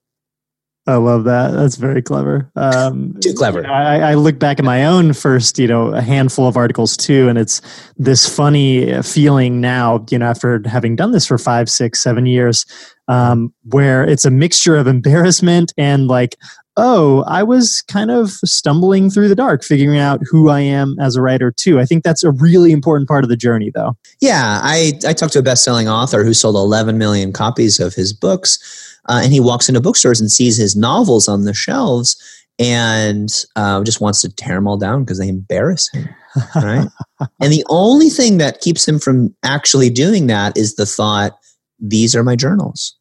I 0.87 0.97
love 0.97 1.25
that. 1.25 1.53
That's 1.53 1.77
very 1.77 2.01
clever. 2.01 2.51
Um, 2.57 3.15
Too 3.21 3.35
clever. 3.35 3.67
I, 3.67 4.13
I, 4.13 4.15
look 4.15 4.39
back 4.39 4.59
at 4.59 4.65
my 4.65 4.87
own 4.87 5.13
first, 5.13 5.59
you 5.59 5.67
know, 5.67 5.89
a 5.89 6.01
handful 6.01 6.49
of 6.49 6.57
articles 6.57 6.97
too, 6.97 7.29
and 7.29 7.39
it's 7.39 7.61
this 7.97 8.27
funny 8.27 9.01
feeling 9.03 9.61
now, 9.61 10.05
you 10.11 10.19
know, 10.19 10.27
after 10.27 10.63
having 10.67 10.97
done 10.97 11.13
this 11.13 11.27
for 11.27 11.37
five, 11.37 11.69
six, 11.69 12.01
seven 12.01 12.25
years, 12.25 12.65
um, 13.09 13.53
where 13.65 14.05
it's 14.05 14.25
a 14.25 14.31
mixture 14.31 14.77
of 14.77 14.87
embarrassment 14.87 15.73
and 15.77 16.09
like, 16.09 16.37
oh, 16.77 17.25
I 17.27 17.43
was 17.43 17.83
kind 17.83 18.11
of 18.11 18.31
stumbling 18.31 19.11
through 19.11 19.29
the 19.29 19.35
dark, 19.35 19.63
figuring 19.63 19.99
out 19.99 20.23
who 20.31 20.49
I 20.49 20.61
am 20.61 20.97
as 20.99 21.15
a 21.15 21.21
writer 21.21 21.53
too. 21.53 21.79
I 21.79 21.85
think 21.85 22.05
that's 22.05 22.25
a 22.25 22.31
really 22.31 22.73
important 22.73 23.07
part 23.07 23.23
of 23.23 23.29
the 23.29 23.37
journey, 23.37 23.71
though. 23.75 23.97
Yeah, 24.21 24.61
I 24.63 24.93
I 25.07 25.13
talked 25.13 25.35
to 25.35 25.41
a 25.41 25.43
best-selling 25.43 25.89
author 25.89 26.25
who 26.25 26.33
sold 26.33 26.57
11 26.57 26.97
million 26.97 27.33
copies 27.33 27.81
of 27.81 27.95
his 27.95 28.15
books 28.15 28.90
uh, 29.09 29.21
and 29.23 29.33
he 29.33 29.40
walks 29.40 29.69
into 29.69 29.80
bookstores 29.80 30.21
and 30.21 30.30
sees 30.30 30.57
his 30.57 30.76
novels 30.76 31.28
on 31.28 31.45
the 31.45 31.54
shelves 31.54 32.16
and 32.59 33.45
uh, 33.57 33.83
just 33.85 34.00
wants 34.00 34.21
to 34.21 34.28
tear 34.35 34.57
them 34.57 34.69
all 34.69 34.76
down 34.76 35.02
because 35.04 35.19
they 35.19 35.28
embarrass 35.28 35.90
him 35.92 36.09
right 36.57 36.88
and 37.40 37.52
the 37.52 37.64
only 37.71 38.09
thing 38.11 38.38
that 38.38 38.61
keeps 38.61 38.87
him 38.87 38.99
from 38.99 39.35
actually 39.42 39.90
doing 39.90 40.26
that 40.26 40.57
is 40.57 40.76
the 40.76 40.87
thought 40.87 41.38
these 41.78 42.14
are 42.14 42.23
my 42.23 42.37
journals 42.37 42.97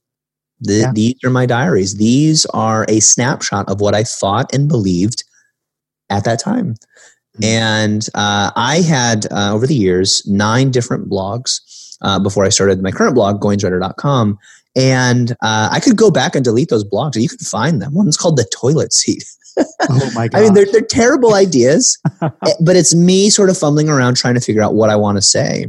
The, 0.62 0.74
Yeah. 0.74 0.92
These 0.94 1.16
are 1.24 1.30
my 1.30 1.46
diaries. 1.46 1.96
These 1.98 2.46
are 2.48 2.86
a 2.90 3.00
snapshot 3.00 3.70
of 3.70 3.80
what 3.82 3.96
I 3.96 4.04
thought 4.04 4.54
and 4.54 4.68
believed 4.68 5.24
at 6.10 6.24
that 6.26 6.40
time. 6.40 6.76
Mhm. 7.38 7.46
And 7.46 8.08
uh, 8.14 8.52
I 8.56 8.82
had, 8.82 9.26
uh, 9.32 9.54
over 9.54 9.66
the 9.68 9.76
years, 9.76 10.22
nine 10.28 10.72
different 10.72 11.10
blogs 11.10 11.60
uh, 12.02 12.20
before 12.20 12.44
I 12.46 12.50
started 12.50 12.82
my 12.82 12.92
current 12.92 13.16
blog, 13.16 13.40
goinswriter.com. 13.42 14.38
And 14.76 15.32
uh, 15.42 15.70
I 15.72 15.80
could 15.80 15.98
go 15.98 16.12
back 16.12 16.36
and 16.36 16.44
delete 16.44 16.70
those 16.70 16.84
blogs. 16.86 17.20
You 17.20 17.28
could 17.30 17.42
find 17.42 17.82
them. 17.82 17.94
One's 17.94 18.18
called 18.18 18.38
The 18.38 18.46
Toilet 18.54 18.94
Seat. 18.94 19.24
Oh 19.90 20.12
my 20.16 20.30
god. 20.30 20.38
I 20.40 20.44
mean, 20.44 20.54
they're, 20.54 20.72
they're 20.72 20.80
terrible 20.82 21.34
ideas, 21.46 21.98
eh, 22.22 22.30
but 22.64 22.78
it's 22.78 22.96
me 22.96 23.30
sort 23.30 23.50
of 23.50 23.58
fumbling 23.58 23.90
around 23.90 24.16
trying 24.16 24.36
to 24.36 24.40
figure 24.40 24.62
out 24.62 24.74
what 24.74 24.90
I 24.90 24.96
want 24.96 25.18
to 25.18 25.22
say. 25.22 25.66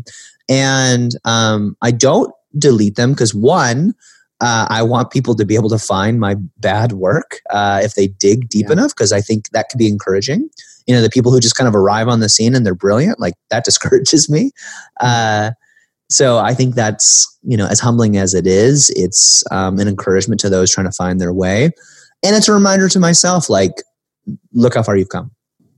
And 0.49 1.13
um, 1.25 1.77
I 1.83 1.91
don't 1.91 2.33
delete 2.57 2.95
them 2.95 3.11
because 3.13 3.35
one, 3.35 3.95
uh, 4.41 4.67
I 4.71 4.83
want 4.85 5.11
people 5.11 5.35
to 5.35 5.45
be 5.45 5.57
able 5.57 5.71
to 5.71 5.79
find 5.79 6.21
my 6.21 6.37
bad 6.59 6.93
work 6.93 7.41
uh, 7.51 7.81
if 7.83 7.95
they 7.95 8.09
dig 8.09 8.49
deep 8.49 8.67
Yeah. 8.67 8.73
enough 8.75 8.91
because 8.95 9.13
I 9.13 9.21
think 9.21 9.49
that 9.51 9.69
could 9.71 9.79
be 9.79 9.89
encouraging. 9.89 10.49
You 10.87 10.95
know, 10.95 11.03
the 11.03 11.11
people 11.11 11.33
who 11.33 11.41
just 11.41 11.57
kind 11.57 11.67
of 11.67 11.75
arrive 11.75 12.07
on 12.07 12.21
the 12.21 12.29
scene 12.29 12.55
and 12.55 12.65
they're 12.65 12.75
brilliant, 12.77 13.19
like 13.19 13.35
that 13.51 13.65
discourages 13.65 14.31
me. 14.31 14.53
Uh, 15.01 15.51
so 16.11 16.39
I 16.39 16.55
think 16.55 16.75
that's, 16.75 17.39
you 17.43 17.57
know, 17.57 17.67
as 17.67 17.79
humbling 17.79 18.17
as 18.17 18.35
it 18.35 18.47
is, 18.47 18.91
it's 18.97 19.45
um, 19.51 19.79
an 19.79 19.87
encouragement 19.87 20.41
to 20.41 20.51
those 20.51 20.71
trying 20.71 20.87
to 20.87 20.93
find 20.93 21.21
their 21.21 21.33
way. 21.33 21.71
And 22.23 22.37
it's 22.37 22.49
a 22.49 22.53
reminder 22.53 22.89
to 22.89 23.01
myself, 23.01 23.49
like, 23.49 23.73
look 24.53 24.75
how 24.75 24.83
far 24.83 24.97
you've 24.97 25.09
come. 25.09 25.31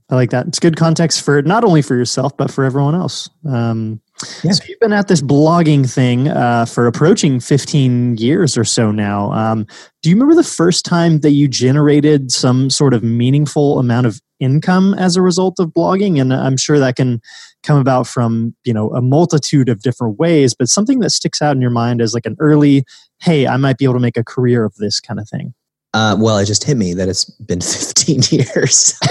I 0.09 0.15
like 0.15 0.31
that. 0.31 0.47
It's 0.47 0.59
good 0.59 0.75
context 0.75 1.21
for 1.21 1.41
not 1.43 1.63
only 1.63 1.81
for 1.81 1.95
yourself 1.95 2.35
but 2.35 2.51
for 2.51 2.63
everyone 2.63 2.93
else. 2.93 3.29
Um, 3.49 4.01
Yeah. 4.43 4.51
So 4.51 4.63
you've 4.67 4.79
been 4.79 4.93
at 4.93 5.07
this 5.07 5.21
blogging 5.21 5.91
thing 5.91 6.27
uh, 6.27 6.65
for 6.65 6.87
approaching 6.87 7.39
15 7.39 8.17
years 8.17 8.57
or 8.57 8.63
so 8.63 8.91
now. 8.91 9.31
Um, 9.31 9.65
do 10.01 10.09
you 10.09 10.15
remember 10.15 10.35
the 10.35 10.47
first 10.47 10.85
time 10.85 11.21
that 11.21 11.31
you 11.31 11.47
generated 11.47 12.31
some 12.31 12.69
sort 12.69 12.93
of 12.93 13.03
meaningful 13.03 13.79
amount 13.79 14.05
of 14.05 14.21
income 14.39 14.93
as 14.95 15.15
a 15.15 15.21
result 15.21 15.59
of 15.59 15.69
blogging? 15.69 16.21
And 16.21 16.33
I'm 16.33 16.57
sure 16.57 16.79
that 16.79 16.95
can 16.95 17.21
come 17.63 17.77
about 17.77 18.07
from 18.07 18.55
you 18.63 18.73
know 18.73 18.93
a 18.93 19.01
multitude 19.01 19.69
of 19.69 19.81
different 19.81 20.19
ways, 20.19 20.53
but 20.53 20.69
something 20.69 20.99
that 20.99 21.09
sticks 21.09 21.41
out 21.41 21.55
in 21.55 21.61
your 21.61 21.71
mind 21.71 22.01
as 22.01 22.13
like 22.13 22.25
an 22.25 22.35
early, 22.39 22.85
hey, 23.21 23.47
I 23.47 23.57
might 23.57 23.77
be 23.77 23.85
able 23.85 23.95
to 23.95 23.99
make 23.99 24.17
a 24.17 24.23
career 24.23 24.65
of 24.65 24.75
this 24.75 24.99
kind 24.99 25.19
of 25.19 25.27
thing. 25.27 25.53
Uh, 25.93 26.15
well, 26.19 26.39
it 26.39 26.45
just 26.45 26.63
hit 26.63 26.75
me 26.75 26.93
that 26.95 27.07
it's 27.07 27.25
been 27.25 27.61
15 27.61 28.21
years. 28.31 28.97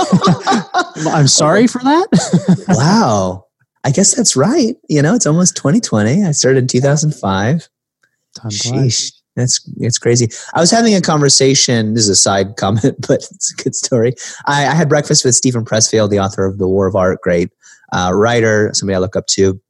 I'm 1.08 1.28
sorry 1.28 1.66
for 1.66 1.80
that. 1.80 2.64
wow. 2.68 3.46
I 3.84 3.90
guess 3.90 4.14
that's 4.14 4.36
right. 4.36 4.76
You 4.88 5.02
know, 5.02 5.14
it's 5.14 5.26
almost 5.26 5.56
2020. 5.56 6.24
I 6.24 6.32
started 6.32 6.58
in 6.58 6.66
2005. 6.68 7.68
Time. 8.34 8.50
Sheesh. 8.50 9.12
That's 9.34 9.66
it's 9.78 9.98
crazy. 9.98 10.28
I 10.54 10.60
was 10.60 10.70
having 10.70 10.94
a 10.94 11.00
conversation. 11.00 11.94
This 11.94 12.02
is 12.04 12.10
a 12.10 12.16
side 12.16 12.56
comment, 12.56 12.96
but 13.08 13.26
it's 13.30 13.52
a 13.52 13.62
good 13.62 13.74
story. 13.74 14.12
I, 14.44 14.66
I 14.66 14.74
had 14.74 14.88
breakfast 14.88 15.24
with 15.24 15.34
Steven 15.34 15.64
Pressfield, 15.64 16.10
the 16.10 16.20
author 16.20 16.44
of 16.44 16.58
The 16.58 16.68
War 16.68 16.86
of 16.86 16.94
Art, 16.94 17.20
great 17.22 17.50
uh, 17.92 18.10
writer, 18.14 18.70
somebody 18.74 18.96
I 18.96 18.98
look 18.98 19.16
up 19.16 19.26
to, 19.28 19.60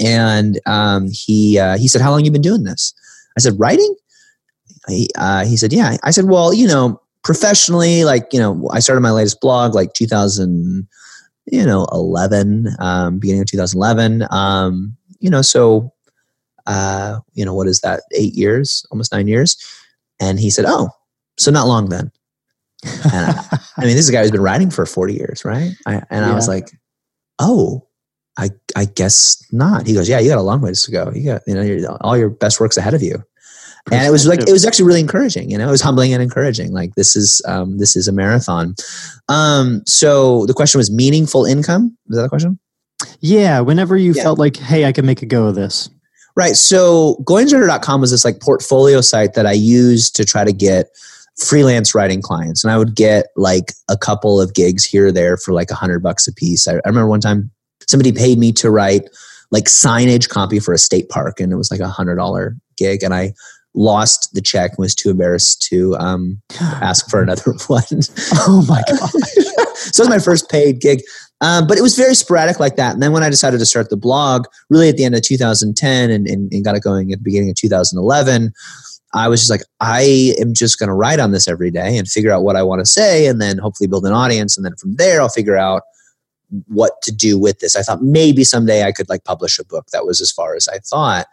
and 0.00 0.60
um, 0.66 1.08
he 1.10 1.58
uh, 1.58 1.76
he 1.76 1.88
said, 1.88 2.00
"How 2.00 2.10
long 2.10 2.24
you 2.24 2.30
been 2.30 2.42
doing 2.42 2.64
this?" 2.64 2.94
I 3.36 3.40
said, 3.40 3.58
"Writing." 3.58 3.94
He, 4.88 5.08
uh, 5.16 5.44
he 5.44 5.56
said, 5.56 5.72
"Yeah." 5.72 5.96
I 6.02 6.10
said, 6.10 6.26
"Well, 6.26 6.54
you 6.54 6.66
know, 6.66 7.00
professionally, 7.22 8.04
like 8.04 8.28
you 8.32 8.38
know, 8.38 8.68
I 8.72 8.80
started 8.80 9.00
my 9.00 9.10
latest 9.10 9.40
blog 9.40 9.74
like 9.74 9.94
2000, 9.94 10.86
you 11.46 11.66
know, 11.66 11.86
11, 11.92 12.68
um, 12.78 13.18
beginning 13.18 13.42
of 13.42 13.46
2011. 13.48 14.26
Um, 14.30 14.96
you 15.18 15.30
know, 15.30 15.42
so." 15.42 15.90
uh, 16.66 17.20
you 17.34 17.44
know, 17.44 17.54
what 17.54 17.68
is 17.68 17.80
that? 17.80 18.02
Eight 18.14 18.34
years, 18.34 18.86
almost 18.90 19.12
nine 19.12 19.28
years. 19.28 19.56
And 20.20 20.38
he 20.38 20.50
said, 20.50 20.64
"Oh, 20.66 20.90
so 21.36 21.50
not 21.50 21.66
long 21.66 21.88
then." 21.88 22.10
And 23.04 23.26
I, 23.26 23.58
I 23.78 23.80
mean, 23.84 23.96
this 23.96 24.04
is 24.04 24.08
a 24.08 24.12
guy 24.12 24.22
who's 24.22 24.30
been 24.30 24.40
writing 24.40 24.70
for 24.70 24.86
forty 24.86 25.14
years, 25.14 25.44
right? 25.44 25.72
I, 25.86 26.02
and 26.10 26.24
I 26.24 26.34
was 26.34 26.48
like, 26.48 26.70
"Oh, 27.38 27.86
I 28.38 28.50
I 28.76 28.84
guess 28.86 29.44
not." 29.52 29.86
He 29.86 29.94
goes, 29.94 30.08
"Yeah, 30.08 30.18
you 30.18 30.28
got 30.28 30.38
a 30.38 30.42
long 30.42 30.60
ways 30.60 30.82
to 30.84 30.90
go. 30.90 31.10
You 31.14 31.24
got 31.24 31.42
you 31.46 31.54
know 31.54 31.62
your, 31.62 31.90
all 32.02 32.16
your 32.16 32.30
best 32.30 32.60
work's 32.60 32.76
ahead 32.76 32.94
of 32.94 33.02
you." 33.02 33.22
And 33.92 34.06
it 34.06 34.10
was 34.10 34.26
like 34.26 34.40
it 34.40 34.50
was 34.52 34.64
actually 34.64 34.86
really 34.86 35.00
encouraging. 35.00 35.50
You 35.50 35.58
know, 35.58 35.68
it 35.68 35.70
was 35.70 35.82
humbling 35.82 36.14
and 36.14 36.22
encouraging. 36.22 36.72
Like 36.72 36.94
this 36.94 37.14
is 37.16 37.42
um, 37.46 37.76
this 37.78 37.96
is 37.96 38.08
a 38.08 38.12
marathon. 38.12 38.74
Um, 39.28 39.82
so 39.84 40.46
the 40.46 40.54
question 40.54 40.78
was 40.78 40.90
meaningful 40.90 41.44
income. 41.44 41.94
Was 42.08 42.16
that 42.16 42.22
the 42.22 42.28
question? 42.30 42.58
Yeah, 43.20 43.60
whenever 43.60 43.96
you 43.98 44.12
Yeah. 44.14 44.22
felt 44.22 44.38
like, 44.38 44.56
hey, 44.56 44.86
I 44.86 44.92
can 44.92 45.04
make 45.04 45.20
a 45.20 45.26
go 45.26 45.46
of 45.46 45.54
this. 45.54 45.90
Right. 46.34 46.56
So 46.56 47.16
goinswriter.com 47.24 48.00
was 48.00 48.10
this 48.10 48.24
like 48.24 48.40
portfolio 48.40 49.02
site 49.02 49.34
that 49.34 49.46
I 49.46 49.52
used 49.52 50.16
to 50.16 50.24
try 50.24 50.44
to 50.44 50.52
get 50.52 50.88
freelance 51.38 51.94
writing 51.94 52.22
clients. 52.22 52.62
And 52.62 52.72
I 52.72 52.78
would 52.78 52.94
get 52.94 53.26
like 53.36 53.72
a 53.88 53.96
couple 53.96 54.40
of 54.40 54.54
gigs 54.54 54.84
here 54.84 55.08
or 55.08 55.12
there 55.12 55.36
for 55.36 55.52
like 55.52 55.70
a 55.70 55.74
hundred 55.74 56.02
bucks 56.02 56.26
a 56.26 56.32
piece. 56.32 56.68
I, 56.68 56.74
I 56.74 56.80
remember 56.86 57.08
one 57.08 57.20
time 57.20 57.50
somebody 57.88 58.12
paid 58.12 58.38
me 58.38 58.52
to 58.52 58.70
write 58.70 59.08
like 59.50 59.64
signage 59.64 60.28
copy 60.28 60.58
for 60.58 60.72
a 60.72 60.78
state 60.78 61.08
park 61.08 61.40
and 61.40 61.52
it 61.52 61.56
was 61.56 61.70
like 61.70 61.80
a 61.80 61.88
hundred 61.88 62.16
dollar 62.16 62.56
gig. 62.76 63.02
And 63.02 63.14
I 63.14 63.34
lost 63.74 64.32
the 64.34 64.40
check 64.40 64.70
and 64.72 64.78
was 64.78 64.94
too 64.94 65.10
embarrassed 65.10 65.62
to 65.62 65.96
um, 65.96 66.40
ask 66.60 67.10
for 67.10 67.22
another 67.22 67.52
one. 67.66 67.84
Oh 68.34 68.64
my 68.68 68.82
god. 68.88 69.10
so 69.74 70.02
it 70.02 70.06
was 70.06 70.08
my 70.08 70.18
first 70.18 70.48
paid 70.48 70.80
gig. 70.80 71.00
Um, 71.40 71.66
but 71.66 71.76
it 71.76 71.82
was 71.82 71.96
very 71.96 72.14
sporadic 72.14 72.60
like 72.60 72.76
that. 72.76 72.94
And 72.94 73.02
then 73.02 73.12
when 73.12 73.22
I 73.22 73.28
decided 73.28 73.58
to 73.58 73.66
start 73.66 73.90
the 73.90 73.96
blog, 73.96 74.46
really 74.70 74.88
at 74.88 74.96
the 74.96 75.04
end 75.04 75.14
of 75.14 75.22
2010 75.22 76.10
and, 76.10 76.26
and, 76.26 76.50
and 76.52 76.64
got 76.64 76.76
it 76.76 76.82
going 76.82 77.12
at 77.12 77.18
the 77.18 77.24
beginning 77.24 77.50
of 77.50 77.56
2011, 77.56 78.52
I 79.14 79.28
was 79.28 79.40
just 79.40 79.50
like, 79.50 79.62
I 79.80 80.34
am 80.40 80.54
just 80.54 80.78
going 80.78 80.88
to 80.88 80.94
write 80.94 81.20
on 81.20 81.30
this 81.30 81.46
every 81.48 81.70
day 81.70 81.96
and 81.96 82.08
figure 82.08 82.32
out 82.32 82.42
what 82.42 82.56
I 82.56 82.62
want 82.62 82.80
to 82.80 82.86
say 82.86 83.26
and 83.26 83.40
then 83.40 83.58
hopefully 83.58 83.86
build 83.86 84.04
an 84.06 84.12
audience. 84.12 84.56
And 84.56 84.66
then 84.66 84.74
from 84.76 84.96
there, 84.96 85.20
I'll 85.20 85.28
figure 85.28 85.56
out 85.56 85.82
what 86.66 87.00
to 87.02 87.12
do 87.12 87.38
with 87.38 87.60
this. 87.60 87.76
I 87.76 87.82
thought 87.82 88.02
maybe 88.02 88.44
someday 88.44 88.84
I 88.84 88.92
could 88.92 89.08
like 89.08 89.24
publish 89.24 89.58
a 89.58 89.64
book. 89.64 89.86
That 89.92 90.04
was 90.04 90.20
as 90.20 90.30
far 90.30 90.56
as 90.56 90.68
I 90.68 90.78
thought. 90.78 91.26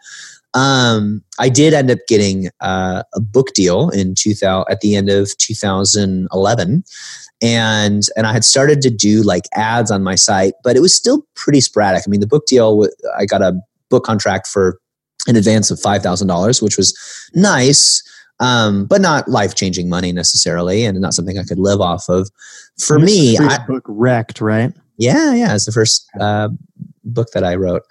Um, 0.54 1.22
I 1.38 1.48
did 1.48 1.72
end 1.72 1.90
up 1.90 1.98
getting 2.06 2.50
uh, 2.60 3.02
a 3.14 3.20
book 3.20 3.54
deal 3.54 3.88
in 3.90 4.14
2000 4.14 4.70
at 4.70 4.80
the 4.80 4.96
end 4.96 5.08
of 5.08 5.36
2011 5.38 6.84
and 7.42 8.02
and 8.16 8.26
I 8.26 8.32
had 8.32 8.44
started 8.44 8.80
to 8.82 8.90
do 8.90 9.22
like 9.22 9.44
ads 9.54 9.90
on 9.90 10.02
my 10.02 10.14
site, 10.14 10.54
but 10.62 10.76
it 10.76 10.80
was 10.80 10.94
still 10.94 11.26
pretty 11.34 11.60
sporadic. 11.60 12.04
I 12.06 12.08
mean, 12.08 12.20
the 12.20 12.26
book 12.26 12.46
deal, 12.46 12.86
I 13.18 13.26
got 13.26 13.42
a 13.42 13.60
book 13.90 14.04
contract 14.04 14.46
for 14.46 14.78
an 15.26 15.36
advance 15.36 15.70
of 15.70 15.80
five 15.80 16.02
thousand 16.02 16.28
dollars, 16.28 16.62
which 16.62 16.76
was 16.76 16.96
nice, 17.34 18.02
um, 18.40 18.86
but 18.86 19.00
not 19.00 19.28
life 19.28 19.54
changing 19.54 19.88
money 19.88 20.12
necessarily, 20.12 20.84
and 20.84 21.00
not 21.00 21.14
something 21.14 21.38
I 21.38 21.44
could 21.44 21.58
live 21.58 21.80
off 21.80 22.08
of. 22.08 22.30
For 22.78 22.98
me, 22.98 23.38
I, 23.38 23.58
book 23.66 23.84
wrecked, 23.86 24.40
right? 24.40 24.72
yeah, 24.98 25.34
yeah, 25.34 25.54
it's 25.54 25.66
the 25.66 25.72
first 25.72 26.08
uh, 26.20 26.48
book 27.04 27.30
that 27.32 27.44
I 27.44 27.54
wrote. 27.54 27.82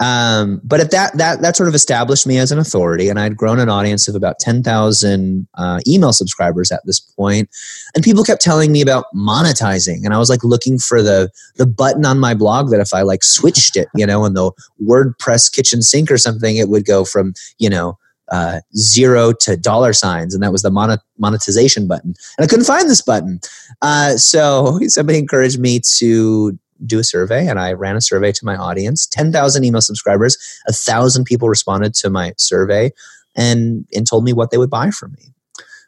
Um, 0.00 0.60
but 0.62 0.78
at 0.78 0.92
that 0.92 1.16
that 1.18 1.42
that 1.42 1.56
sort 1.56 1.68
of 1.68 1.74
established 1.74 2.26
me 2.26 2.38
as 2.38 2.52
an 2.52 2.58
authority, 2.58 3.08
and 3.08 3.18
I'd 3.18 3.36
grown 3.36 3.58
an 3.58 3.68
audience 3.68 4.06
of 4.06 4.14
about 4.14 4.38
ten 4.38 4.62
thousand 4.62 5.48
uh, 5.54 5.80
email 5.88 6.12
subscribers 6.12 6.70
at 6.70 6.82
this 6.84 7.00
point, 7.00 7.48
and 7.94 8.04
people 8.04 8.22
kept 8.22 8.40
telling 8.40 8.70
me 8.70 8.80
about 8.80 9.06
monetizing, 9.14 10.04
and 10.04 10.14
I 10.14 10.18
was 10.18 10.30
like 10.30 10.44
looking 10.44 10.78
for 10.78 11.02
the 11.02 11.30
the 11.56 11.66
button 11.66 12.04
on 12.04 12.20
my 12.20 12.34
blog 12.34 12.70
that 12.70 12.80
if 12.80 12.94
I 12.94 13.02
like 13.02 13.24
switched 13.24 13.76
it, 13.76 13.88
you 13.94 14.06
know, 14.06 14.24
in 14.24 14.34
the 14.34 14.52
WordPress 14.80 15.52
kitchen 15.52 15.82
sink 15.82 16.12
or 16.12 16.18
something, 16.18 16.56
it 16.56 16.68
would 16.68 16.84
go 16.84 17.04
from 17.04 17.34
you 17.58 17.68
know 17.68 17.98
uh, 18.30 18.60
zero 18.76 19.32
to 19.40 19.56
dollar 19.56 19.92
signs, 19.92 20.32
and 20.32 20.44
that 20.44 20.52
was 20.52 20.62
the 20.62 20.70
monet- 20.70 20.98
monetization 21.18 21.88
button. 21.88 22.14
And 22.36 22.44
I 22.44 22.46
couldn't 22.46 22.66
find 22.66 22.88
this 22.88 23.02
button, 23.02 23.40
uh, 23.82 24.16
so 24.16 24.78
somebody 24.86 25.18
encouraged 25.18 25.58
me 25.58 25.80
to 25.96 26.56
do 26.86 26.98
a 26.98 27.04
survey, 27.04 27.46
and 27.46 27.58
I 27.58 27.72
ran 27.72 27.96
a 27.96 28.00
survey 28.00 28.32
to 28.32 28.44
my 28.44 28.56
audience. 28.56 29.06
Ten 29.06 29.32
thousand 29.32 29.64
email 29.64 29.80
subscribers, 29.80 30.36
a 30.66 30.72
thousand 30.72 31.24
people 31.24 31.48
responded 31.48 31.94
to 31.94 32.10
my 32.10 32.32
survey, 32.36 32.92
and 33.36 33.86
and 33.94 34.06
told 34.06 34.24
me 34.24 34.32
what 34.32 34.50
they 34.50 34.58
would 34.58 34.70
buy 34.70 34.90
from 34.90 35.12
me. 35.12 35.32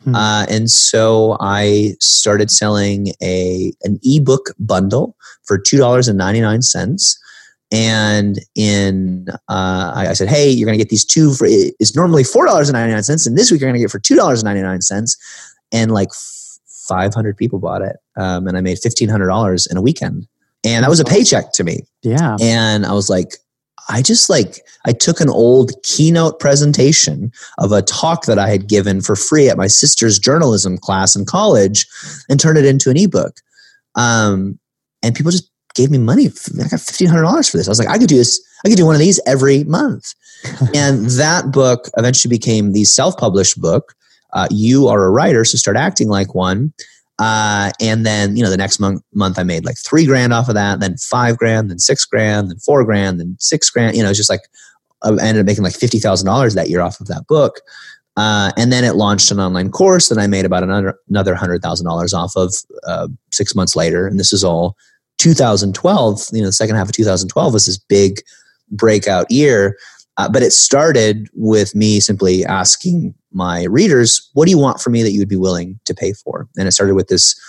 Hmm. 0.04 0.14
Uh, 0.14 0.46
and 0.48 0.70
so 0.70 1.36
I 1.40 1.94
started 2.00 2.50
selling 2.50 3.08
a 3.22 3.72
an 3.82 3.98
ebook 4.02 4.54
bundle 4.58 5.16
for 5.44 5.58
two 5.58 5.76
dollars 5.76 6.08
and 6.08 6.16
ninety 6.16 6.40
nine 6.40 6.62
cents. 6.62 7.18
And 7.72 8.40
in, 8.56 9.28
uh, 9.48 9.92
I, 9.94 10.08
I 10.08 10.12
said, 10.14 10.28
"Hey, 10.28 10.50
you're 10.50 10.66
going 10.66 10.76
to 10.76 10.82
get 10.82 10.90
these 10.90 11.04
two 11.04 11.34
for 11.34 11.46
it's 11.48 11.94
normally 11.94 12.24
four 12.24 12.46
dollars 12.46 12.68
and 12.68 12.74
ninety 12.74 12.92
nine 12.92 13.02
cents, 13.04 13.26
and 13.26 13.38
this 13.38 13.50
week 13.50 13.60
you're 13.60 13.68
going 13.68 13.78
to 13.78 13.84
get 13.84 13.92
for 13.92 14.00
two 14.00 14.16
dollars 14.16 14.40
and 14.40 14.46
ninety 14.46 14.62
nine 14.62 14.80
cents. 14.80 15.16
And 15.70 15.92
like 15.92 16.08
five 16.88 17.14
hundred 17.14 17.36
people 17.36 17.60
bought 17.60 17.82
it, 17.82 17.96
um, 18.16 18.48
and 18.48 18.56
I 18.56 18.60
made 18.60 18.78
fifteen 18.78 19.08
hundred 19.08 19.28
dollars 19.28 19.68
in 19.68 19.76
a 19.76 19.82
weekend, 19.82 20.26
and 20.64 20.84
that 20.84 20.90
was 20.90 21.00
a 21.00 21.04
paycheck 21.04 21.52
to 21.52 21.64
me 21.64 21.80
yeah. 22.02 22.36
and 22.40 22.86
I 22.86 22.92
was 22.92 23.08
like, 23.10 23.36
I 23.88 24.02
just 24.02 24.30
like 24.30 24.60
I 24.86 24.92
took 24.92 25.20
an 25.20 25.28
old 25.28 25.72
keynote 25.82 26.38
presentation 26.38 27.32
of 27.58 27.72
a 27.72 27.82
talk 27.82 28.26
that 28.26 28.38
I 28.38 28.48
had 28.48 28.68
given 28.68 29.00
for 29.00 29.16
free 29.16 29.48
at 29.48 29.56
my 29.56 29.66
sister's 29.66 30.18
journalism 30.18 30.78
class 30.78 31.16
in 31.16 31.24
college 31.24 31.86
and 32.28 32.38
turned 32.38 32.58
it 32.58 32.64
into 32.64 32.90
an 32.90 32.96
ebook. 32.96 33.38
Um, 33.96 34.58
and 35.02 35.14
people 35.14 35.32
just 35.32 35.50
gave 35.74 35.90
me 35.90 35.98
money. 35.98 36.26
I 36.26 36.68
got 36.68 36.80
fifteen 36.80 37.08
hundred 37.08 37.22
dollars 37.22 37.48
for 37.48 37.56
this. 37.56 37.66
I 37.66 37.70
was 37.70 37.78
like, 37.78 37.88
I 37.88 37.98
could 37.98 38.08
do 38.08 38.16
this. 38.16 38.40
I 38.64 38.68
could 38.68 38.76
do 38.76 38.86
one 38.86 38.94
of 38.94 39.00
these 39.00 39.20
every 39.26 39.64
month. 39.64 40.14
and 40.74 41.06
that 41.10 41.50
book 41.50 41.88
eventually 41.96 42.34
became 42.34 42.72
the 42.72 42.84
self-published 42.84 43.60
book 43.60 43.94
uh, 44.32 44.48
you 44.50 44.88
are 44.88 45.04
a 45.04 45.10
writer, 45.10 45.44
so 45.44 45.58
start 45.58 45.76
acting 45.76 46.08
like 46.08 46.34
one. 46.34 46.72
Uh, 47.20 47.70
and 47.80 48.06
then, 48.06 48.34
you 48.34 48.42
know, 48.42 48.48
the 48.48 48.56
next 48.56 48.80
month, 48.80 49.02
month 49.12 49.38
I 49.38 49.42
made 49.42 49.66
like 49.66 49.76
three 49.76 50.06
grand 50.06 50.32
off 50.32 50.48
of 50.48 50.54
that, 50.54 50.80
then 50.80 50.96
five 50.96 51.36
grand, 51.36 51.70
then 51.70 51.78
six 51.78 52.06
grand, 52.06 52.50
then 52.50 52.58
four 52.58 52.82
grand, 52.82 53.20
then 53.20 53.36
six 53.38 53.68
grand. 53.68 53.94
You 53.94 54.02
know, 54.02 54.08
it's 54.08 54.16
just 54.16 54.30
like 54.30 54.40
I 55.02 55.10
ended 55.10 55.40
up 55.40 55.46
making 55.46 55.62
like 55.62 55.74
fifty 55.74 55.98
thousand 55.98 56.26
dollars 56.26 56.54
that 56.54 56.70
year 56.70 56.80
off 56.80 56.98
of 56.98 57.08
that 57.08 57.26
book. 57.26 57.60
Uh, 58.16 58.52
and 58.56 58.72
then 58.72 58.84
it 58.84 58.96
launched 58.96 59.30
an 59.30 59.38
online 59.38 59.70
course 59.70 60.08
that 60.08 60.18
I 60.18 60.26
made 60.26 60.46
about 60.46 60.62
another 60.62 60.98
another 61.10 61.34
hundred 61.34 61.62
thousand 61.62 61.86
dollars 61.86 62.14
off 62.14 62.32
of 62.36 62.54
uh, 62.86 63.08
six 63.30 63.54
months 63.54 63.76
later. 63.76 64.06
And 64.06 64.18
this 64.18 64.32
is 64.32 64.42
all 64.42 64.76
2012. 65.18 66.22
You 66.32 66.40
know, 66.40 66.46
the 66.46 66.52
second 66.52 66.76
half 66.76 66.88
of 66.88 66.94
2012 66.94 67.52
was 67.52 67.66
this 67.66 67.78
big 67.78 68.20
breakout 68.70 69.30
year. 69.30 69.76
Uh, 70.20 70.28
but 70.28 70.42
it 70.42 70.52
started 70.52 71.30
with 71.32 71.74
me 71.74 71.98
simply 71.98 72.44
asking 72.44 73.14
my 73.32 73.64
readers, 73.64 74.28
what 74.34 74.44
do 74.44 74.50
you 74.50 74.58
want 74.58 74.78
from 74.78 74.92
me 74.92 75.02
that 75.02 75.12
you 75.12 75.18
would 75.18 75.30
be 75.30 75.36
willing 75.36 75.80
to 75.86 75.94
pay 75.94 76.12
for? 76.12 76.46
And 76.58 76.68
it 76.68 76.72
started 76.72 76.94
with 76.94 77.08
this 77.08 77.40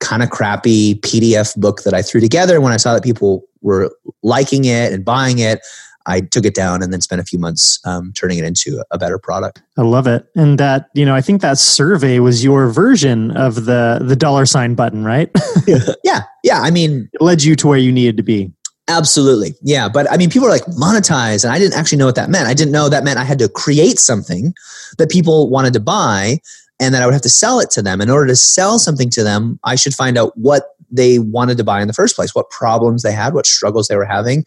kind 0.00 0.22
of 0.22 0.28
crappy 0.28 0.96
PDF 0.96 1.56
book 1.56 1.84
that 1.84 1.94
I 1.94 2.02
threw 2.02 2.20
together. 2.20 2.60
When 2.60 2.74
I 2.74 2.76
saw 2.76 2.92
that 2.92 3.02
people 3.02 3.44
were 3.62 3.90
liking 4.22 4.66
it 4.66 4.92
and 4.92 5.06
buying 5.06 5.38
it, 5.38 5.60
I 6.04 6.20
took 6.20 6.44
it 6.44 6.54
down 6.54 6.82
and 6.82 6.92
then 6.92 7.00
spent 7.00 7.22
a 7.22 7.24
few 7.24 7.38
months 7.38 7.80
um, 7.86 8.12
turning 8.12 8.36
it 8.36 8.44
into 8.44 8.84
a 8.90 8.98
better 8.98 9.18
product. 9.18 9.62
I 9.78 9.82
love 9.82 10.06
it, 10.06 10.26
and 10.36 10.60
that 10.60 10.90
you 10.92 11.04
know, 11.04 11.14
I 11.14 11.22
think 11.22 11.40
that 11.40 11.58
survey 11.58 12.20
was 12.20 12.44
your 12.44 12.68
version 12.68 13.32
of 13.32 13.64
the 13.64 14.00
the 14.02 14.14
dollar 14.14 14.46
sign 14.46 14.76
button, 14.76 15.02
right? 15.02 15.30
yeah, 16.04 16.22
yeah. 16.44 16.60
I 16.60 16.70
mean, 16.70 17.08
it 17.12 17.22
led 17.22 17.42
you 17.42 17.56
to 17.56 17.66
where 17.66 17.78
you 17.78 17.90
needed 17.90 18.18
to 18.18 18.22
be. 18.22 18.52
Absolutely. 18.88 19.54
Yeah. 19.62 19.88
But 19.88 20.10
I 20.10 20.16
mean, 20.16 20.30
people 20.30 20.46
are 20.46 20.50
like 20.50 20.64
monetize, 20.66 21.44
and 21.44 21.52
I 21.52 21.58
didn't 21.58 21.74
actually 21.74 21.98
know 21.98 22.06
what 22.06 22.14
that 22.14 22.30
meant. 22.30 22.46
I 22.46 22.54
didn't 22.54 22.72
know 22.72 22.88
that 22.88 23.04
meant 23.04 23.18
I 23.18 23.24
had 23.24 23.38
to 23.40 23.48
create 23.48 23.98
something 23.98 24.54
that 24.98 25.10
people 25.10 25.50
wanted 25.50 25.72
to 25.72 25.80
buy 25.80 26.38
and 26.78 26.94
that 26.94 27.02
I 27.02 27.06
would 27.06 27.12
have 27.12 27.22
to 27.22 27.28
sell 27.28 27.58
it 27.58 27.70
to 27.70 27.82
them. 27.82 28.00
In 28.00 28.10
order 28.10 28.26
to 28.26 28.36
sell 28.36 28.78
something 28.78 29.10
to 29.10 29.24
them, 29.24 29.58
I 29.64 29.74
should 29.74 29.94
find 29.94 30.16
out 30.16 30.36
what 30.36 30.76
they 30.90 31.18
wanted 31.18 31.56
to 31.56 31.64
buy 31.64 31.80
in 31.80 31.88
the 31.88 31.94
first 31.94 32.14
place, 32.14 32.34
what 32.34 32.50
problems 32.50 33.02
they 33.02 33.12
had, 33.12 33.34
what 33.34 33.46
struggles 33.46 33.88
they 33.88 33.96
were 33.96 34.04
having, 34.04 34.44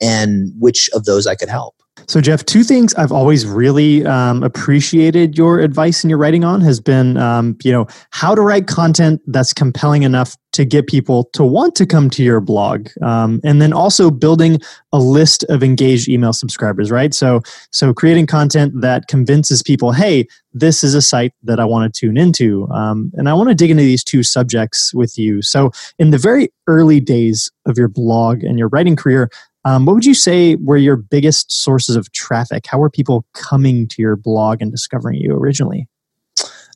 and 0.00 0.52
which 0.58 0.88
of 0.94 1.04
those 1.04 1.26
I 1.26 1.34
could 1.34 1.48
help. 1.50 1.81
So, 2.06 2.20
Jeff, 2.20 2.44
two 2.44 2.64
things 2.64 2.94
I've 2.94 3.12
always 3.12 3.46
really 3.46 4.04
um, 4.06 4.42
appreciated 4.42 5.36
your 5.36 5.60
advice 5.60 6.02
and 6.02 6.10
your 6.10 6.18
writing 6.18 6.42
on 6.42 6.60
has 6.62 6.80
been, 6.80 7.16
um, 7.16 7.56
you 7.62 7.70
know, 7.70 7.86
how 8.10 8.34
to 8.34 8.40
write 8.40 8.66
content 8.66 9.20
that's 9.26 9.52
compelling 9.52 10.02
enough 10.02 10.36
to 10.52 10.64
get 10.64 10.86
people 10.86 11.24
to 11.32 11.44
want 11.44 11.74
to 11.76 11.86
come 11.86 12.10
to 12.10 12.22
your 12.22 12.40
blog, 12.40 12.88
um, 13.02 13.40
and 13.44 13.62
then 13.62 13.72
also 13.72 14.10
building 14.10 14.58
a 14.92 14.98
list 14.98 15.44
of 15.44 15.62
engaged 15.62 16.08
email 16.08 16.32
subscribers. 16.32 16.90
Right. 16.90 17.14
So, 17.14 17.40
so 17.70 17.94
creating 17.94 18.26
content 18.26 18.80
that 18.80 19.08
convinces 19.08 19.62
people, 19.62 19.92
hey, 19.92 20.26
this 20.52 20.84
is 20.84 20.94
a 20.94 21.02
site 21.02 21.32
that 21.42 21.60
I 21.60 21.64
want 21.64 21.92
to 21.92 22.00
tune 22.00 22.16
into, 22.16 22.68
um, 22.70 23.10
and 23.14 23.28
I 23.28 23.34
want 23.34 23.48
to 23.48 23.54
dig 23.54 23.70
into 23.70 23.82
these 23.82 24.04
two 24.04 24.22
subjects 24.22 24.92
with 24.92 25.18
you. 25.18 25.40
So, 25.40 25.70
in 25.98 26.10
the 26.10 26.18
very 26.18 26.52
early 26.66 27.00
days 27.00 27.50
of 27.66 27.78
your 27.78 27.88
blog 27.88 28.42
and 28.42 28.58
your 28.58 28.68
writing 28.68 28.96
career, 28.96 29.30
um, 29.64 29.86
what 29.86 29.94
would 29.94 30.04
you 30.04 30.14
say 30.14 30.56
were 30.56 30.76
your 30.76 30.96
biggest 30.96 31.52
sources 31.52 31.94
of 31.96 32.12
traffic? 32.12 32.66
How 32.66 32.78
were 32.78 32.90
people 32.90 33.24
coming 33.34 33.88
to 33.88 34.02
your 34.02 34.16
blog 34.16 34.60
and 34.60 34.70
discovering 34.70 35.18
you 35.20 35.34
originally? 35.34 35.88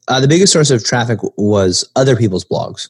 Uh, 0.09 0.21
the 0.21 0.29
biggest 0.29 0.53
source 0.53 0.71
of 0.71 0.85
traffic 0.85 1.19
was 1.37 1.85
other 1.97 2.15
people's 2.15 2.45
blogs. 2.45 2.89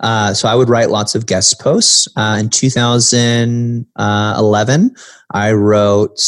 Uh, 0.00 0.34
so 0.34 0.48
I 0.48 0.56
would 0.56 0.68
write 0.68 0.90
lots 0.90 1.14
of 1.14 1.26
guest 1.26 1.60
posts. 1.60 2.08
Uh, 2.16 2.38
in 2.40 2.50
2011, 2.50 4.96
I 5.32 5.52
wrote 5.52 6.20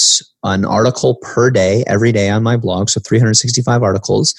an 0.44 0.64
article 0.64 1.16
per 1.16 1.51
day 1.51 1.83
every 1.88 2.12
day 2.12 2.31
on 2.31 2.44
my 2.44 2.57
blog, 2.57 2.88
so 2.88 3.01
365 3.01 3.83
articles. 3.83 4.37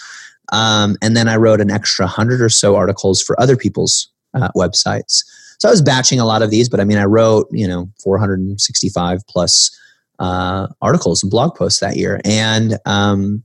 Um, 0.54 0.96
and 1.02 1.18
then 1.18 1.28
I 1.28 1.36
wrote 1.36 1.60
an 1.60 1.70
extra 1.70 2.06
100 2.06 2.40
or 2.42 2.48
so 2.50 2.78
articles 2.78 3.22
for 3.22 3.38
other 3.40 3.58
people's 3.58 4.08
uh, 4.34 4.48
websites. 4.56 5.26
So 5.58 5.68
I 5.68 5.72
was 5.72 5.82
batching 5.82 6.20
a 6.20 6.26
lot 6.26 6.42
of 6.42 6.52
these, 6.52 6.70
but 6.70 6.80
I 6.80 6.84
mean, 6.84 6.98
I 6.98 7.06
wrote, 7.06 7.48
you 7.52 7.68
know, 7.68 7.90
465 8.04 9.22
plus 9.28 9.76
uh, 10.20 10.68
articles 10.82 11.24
and 11.24 11.30
blog 11.30 11.56
posts 11.56 11.80
that 11.80 11.98
year. 11.98 12.20
And 12.26 12.78
um, 12.86 13.44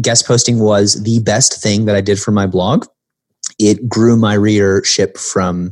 guest 0.00 0.26
posting 0.26 0.58
was 0.58 1.02
the 1.02 1.20
best 1.20 1.62
thing 1.62 1.86
that 1.86 1.96
I 1.96 2.00
did 2.00 2.18
for 2.18 2.30
my 2.30 2.46
blog. 2.46 2.86
It 3.58 3.88
grew 3.88 4.16
my 4.16 4.34
readership 4.34 5.18
from 5.18 5.70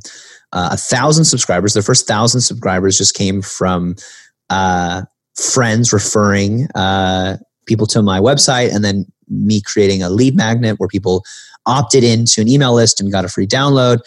uh, 0.52 0.70
a 0.72 0.76
thousand 0.76 1.24
subscribers. 1.24 1.74
The 1.74 1.82
first 1.82 2.06
thousand 2.06 2.40
subscribers 2.40 2.98
just 2.98 3.14
came 3.14 3.42
from 3.42 3.96
uh, 4.50 5.02
friends 5.36 5.92
referring 5.92 6.68
uh, 6.74 7.36
people 7.66 7.86
to 7.88 8.02
my 8.02 8.18
website 8.18 8.74
and 8.74 8.84
then 8.84 9.06
me 9.28 9.60
creating 9.60 10.02
a 10.02 10.10
lead 10.10 10.34
magnet 10.34 10.78
where 10.78 10.88
people 10.88 11.24
opted 11.66 12.02
into 12.02 12.40
an 12.40 12.48
email 12.48 12.74
list 12.74 13.00
and 13.00 13.12
got 13.12 13.24
a 13.24 13.28
free 13.28 13.46
download. 13.46 13.98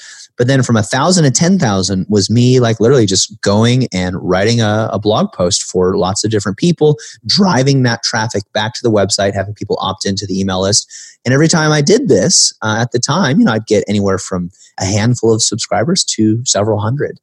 But 0.41 0.47
then 0.47 0.63
from 0.63 0.75
a 0.75 0.82
thousand 0.82 1.25
to 1.25 1.30
ten 1.30 1.60
thousand 1.60 2.08
was 2.10 2.27
me 2.27 2.60
like 2.60 2.80
literally 2.80 3.06
just 3.06 3.39
going 3.41 3.88
and 3.93 4.15
writing 4.19 4.60
a, 4.60 4.89
a, 4.91 4.97
blog 4.97 5.32
post 5.34 5.62
for 5.62 5.95
lots 5.95 6.23
of 6.23 6.32
different 6.32 6.58
people, 6.58 6.97
driving 7.27 7.84
that 7.84 8.01
traffic 8.01 8.41
back 8.51 8.73
to 8.73 8.80
the 8.82 8.89
website, 8.89 9.36
having 9.36 9.54
people 9.54 9.77
opt 9.82 10.04
into 10.04 10.25
the 10.25 10.39
email 10.39 10.63
list. 10.63 10.91
And 11.23 11.32
every 11.32 11.47
time 11.47 11.71
I 11.71 11.82
did 11.82 12.08
this 12.08 12.56
uh, 12.63 12.77
at 12.82 12.91
the 12.91 12.97
time, 12.97 13.38
you 13.38 13.45
know, 13.45 13.51
I'd 13.51 13.67
get 13.67 13.84
anywhere 13.88 14.17
from 14.17 14.49
a 14.80 14.86
handful 14.86 15.32
of 15.32 15.43
subscribers 15.43 16.04
to 16.06 16.43
several 16.43 16.80
hundred. 16.80 17.19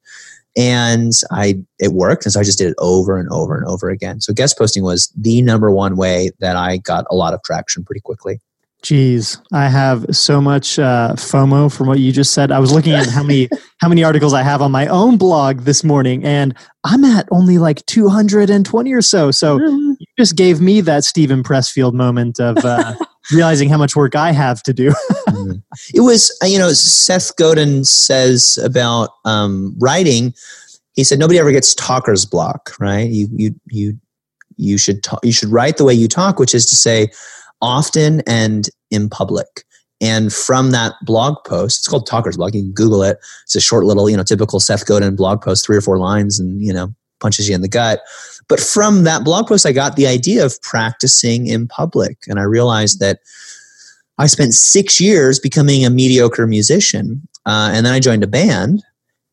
And 0.57 1.11
I 1.33 1.57
it 1.81 1.95
worked, 1.95 2.25
and 2.25 2.33
so 2.33 2.39
I 2.39 2.45
just 2.45 2.59
did 2.59 2.69
it 2.69 2.77
over 2.79 3.19
and 3.19 3.29
over 3.31 3.57
and 3.57 3.67
over 3.67 3.91
again. 3.91 4.21
So 4.21 4.33
guest 4.33 4.57
posting 4.57 4.85
was 4.85 5.13
the 5.21 5.43
number 5.43 5.73
one 5.73 5.97
way 5.97 6.31
that 6.39 6.55
I 6.55 6.77
got 6.77 7.05
a 7.11 7.17
lot 7.17 7.35
of 7.35 7.43
traction 7.43 7.83
pretty 7.83 8.01
quickly. 8.01 8.39
Geez, 8.83 9.41
I 9.53 9.69
have 9.69 10.07
so 10.13 10.41
much 10.41 10.79
uh, 10.79 11.15
FOMO 11.15 11.75
from 11.75 11.89
what 11.89 11.99
you 11.99 12.13
just 12.13 12.33
said. 12.33 12.53
I 12.53 12.61
was 12.61 12.73
looking 12.73 12.93
at 12.93 13.09
how 13.09 13.25
many 13.25 13.49
how 13.81 13.89
many 13.89 14.05
articles 14.05 14.33
I 14.33 14.43
have 14.43 14.63
on 14.63 14.71
my 14.71 14.87
own 14.87 15.17
blog 15.19 15.63
this 15.63 15.83
morning, 15.83 16.25
and 16.25 16.55
I'm 16.85 17.05
at 17.05 17.27
only 17.33 17.59
like 17.59 17.85
220 17.87 18.93
or 18.93 19.03
so. 19.03 19.33
So 19.33 19.59
mm-hmm. 19.59 19.93
you 19.99 20.07
just 20.17 20.37
gave 20.37 20.61
me 20.61 20.81
that 20.83 21.03
Steven 21.03 21.43
Pressfield 21.43 21.93
moment 21.93 22.39
of 22.39 22.57
uh, 22.59 22.95
realizing 23.33 23.69
how 23.69 23.79
much 23.79 23.97
work 23.97 24.15
I 24.15 24.31
have 24.31 24.63
to 24.63 24.73
do. 24.73 24.91
mm-hmm. 25.29 25.53
It 25.95 26.01
was, 26.01 26.37
uh, 26.43 26.47
you 26.47 26.59
know, 26.59 26.73
Seth 26.73 27.37
Godin 27.37 27.85
says 27.85 28.59
about 28.63 29.11
um, 29.25 29.75
writing. 29.79 30.35
He 30.95 31.03
said 31.03 31.19
nobody 31.19 31.39
ever 31.41 31.51
gets 31.51 31.75
talker's 31.75 32.25
block, 32.25 32.71
right? 32.79 33.09
You 33.09 33.29
you 33.33 33.55
you 33.67 33.99
you 34.57 34.79
should 34.79 35.03
talk, 35.03 35.19
you 35.25 35.33
should 35.33 35.49
write 35.49 35.79
the 35.79 35.85
way 35.85 35.95
you 35.95 36.07
talk, 36.07 36.39
which 36.39 36.55
is 36.55 36.65
to 36.67 36.77
say 36.77 37.09
often 37.61 38.23
and 38.27 38.69
in 38.91 39.09
public. 39.09 39.65
And 40.01 40.33
from 40.33 40.71
that 40.71 40.95
blog 41.03 41.37
post, 41.45 41.81
it's 41.81 41.89
called 41.89 42.07
Talker's 42.07 42.37
Block. 42.37 42.55
You 42.55 42.63
can 42.63 42.73
Google 42.73 43.03
it. 43.03 43.19
It's 43.45 43.57
a 43.57 43.61
short 43.61 43.85
little, 43.85 44.09
you 44.09 44.17
know, 44.17 44.23
typical 44.23 44.61
Seth 44.61 44.87
Godin 44.87 45.17
blog 45.17 45.43
post, 45.43 45.67
three 45.67 45.77
or 45.77 45.81
four 45.81 45.99
lines, 45.99 46.39
and 46.39 46.61
you 46.63 46.73
know, 46.73 46.95
punches 47.21 47.49
you 47.49 47.55
in 47.55 47.63
the 47.63 47.69
gut. 47.69 48.01
But 48.49 48.61
from 48.61 49.05
that 49.05 49.25
blog 49.25 49.49
post, 49.49 49.67
I 49.67 49.73
got 49.73 49.97
the 49.97 50.07
idea 50.07 50.45
of 50.45 50.61
practicing 50.63 51.49
in 51.49 51.67
public, 51.67 52.19
and 52.29 52.39
I 52.39 52.45
realized 52.45 53.01
that 53.01 53.21
I 54.19 54.27
spent 54.27 54.55
six 54.55 55.01
years 55.01 55.39
becoming 55.39 55.85
a 55.85 55.91
mediocre 55.91 56.47
musician, 56.47 57.27
uh, 57.45 57.71
and 57.73 57.85
then 57.85 57.93
I 57.93 58.01
joined 58.01 58.23
a 58.23 58.29
band. 58.29 58.85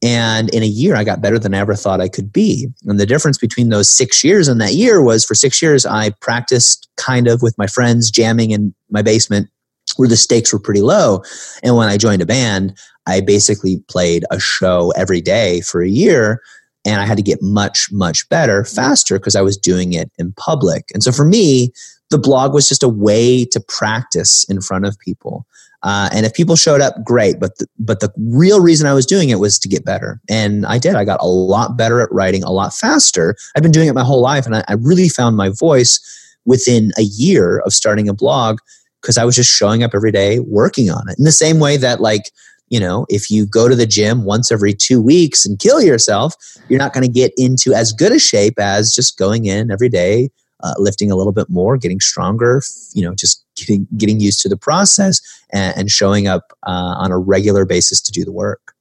And 0.03 0.53
in 0.53 0.61
a 0.61 0.67
year, 0.67 0.95
I 0.95 1.03
got 1.03 1.21
better 1.21 1.39
than 1.39 1.53
I 1.53 1.59
ever 1.59 1.75
thought 1.75 2.01
I 2.01 2.09
could 2.09 2.31
be. 2.31 2.67
And 2.85 2.99
the 2.99 3.05
difference 3.05 3.37
between 3.37 3.69
those 3.69 3.89
six 3.89 4.23
years 4.23 4.47
and 4.47 4.59
that 4.61 4.73
year 4.73 5.01
was 5.01 5.25
for 5.25 5.33
six 5.33 5.61
years, 5.61 5.85
I 5.85 6.11
practiced 6.21 6.89
kind 6.97 7.27
of 7.27 7.41
with 7.41 7.57
my 7.57 7.67
friends, 7.67 8.11
jamming 8.11 8.51
in 8.51 8.75
my 8.89 9.01
basement 9.01 9.49
where 9.97 10.09
the 10.09 10.17
stakes 10.17 10.51
were 10.51 10.59
pretty 10.59 10.81
low. 10.81 11.23
And 11.63 11.75
when 11.75 11.87
I 11.87 11.97
joined 11.97 12.21
a 12.21 12.25
band, 12.25 12.77
I 13.07 13.21
basically 13.21 13.77
played 13.87 14.25
a 14.31 14.39
show 14.39 14.91
every 14.95 15.21
day 15.21 15.61
for 15.61 15.81
a 15.81 15.89
year. 15.89 16.41
And 16.85 17.01
I 17.01 17.05
had 17.05 17.17
to 17.17 17.23
get 17.23 17.41
much, 17.41 17.87
much 17.91 18.27
better 18.29 18.63
faster 18.63 19.17
because 19.17 19.35
I 19.35 19.41
was 19.41 19.57
doing 19.57 19.93
it 19.93 20.11
in 20.19 20.33
public. 20.33 20.91
And 20.93 21.01
so 21.03 21.11
for 21.11 21.25
me, 21.25 21.71
the 22.11 22.19
blog 22.19 22.53
was 22.53 22.69
just 22.69 22.83
a 22.83 22.89
way 22.89 23.45
to 23.45 23.59
practice 23.59 24.45
in 24.49 24.61
front 24.61 24.85
of 24.85 24.99
people. 24.99 25.47
Uh, 25.85 26.09
and 26.11 26.25
if 26.25 26.33
people 26.33 26.55
showed 26.55 26.81
up, 26.81 26.95
great. 27.03 27.39
But 27.39 27.57
the, 27.59 27.67
but 27.77 27.99
the 27.99 28.11
real 28.17 28.59
reason 28.59 28.87
I 28.87 28.93
was 28.93 29.05
doing 29.05 29.29
it 29.29 29.39
was 29.39 29.59
to 29.59 29.69
get 29.69 29.85
better, 29.85 30.19
and 30.27 30.65
I 30.65 30.79
did. 30.79 30.95
I 30.95 31.05
got 31.05 31.21
a 31.21 31.27
lot 31.27 31.77
better 31.77 32.01
at 32.01 32.11
writing, 32.11 32.43
a 32.43 32.51
lot 32.51 32.73
faster. 32.73 33.35
I've 33.55 33.63
been 33.63 33.71
doing 33.71 33.87
it 33.87 33.93
my 33.93 34.03
whole 34.03 34.21
life, 34.21 34.47
and 34.47 34.55
I, 34.55 34.63
I 34.67 34.73
really 34.73 35.09
found 35.09 35.37
my 35.37 35.49
voice 35.49 35.99
within 36.43 36.91
a 36.97 37.03
year 37.03 37.59
of 37.59 37.73
starting 37.73 38.09
a 38.09 38.13
blog 38.13 38.57
because 39.01 39.17
I 39.17 39.25
was 39.25 39.35
just 39.35 39.51
showing 39.51 39.83
up 39.83 39.91
every 39.93 40.11
day 40.11 40.39
working 40.39 40.89
on 40.89 41.07
it. 41.07 41.19
In 41.19 41.23
the 41.23 41.31
same 41.31 41.59
way 41.59 41.77
that 41.77 42.01
like 42.01 42.31
you 42.69 42.79
know, 42.79 43.05
if 43.09 43.29
you 43.29 43.45
go 43.45 43.69
to 43.69 43.75
the 43.75 43.85
gym 43.85 44.23
once 44.23 44.51
every 44.51 44.73
two 44.73 44.99
weeks 44.99 45.45
and 45.45 45.59
kill 45.59 45.81
yourself, 45.81 46.33
you're 46.67 46.79
not 46.79 46.93
going 46.93 47.05
to 47.05 47.11
get 47.11 47.31
into 47.37 47.73
as 47.73 47.93
good 47.93 48.11
a 48.11 48.19
shape 48.19 48.59
as 48.59 48.93
just 48.93 49.19
going 49.19 49.45
in 49.45 49.71
every 49.71 49.87
day, 49.89 50.29
uh, 50.65 50.73
lifting 50.77 51.11
a 51.11 51.15
little 51.15 51.31
bit 51.31 51.49
more, 51.49 51.77
getting 51.77 51.99
stronger, 51.99 52.61
you 52.93 53.03
know, 53.03 53.13
just 53.13 53.45
getting 53.55 53.87
getting 53.97 54.19
used 54.19 54.41
to 54.41 54.49
the 54.49 54.57
process 54.57 55.21
and, 55.53 55.77
and 55.77 55.91
showing 55.91 56.27
up 56.27 56.53
uh, 56.65 56.95
on 56.97 57.11
a 57.11 57.17
regular 57.17 57.65
basis 57.65 58.01
to 58.01 58.11
do 58.11 58.25
the 58.25 58.31
work. 58.31 58.73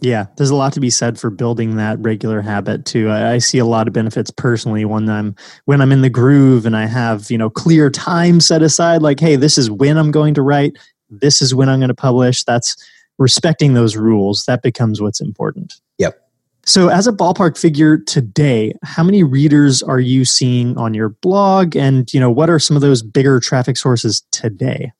Yeah, 0.00 0.26
there's 0.36 0.50
a 0.50 0.54
lot 0.54 0.72
to 0.74 0.80
be 0.80 0.90
said 0.90 1.18
for 1.18 1.30
building 1.30 1.76
that 1.76 1.98
regular 2.00 2.40
habit 2.40 2.84
too. 2.84 3.08
I, 3.08 3.32
I, 3.32 3.38
see 3.38 3.58
a 3.58 3.64
lot 3.64 3.86
of 3.86 3.94
benefits 3.94 4.30
personally 4.30 4.84
when 4.84 5.08
I'm 5.08 5.34
when 5.64 5.80
I'm 5.80 5.92
in 5.92 6.02
the 6.02 6.10
groove 6.10 6.66
and 6.66 6.76
I 6.76 6.86
have 6.86 7.30
you 7.30 7.38
know 7.38 7.50
clear 7.50 7.90
time 7.90 8.40
set 8.40 8.62
aside. 8.62 9.02
Like, 9.02 9.18
hey, 9.18 9.36
this 9.36 9.58
is 9.58 9.70
when 9.70 9.96
I'm 9.96 10.10
going 10.10 10.34
to 10.34 10.42
write. 10.42 10.78
This 11.10 11.40
is 11.40 11.54
when 11.54 11.68
I'm 11.68 11.80
going 11.80 11.88
to 11.88 11.94
publish. 11.94 12.44
That's 12.44 12.76
respecting 13.18 13.74
those 13.74 13.96
rules. 13.96 14.44
That 14.46 14.62
becomes 14.62 15.00
what's 15.00 15.20
important. 15.20 15.74
Yep. 15.98 16.20
So, 16.66 16.88
as 16.88 17.06
a 17.06 17.12
ballpark 17.12 17.58
figure 17.58 17.98
today, 17.98 18.74
how 18.82 19.04
many 19.04 19.22
readers 19.22 19.82
are 19.82 20.00
you 20.00 20.24
seeing 20.24 20.76
on 20.78 20.94
your 20.94 21.10
blog, 21.10 21.76
and 21.76 22.12
you 22.12 22.20
know 22.20 22.30
what 22.30 22.50
are 22.50 22.58
some 22.58 22.76
of 22.76 22.80
those 22.80 23.02
bigger 23.02 23.40
traffic 23.40 23.76
sources 23.76 24.22
today? 24.30 24.92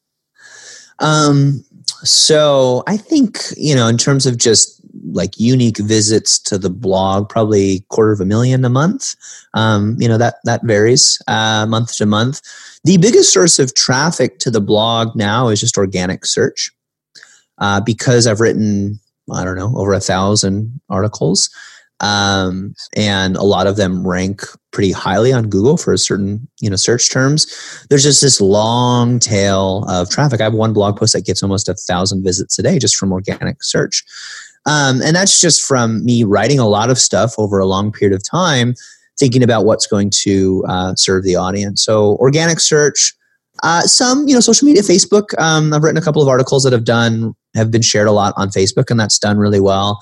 Um, 0.98 1.64
so 2.02 2.82
I 2.86 2.96
think 2.96 3.38
you 3.56 3.74
know 3.74 3.88
in 3.88 3.98
terms 3.98 4.26
of 4.26 4.38
just 4.38 4.80
like 5.12 5.38
unique 5.38 5.78
visits 5.78 6.38
to 6.38 6.58
the 6.58 6.70
blog, 6.70 7.28
probably 7.28 7.84
quarter 7.88 8.12
of 8.12 8.20
a 8.20 8.24
million 8.24 8.64
a 8.64 8.68
month. 8.68 9.14
Um, 9.54 9.96
you 9.98 10.08
know 10.08 10.18
that 10.18 10.36
that 10.44 10.62
varies 10.64 11.20
uh, 11.28 11.66
month 11.66 11.96
to 11.96 12.06
month. 12.06 12.42
The 12.84 12.98
biggest 12.98 13.32
source 13.32 13.58
of 13.58 13.74
traffic 13.74 14.38
to 14.40 14.50
the 14.50 14.60
blog 14.60 15.16
now 15.16 15.48
is 15.48 15.60
just 15.60 15.78
organic 15.78 16.26
search, 16.26 16.70
uh, 17.58 17.80
because 17.80 18.26
I've 18.26 18.40
written 18.40 19.00
I 19.32 19.44
don't 19.44 19.56
know 19.56 19.72
over 19.76 19.92
a 19.92 20.00
thousand 20.00 20.80
articles, 20.90 21.50
um, 22.00 22.74
and 22.96 23.36
a 23.36 23.42
lot 23.42 23.66
of 23.66 23.76
them 23.76 24.06
rank 24.06 24.42
pretty 24.72 24.92
highly 24.92 25.32
on 25.32 25.48
Google 25.48 25.76
for 25.76 25.92
a 25.92 25.98
certain 25.98 26.46
you 26.60 26.68
know 26.68 26.76
search 26.76 27.10
terms. 27.10 27.46
There's 27.88 28.02
just 28.02 28.20
this 28.20 28.40
long 28.40 29.18
tail 29.18 29.84
of 29.88 30.10
traffic. 30.10 30.40
I 30.40 30.44
have 30.44 30.54
one 30.54 30.72
blog 30.72 30.96
post 30.96 31.14
that 31.14 31.24
gets 31.24 31.42
almost 31.42 31.68
a 31.68 31.74
thousand 31.74 32.22
visits 32.22 32.58
a 32.58 32.62
day 32.62 32.78
just 32.78 32.96
from 32.96 33.12
organic 33.12 33.62
search. 33.62 34.04
Um, 34.66 35.02
and 35.02 35.14
that's 35.14 35.40
just 35.40 35.62
from 35.62 36.04
me 36.04 36.24
writing 36.24 36.58
a 36.58 36.68
lot 36.68 36.90
of 36.90 36.98
stuff 36.98 37.34
over 37.38 37.58
a 37.58 37.66
long 37.66 37.92
period 37.92 38.14
of 38.14 38.26
time, 38.28 38.74
thinking 39.18 39.42
about 39.42 39.66
what's 39.66 39.86
going 39.86 40.10
to 40.22 40.64
uh, 40.68 40.94
serve 40.94 41.24
the 41.24 41.36
audience. 41.36 41.84
So 41.84 42.16
organic 42.16 42.60
search, 42.60 43.14
uh, 43.62 43.82
some 43.82 44.26
you 44.26 44.34
know 44.34 44.40
social 44.40 44.66
media, 44.66 44.82
Facebook. 44.82 45.38
Um, 45.38 45.72
I've 45.72 45.82
written 45.82 45.98
a 45.98 46.04
couple 46.04 46.22
of 46.22 46.28
articles 46.28 46.64
that 46.64 46.72
have 46.72 46.84
done 46.84 47.34
have 47.54 47.70
been 47.70 47.82
shared 47.82 48.08
a 48.08 48.12
lot 48.12 48.34
on 48.36 48.48
Facebook, 48.48 48.90
and 48.90 48.98
that's 48.98 49.18
done 49.18 49.38
really 49.38 49.60
well. 49.60 50.00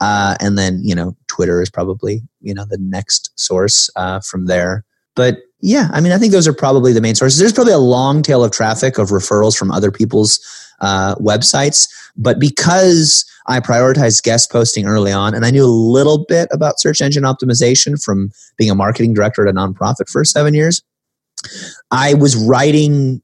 Uh, 0.00 0.36
and 0.40 0.58
then 0.58 0.80
you 0.82 0.94
know 0.94 1.16
Twitter 1.28 1.62
is 1.62 1.70
probably 1.70 2.22
you 2.40 2.54
know 2.54 2.64
the 2.64 2.78
next 2.78 3.30
source 3.38 3.90
uh, 3.96 4.20
from 4.20 4.46
there. 4.46 4.84
But 5.14 5.38
yeah, 5.60 5.88
I 5.92 6.00
mean 6.00 6.12
I 6.12 6.18
think 6.18 6.32
those 6.32 6.48
are 6.48 6.52
probably 6.52 6.92
the 6.92 7.00
main 7.00 7.14
sources. 7.14 7.38
There's 7.38 7.52
probably 7.52 7.72
a 7.72 7.78
long 7.78 8.22
tail 8.22 8.44
of 8.44 8.52
traffic 8.52 8.98
of 8.98 9.08
referrals 9.08 9.56
from 9.56 9.70
other 9.70 9.90
people's 9.90 10.38
uh, 10.80 11.14
websites, 11.16 11.88
but 12.16 12.38
because 12.38 13.24
I 13.46 13.60
prioritized 13.60 14.22
guest 14.22 14.50
posting 14.50 14.86
early 14.86 15.12
on, 15.12 15.34
and 15.34 15.46
I 15.46 15.50
knew 15.50 15.64
a 15.64 15.66
little 15.66 16.24
bit 16.28 16.48
about 16.52 16.80
search 16.80 17.00
engine 17.00 17.22
optimization 17.22 18.02
from 18.02 18.30
being 18.58 18.70
a 18.70 18.74
marketing 18.74 19.14
director 19.14 19.46
at 19.46 19.50
a 19.50 19.56
nonprofit 19.56 20.10
for 20.10 20.24
seven 20.24 20.52
years. 20.52 20.82
I 21.90 22.14
was 22.14 22.36
writing 22.36 23.22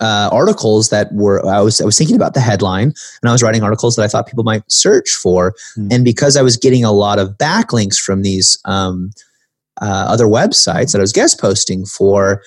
uh, 0.00 0.28
articles 0.32 0.90
that 0.90 1.12
were 1.12 1.44
I 1.46 1.60
was 1.60 1.80
I 1.80 1.84
was 1.84 1.96
thinking 1.96 2.16
about 2.16 2.34
the 2.34 2.40
headline 2.40 2.92
and 3.22 3.28
I 3.28 3.32
was 3.32 3.42
writing 3.42 3.62
articles 3.62 3.96
that 3.96 4.02
I 4.02 4.08
thought 4.08 4.26
people 4.26 4.44
might 4.44 4.62
search 4.68 5.10
for, 5.10 5.54
mm. 5.76 5.92
and 5.92 6.04
because 6.04 6.36
I 6.36 6.42
was 6.42 6.56
getting 6.56 6.84
a 6.84 6.92
lot 6.92 7.18
of 7.18 7.36
backlinks 7.38 7.98
from 7.98 8.22
these 8.22 8.58
um, 8.64 9.10
uh, 9.80 10.06
other 10.08 10.26
websites 10.26 10.92
that 10.92 10.98
I 10.98 11.02
was 11.02 11.12
guest 11.12 11.40
posting 11.40 11.86
for, 11.86 12.42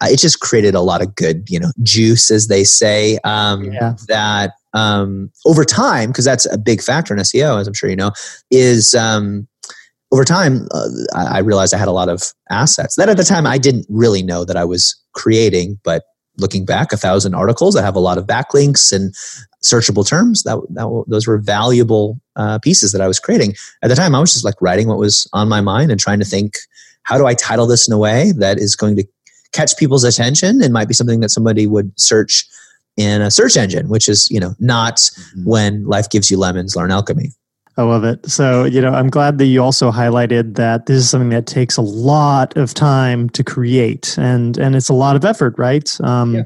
uh, 0.00 0.08
it 0.10 0.18
just 0.18 0.40
created 0.40 0.74
a 0.74 0.80
lot 0.80 1.02
of 1.02 1.14
good 1.14 1.48
you 1.48 1.58
know 1.58 1.72
juice, 1.82 2.30
as 2.30 2.48
they 2.48 2.64
say. 2.64 3.18
Um, 3.24 3.72
yeah. 3.72 3.94
That 4.08 4.52
um, 4.74 5.30
over 5.44 5.64
time, 5.64 6.10
because 6.10 6.24
that's 6.24 6.46
a 6.46 6.58
big 6.58 6.82
factor 6.82 7.14
in 7.14 7.20
SEO, 7.20 7.60
as 7.60 7.66
I'm 7.66 7.74
sure 7.74 7.90
you 7.90 7.96
know, 7.96 8.12
is 8.50 8.94
um, 8.94 9.46
over 10.12 10.24
time, 10.24 10.68
uh, 10.72 10.88
I, 11.14 11.38
realized 11.38 11.74
I 11.74 11.78
had 11.78 11.88
a 11.88 11.92
lot 11.92 12.08
of 12.08 12.32
assets 12.50 12.96
that 12.96 13.08
at 13.08 13.16
the 13.16 13.24
time 13.24 13.46
I 13.46 13.58
didn't 13.58 13.86
really 13.88 14.22
know 14.22 14.44
that 14.44 14.56
I 14.56 14.64
was 14.64 14.94
creating, 15.14 15.78
but 15.84 16.04
looking 16.38 16.64
back, 16.64 16.92
a 16.92 16.96
thousand 16.96 17.34
articles 17.34 17.74
that 17.74 17.82
have 17.82 17.96
a 17.96 18.00
lot 18.00 18.18
of 18.18 18.26
backlinks 18.26 18.92
and 18.92 19.14
searchable 19.62 20.06
terms. 20.06 20.42
That, 20.44 20.58
that 20.70 21.04
those 21.06 21.26
were 21.26 21.38
valuable 21.38 22.20
uh, 22.36 22.58
pieces 22.58 22.92
that 22.92 23.00
I 23.00 23.08
was 23.08 23.20
creating. 23.20 23.54
At 23.82 23.88
the 23.88 23.94
time, 23.94 24.14
I 24.14 24.20
was 24.20 24.32
just 24.32 24.44
like 24.44 24.60
writing 24.60 24.88
what 24.88 24.98
was 24.98 25.28
on 25.32 25.48
my 25.48 25.60
mind 25.60 25.90
and 25.90 26.00
trying 26.00 26.18
to 26.18 26.24
think, 26.24 26.54
how 27.02 27.18
do 27.18 27.26
I 27.26 27.34
title 27.34 27.66
this 27.66 27.86
in 27.86 27.92
a 27.92 27.98
way 27.98 28.32
that 28.38 28.58
is 28.58 28.76
going 28.76 28.96
to 28.96 29.04
catch 29.52 29.76
people's 29.76 30.04
attention 30.04 30.62
and 30.62 30.72
might 30.72 30.88
be 30.88 30.94
something 30.94 31.20
that 31.20 31.30
somebody 31.30 31.66
would 31.66 31.92
search 32.00 32.46
in 32.96 33.22
a 33.22 33.30
search 33.30 33.56
engine, 33.56 33.88
which 33.88 34.08
is, 34.08 34.28
you 34.30 34.40
know, 34.40 34.54
not 34.58 34.96
mm-hmm. 34.96 35.44
when 35.44 35.84
life 35.86 36.10
gives 36.10 36.30
you 36.30 36.38
lemons, 36.38 36.76
learn 36.76 36.90
alchemy. 36.90 37.30
I 37.76 37.82
love 37.84 38.04
it. 38.04 38.28
So, 38.30 38.64
you 38.64 38.80
know, 38.82 38.92
I'm 38.92 39.08
glad 39.08 39.38
that 39.38 39.46
you 39.46 39.62
also 39.62 39.90
highlighted 39.90 40.56
that 40.56 40.86
this 40.86 40.98
is 40.98 41.08
something 41.08 41.30
that 41.30 41.46
takes 41.46 41.76
a 41.76 41.82
lot 41.82 42.56
of 42.56 42.74
time 42.74 43.30
to 43.30 43.42
create 43.42 44.16
and 44.18 44.58
and 44.58 44.76
it's 44.76 44.90
a 44.90 44.94
lot 44.94 45.16
of 45.16 45.24
effort, 45.24 45.54
right? 45.56 45.98
Um, 46.02 46.34
yeah. 46.34 46.42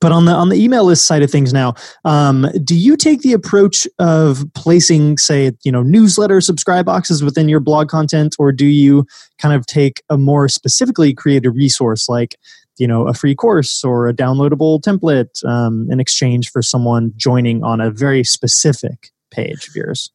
But 0.00 0.10
on 0.10 0.24
the 0.24 0.32
on 0.32 0.48
the 0.48 0.56
email 0.56 0.84
list 0.84 1.06
side 1.06 1.22
of 1.22 1.30
things 1.30 1.52
now, 1.52 1.74
um, 2.04 2.46
do 2.64 2.74
you 2.74 2.96
take 2.96 3.20
the 3.20 3.34
approach 3.34 3.86
of 3.98 4.42
placing, 4.54 5.18
say, 5.18 5.52
you 5.64 5.70
know, 5.70 5.82
newsletter 5.82 6.40
subscribe 6.40 6.86
boxes 6.86 7.22
within 7.22 7.48
your 7.48 7.60
blog 7.60 7.88
content, 7.88 8.34
or 8.38 8.52
do 8.52 8.66
you 8.66 9.06
kind 9.38 9.54
of 9.54 9.66
take 9.66 10.02
a 10.08 10.16
more 10.16 10.48
specifically 10.48 11.12
created 11.12 11.50
resource 11.50 12.08
like 12.08 12.36
you 12.78 12.86
know 12.88 13.06
a 13.06 13.14
free 13.14 13.34
course 13.34 13.84
or 13.84 14.08
a 14.08 14.14
downloadable 14.14 14.80
template 14.80 15.44
um, 15.44 15.86
in 15.90 16.00
exchange 16.00 16.50
for 16.50 16.62
someone 16.62 17.12
joining 17.16 17.62
on 17.62 17.80
a 17.80 17.90
very 17.90 18.24
specific 18.24 19.10
page 19.30 19.68
of 19.68 19.76
yours 19.76 20.10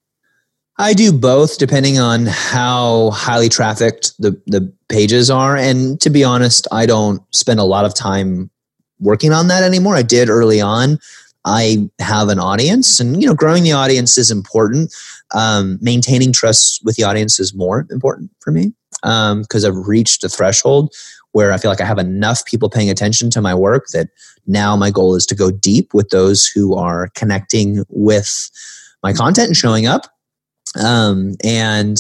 i 0.77 0.93
do 0.93 1.11
both 1.11 1.57
depending 1.57 1.97
on 1.99 2.25
how 2.25 3.11
highly 3.11 3.49
trafficked 3.49 4.13
the, 4.19 4.39
the 4.47 4.71
pages 4.89 5.29
are. 5.29 5.57
And 5.57 5.99
to 6.01 6.09
be 6.09 6.23
honest 6.23 6.67
i 6.71 6.85
don't 6.85 7.21
spend 7.33 7.59
a 7.59 7.63
lot 7.63 7.85
of 7.85 7.93
time 7.93 8.49
working 8.99 9.31
on 9.31 9.47
that 9.47 9.63
anymore. 9.63 9.95
I 9.95 10.01
did 10.01 10.29
early 10.29 10.61
on. 10.61 10.99
I 11.45 11.89
have 11.99 12.27
an 12.27 12.39
audience 12.39 12.99
and 12.99 13.21
you 13.21 13.27
know 13.27 13.35
growing 13.35 13.63
the 13.63 13.71
audience 13.71 14.17
is 14.17 14.31
important. 14.31 14.93
Um, 15.33 15.77
maintaining 15.81 16.33
trust 16.33 16.81
with 16.83 16.95
the 16.95 17.03
audience 17.03 17.39
is 17.39 17.53
more 17.53 17.85
important 17.89 18.31
for 18.39 18.51
me 18.51 18.73
because 19.01 19.65
um, 19.65 19.71
i've 19.71 19.87
reached 19.87 20.23
a 20.23 20.29
threshold 20.29 20.93
where 21.33 21.51
I 21.51 21.57
feel 21.57 21.69
like 21.69 21.81
I 21.81 21.85
have 21.85 21.99
enough 21.99 22.45
people 22.45 22.69
paying 22.69 22.89
attention 22.89 23.29
to 23.31 23.41
my 23.41 23.53
work 23.53 23.87
that 23.93 24.07
now 24.47 24.75
my 24.75 24.89
goal 24.89 25.15
is 25.15 25.25
to 25.27 25.35
go 25.35 25.51
deep 25.51 25.93
with 25.93 26.09
those 26.09 26.47
who 26.47 26.75
are 26.75 27.09
connecting 27.15 27.85
with 27.89 28.49
my 29.03 29.13
content 29.13 29.47
and 29.47 29.57
showing 29.57 29.85
up. 29.85 30.07
Um, 30.75 31.35
and 31.43 31.97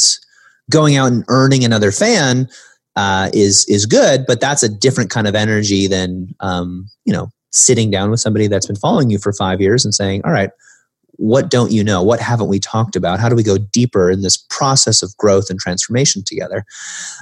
going 0.69 0.95
out 0.95 1.11
and 1.11 1.23
earning 1.27 1.63
another 1.63 1.91
fan 1.91 2.49
uh, 2.95 3.29
is 3.33 3.65
is 3.69 3.85
good, 3.85 4.25
but 4.27 4.41
that's 4.41 4.63
a 4.63 4.69
different 4.69 5.09
kind 5.09 5.27
of 5.27 5.35
energy 5.35 5.87
than 5.87 6.35
um, 6.39 6.89
you 7.05 7.13
know 7.13 7.29
sitting 7.51 7.89
down 7.89 8.11
with 8.11 8.19
somebody 8.19 8.47
that's 8.47 8.67
been 8.67 8.75
following 8.75 9.09
you 9.09 9.17
for 9.17 9.31
five 9.33 9.61
years 9.61 9.85
and 9.85 9.93
saying, 9.93 10.21
"All 10.25 10.31
right, 10.31 10.49
what 11.17 11.49
don't 11.49 11.71
you 11.71 11.83
know? 11.83 12.01
What 12.01 12.19
haven't 12.19 12.47
we 12.47 12.59
talked 12.59 12.95
about? 12.95 13.19
How 13.19 13.29
do 13.29 13.35
we 13.35 13.43
go 13.43 13.57
deeper 13.57 14.09
in 14.09 14.21
this 14.21 14.37
process 14.49 15.03
of 15.03 15.15
growth 15.17 15.49
and 15.49 15.59
transformation 15.59 16.23
together? 16.23 16.65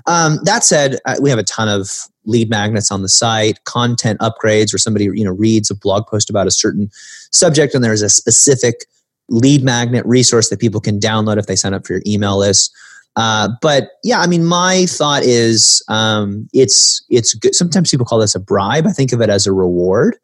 Um, 0.06 0.40
that 0.44 0.64
said, 0.64 0.98
we 1.22 1.30
have 1.30 1.40
a 1.40 1.44
ton 1.44 1.68
of 1.68 2.08
lead 2.26 2.50
magnets 2.50 2.92
on 2.92 3.02
the 3.02 3.10
site, 3.10 3.64
content 3.66 4.20
upgrades, 4.20 4.72
where 4.74 4.80
somebody 4.80 5.06
you 5.06 5.26
know 5.26 5.32
reads 5.32 5.70
a 5.70 5.76
blog 5.76 6.08
post 6.08 6.30
about 6.30 6.48
a 6.48 6.52
certain 6.52 6.90
subject, 7.32 7.74
and 7.74 7.84
there's 7.84 8.02
a 8.02 8.10
specific 8.10 8.86
lead 9.30 9.64
magnet 9.64 10.06
resource 10.06 10.50
that 10.50 10.60
people 10.60 10.82
can 10.82 11.00
download 11.00 11.38
if 11.38 11.48
they 11.48 11.56
sign 11.56 11.74
up 11.74 11.86
for 11.86 11.94
your 11.94 12.02
email 12.06 12.38
list. 12.38 12.72
Uh, 13.16 13.50
but 13.62 13.92
yeah, 14.04 14.20
I 14.20 14.28
mean, 14.28 14.46
my 14.46 14.86
thought 14.88 15.24
is 15.24 15.84
um, 15.88 16.50
it's 16.54 17.04
it's 17.10 17.34
good. 17.34 17.56
Sometimes 17.56 17.90
people 17.90 18.06
call 18.06 18.20
this 18.20 18.36
a 18.36 18.40
bribe. 18.40 18.86
I 18.86 18.92
think 18.92 19.14
of 19.14 19.22
it 19.22 19.30
as 19.30 19.48
a 19.48 19.54
reward 19.54 20.18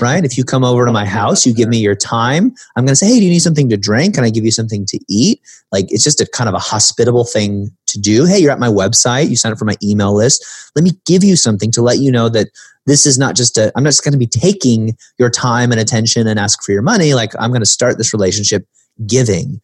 right? 0.00 0.24
If 0.24 0.36
you 0.36 0.44
come 0.44 0.64
over 0.64 0.84
to 0.84 0.92
my 0.92 1.06
house, 1.06 1.46
you 1.46 1.54
give 1.54 1.68
me 1.68 1.78
your 1.78 1.94
time, 1.94 2.54
I'm 2.76 2.84
going 2.84 2.92
to 2.92 2.96
say, 2.96 3.06
hey, 3.06 3.18
do 3.18 3.24
you 3.24 3.30
need 3.30 3.40
something 3.40 3.68
to 3.70 3.76
drink? 3.76 4.14
Can 4.14 4.24
I 4.24 4.30
give 4.30 4.44
you 4.44 4.50
something 4.50 4.84
to 4.86 4.98
eat? 5.08 5.40
Like 5.72 5.86
it's 5.88 6.04
just 6.04 6.20
a 6.20 6.26
kind 6.26 6.48
of 6.48 6.54
a 6.54 6.58
hospitable 6.58 7.24
thing 7.24 7.70
to 7.86 8.00
do. 8.00 8.24
Hey, 8.24 8.38
you're 8.38 8.52
at 8.52 8.58
my 8.58 8.68
website, 8.68 9.30
you 9.30 9.36
sign 9.36 9.52
up 9.52 9.58
for 9.58 9.64
my 9.64 9.76
email 9.82 10.14
list. 10.14 10.44
Let 10.74 10.84
me 10.84 10.92
give 11.06 11.24
you 11.24 11.36
something 11.36 11.70
to 11.72 11.82
let 11.82 11.98
you 11.98 12.10
know 12.10 12.28
that 12.28 12.48
this 12.86 13.06
is 13.06 13.18
not 13.18 13.34
just 13.34 13.58
a, 13.58 13.72
I'm 13.76 13.82
not 13.82 13.90
just 13.90 14.04
going 14.04 14.12
to 14.12 14.18
be 14.18 14.26
taking 14.26 14.96
your 15.18 15.30
time 15.30 15.72
and 15.72 15.80
attention 15.80 16.26
and 16.26 16.38
ask 16.38 16.62
for 16.62 16.72
your 16.72 16.82
money. 16.82 17.14
Like 17.14 17.32
I'm 17.38 17.50
going 17.50 17.62
to 17.62 17.66
start 17.66 17.98
this 17.98 18.12
relationship 18.12 18.66
giving. 19.06 19.60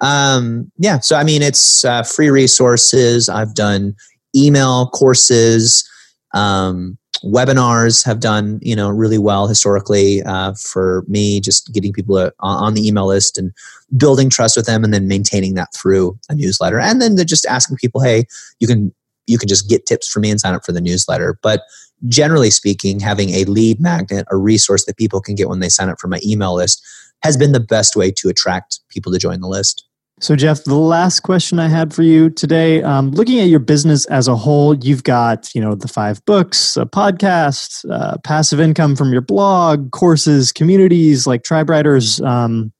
Um, 0.00 0.70
yeah. 0.78 0.98
So, 1.00 1.16
I 1.16 1.24
mean, 1.24 1.42
it's 1.42 1.84
uh, 1.84 2.02
free 2.02 2.30
resources. 2.30 3.28
I've 3.28 3.54
done 3.54 3.94
email 4.34 4.88
courses. 4.88 5.88
Um, 6.34 6.98
webinars 7.24 8.04
have 8.04 8.20
done 8.20 8.58
you 8.62 8.76
know 8.76 8.88
really 8.88 9.18
well 9.18 9.46
historically 9.46 10.22
uh, 10.22 10.52
for 10.54 11.04
me 11.08 11.40
just 11.40 11.72
getting 11.72 11.92
people 11.92 12.16
uh, 12.16 12.30
on 12.40 12.74
the 12.74 12.86
email 12.86 13.06
list 13.06 13.38
and 13.38 13.52
building 13.96 14.28
trust 14.28 14.56
with 14.56 14.66
them 14.66 14.84
and 14.84 14.92
then 14.92 15.08
maintaining 15.08 15.54
that 15.54 15.72
through 15.74 16.18
a 16.28 16.34
newsletter. 16.34 16.78
And 16.78 17.00
then 17.00 17.16
just 17.26 17.46
asking 17.46 17.78
people 17.78 18.00
hey 18.00 18.24
you 18.60 18.66
can 18.66 18.92
you 19.26 19.38
can 19.38 19.48
just 19.48 19.68
get 19.68 19.86
tips 19.86 20.10
from 20.10 20.22
me 20.22 20.30
and 20.30 20.40
sign 20.40 20.54
up 20.54 20.64
for 20.64 20.72
the 20.72 20.80
newsletter. 20.80 21.38
But 21.42 21.62
generally 22.08 22.50
speaking 22.50 23.00
having 23.00 23.30
a 23.30 23.44
lead 23.44 23.80
magnet 23.80 24.26
a 24.30 24.36
resource 24.36 24.84
that 24.84 24.96
people 24.96 25.20
can 25.20 25.34
get 25.34 25.48
when 25.48 25.60
they 25.60 25.68
sign 25.68 25.88
up 25.88 25.98
for 26.00 26.08
my 26.08 26.20
email 26.24 26.54
list 26.54 26.84
has 27.22 27.36
been 27.36 27.52
the 27.52 27.60
best 27.60 27.96
way 27.96 28.10
to 28.10 28.28
attract 28.28 28.80
people 28.90 29.10
to 29.10 29.18
join 29.18 29.40
the 29.40 29.48
list 29.48 29.86
So, 30.20 30.36
Jeff, 30.36 30.62
the 30.62 30.76
last 30.76 31.20
question 31.20 31.58
I 31.58 31.66
had 31.66 31.92
for 31.92 32.02
you 32.02 32.30
today, 32.30 32.82
um, 32.82 33.10
looking 33.10 33.40
at 33.40 33.48
your 33.48 33.58
business 33.58 34.06
as 34.06 34.28
a 34.28 34.36
whole, 34.36 34.74
you've 34.76 35.02
got 35.02 35.52
you 35.54 35.60
know 35.60 35.74
the 35.74 35.88
five 35.88 36.24
books, 36.24 36.76
a 36.76 36.86
podcast, 36.86 37.84
uh, 37.90 38.16
passive 38.24 38.60
income 38.60 38.94
from 38.94 39.12
your 39.12 39.22
blog, 39.22 39.90
courses, 39.90 40.52
communities 40.52 41.26
like 41.26 41.42
Tribe 41.42 41.68
Writers. 41.68 42.20
Um, 42.20 42.72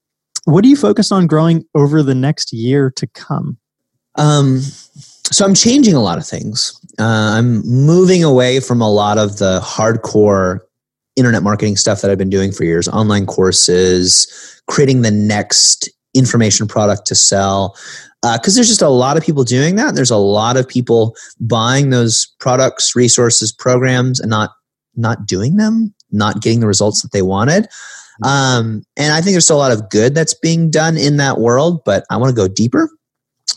what 0.45 0.63
do 0.63 0.69
you 0.69 0.77
focus 0.77 1.11
on 1.11 1.27
growing 1.27 1.65
over 1.75 2.03
the 2.03 2.15
next 2.15 2.53
year 2.53 2.91
to 2.93 3.07
come? 3.09 3.59
Um, 4.17 4.61
so 4.61 5.45
I'm 5.45 5.55
changing 5.55 5.95
a 5.95 6.03
lot 6.03 6.19
of 6.19 6.27
things. 6.27 6.79
Uh, 7.01 7.35
I'm 7.37 7.67
moving 7.67 8.23
away 8.23 8.61
from 8.61 8.81
a 8.81 8.91
lot 8.91 9.19
of 9.19 9.39
the 9.39 9.61
hardcore 9.61 10.61
internet 11.17 11.43
marketing 11.43 11.77
stuff 11.77 12.01
that 12.03 12.11
I've 12.11 12.19
been 12.19 12.31
doing 12.31 12.53
for 12.53 12.65
years, 12.65 12.89
online 12.89 13.27
courses, 13.27 14.63
creating 14.69 15.03
the 15.03 15.11
next 15.11 15.89
information 16.15 16.67
product 16.67 17.07
to 17.07 17.15
sell. 17.15 17.77
Because 18.23 18.55
uh, 18.55 18.57
there's 18.57 18.69
just 18.69 18.83
a 18.83 18.89
lot 18.89 19.17
of 19.19 19.23
people 19.23 19.45
doing 19.45 19.77
that. 19.77 19.95
There's 19.95 20.11
a 20.11 20.17
lot 20.17 20.57
of 20.57 20.67
people 20.67 21.15
buying 21.41 21.91
those 21.91 22.27
products, 22.41 22.97
resources, 22.97 23.53
programs, 23.53 24.19
and 24.19 24.31
not 24.31 24.51
not 24.97 25.27
doing 25.27 25.57
them, 25.57 25.93
not 26.11 26.41
getting 26.41 26.61
the 26.61 26.67
results 26.67 27.03
that 27.03 27.13
they 27.13 27.23
wanted. 27.23 27.69
Um, 28.23 28.85
and 28.97 29.13
I 29.13 29.21
think 29.21 29.35
there's 29.35 29.45
still 29.45 29.57
a 29.57 29.59
lot 29.59 29.73
of 29.73 29.91
good 29.91 30.15
that's 30.15 30.35
being 30.35 30.71
done 30.71 30.97
in 30.97 31.17
that 31.17 31.39
world, 31.41 31.83
but 31.85 32.05
I 32.11 32.17
want 32.17 32.31
to 32.31 32.37
go 32.37 32.47
deeper. 32.47 32.89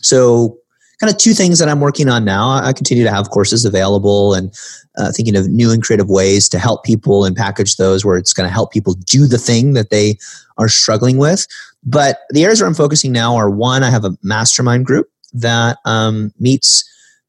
So 0.01 0.57
kind 0.99 1.11
of 1.11 1.17
two 1.17 1.33
things 1.33 1.59
that 1.59 1.69
I'm 1.69 1.79
working 1.79 2.09
on 2.09 2.25
now. 2.25 2.49
I 2.49 2.73
continue 2.73 3.03
to 3.03 3.11
have 3.11 3.29
courses 3.29 3.65
available 3.65 4.33
and 4.33 4.53
uh, 4.97 5.11
thinking 5.11 5.35
of 5.35 5.47
new 5.47 5.71
and 5.71 5.83
creative 5.83 6.09
ways 6.09 6.49
to 6.49 6.59
help 6.59 6.83
people 6.83 7.23
and 7.23 7.35
package 7.35 7.75
those 7.75 8.03
where 8.03 8.17
it's 8.17 8.33
going 8.33 8.47
to 8.47 8.53
help 8.53 8.71
people 8.71 8.93
do 8.93 9.27
the 9.27 9.37
thing 9.37 9.73
that 9.73 9.91
they 9.91 10.17
are 10.57 10.67
struggling 10.67 11.17
with. 11.17 11.45
But 11.87 12.19
the 12.29 12.43
areas 12.43 12.61
where 12.61 12.67
I'm 12.67 12.75
focusing 12.75 13.13
now 13.13 13.35
are 13.35 13.49
one, 13.49 13.81
I 13.81 13.89
have 13.89 14.03
a 14.03 14.15
mastermind 14.21 14.85
group 14.85 15.09
that 15.33 15.77
um, 15.85 16.33
meets 16.37 16.83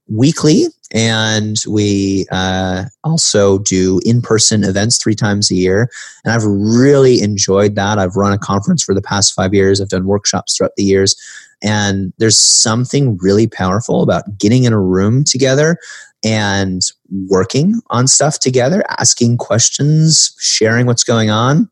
weekly 0.09 0.67
and 0.93 1.63
we 1.69 2.27
uh, 2.33 2.85
also 3.05 3.59
do 3.59 4.01
in-person 4.05 4.65
events 4.65 4.99
three 4.99 5.15
times 5.15 5.51
a 5.51 5.55
year. 5.55 5.91
And 6.25 6.33
i've 6.33 6.45
really 6.45 7.21
enjoyed 7.21 7.75
that. 7.75 7.99
I've 7.99 8.17
run 8.17 8.33
a 8.33 8.39
conference 8.39 8.83
for 8.83 8.95
the 8.95 9.03
past 9.03 9.35
five 9.35 9.53
years. 9.53 9.81
I've 9.81 9.91
done 9.91 10.07
workshops 10.07 10.57
throughout 10.57 10.77
the 10.77 10.85
years. 10.85 11.15
And 11.63 12.13
there's 12.19 12.39
something 12.39 13.19
really 13.19 13.47
powerful 13.47 14.03
about 14.03 14.39
getting 14.39 14.65
in 14.65 14.73
a 14.73 14.81
room 14.81 15.25
together 15.25 15.77
and 16.25 16.83
working 17.29 17.81
on 17.91 18.07
stuff 18.07 18.39
together, 18.39 18.83
asking 18.99 19.37
questions, 19.39 20.35
sharing 20.39 20.87
what's 20.87 21.05
going 21.05 21.31
on. 21.31 21.71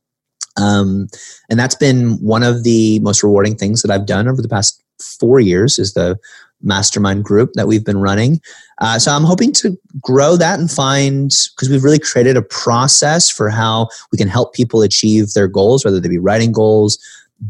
Um, 0.56 1.08
and 1.50 1.58
that's 1.58 1.74
been 1.74 2.12
one 2.22 2.42
of 2.42 2.64
the 2.64 2.98
most 3.00 3.22
rewarding 3.22 3.56
things 3.56 3.82
that 3.82 3.90
I've 3.90 4.06
done 4.06 4.28
over 4.28 4.40
the 4.40 4.48
past 4.48 4.82
four 5.00 5.40
years 5.40 5.78
is 5.78 5.94
the 5.94 6.18
mastermind 6.62 7.24
group 7.24 7.52
that 7.54 7.66
we've 7.66 7.84
been 7.84 7.98
running. 7.98 8.40
Uh, 8.80 8.98
so 8.98 9.12
I'm 9.12 9.24
hoping 9.24 9.52
to 9.54 9.78
grow 10.00 10.36
that 10.36 10.58
and 10.58 10.70
find 10.70 11.30
because 11.54 11.68
we've 11.68 11.84
really 11.84 11.98
created 11.98 12.36
a 12.36 12.42
process 12.42 13.30
for 13.30 13.50
how 13.50 13.88
we 14.10 14.18
can 14.18 14.28
help 14.28 14.54
people 14.54 14.82
achieve 14.82 15.32
their 15.32 15.48
goals, 15.48 15.84
whether 15.84 16.00
they 16.00 16.08
be 16.08 16.18
writing 16.18 16.52
goals, 16.52 16.98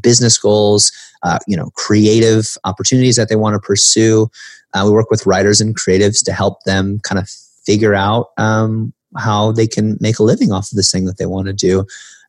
business 0.01 0.38
goals, 0.38 0.92
uh, 1.23 1.38
you 1.47 1.57
know, 1.57 1.71
creative 1.75 2.57
opportunities 2.64 3.16
that 3.16 3.29
they 3.29 3.37
want 3.37 3.55
to 3.55 3.64
pursue. 3.64 4.29
Uh, 4.75 4.83
we 4.85 4.90
work 4.90 5.11
with 5.11 5.27
writers 5.27 5.61
and 5.61 5.77
creatives 5.77 6.25
to 6.25 6.33
help 6.33 6.62
them 6.64 6.99
kind 7.01 7.19
of 7.19 7.29
figure 7.64 7.95
out 7.95 8.31
um, 8.37 8.92
how 9.16 9.53
they 9.53 9.66
can 9.66 9.97
make 10.01 10.19
a 10.19 10.23
living 10.23 10.53
off 10.53 10.71
of 10.71 10.77
this 10.77 10.90
thing 10.90 11.05
that 11.07 11.19
they 11.19 11.27
want 11.27 11.47
to 11.47 11.53
do. 11.53 11.87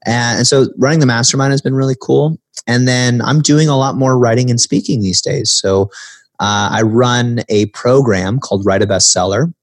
And, 0.08 0.40
and 0.40 0.48
so 0.48 0.68
running 0.78 1.00
the 1.00 1.06
mastermind 1.06 1.52
has 1.52 1.62
been 1.62 1.76
really 1.76 1.96
cool. 2.02 2.40
And 2.66 2.88
then 2.88 3.22
I'm 3.22 3.42
doing 3.42 3.70
a 3.70 3.78
lot 3.78 3.96
more 3.96 4.18
writing 4.18 4.50
and 4.50 4.60
speaking 4.60 5.02
these 5.02 5.22
days. 5.22 5.52
So 5.52 5.92
uh, 6.40 6.70
I 6.72 6.82
run 6.82 7.42
a 7.50 7.68
program 7.68 8.40
called 8.40 8.66
Write 8.66 8.82
a 8.82 8.88
Bestseller 8.88 9.54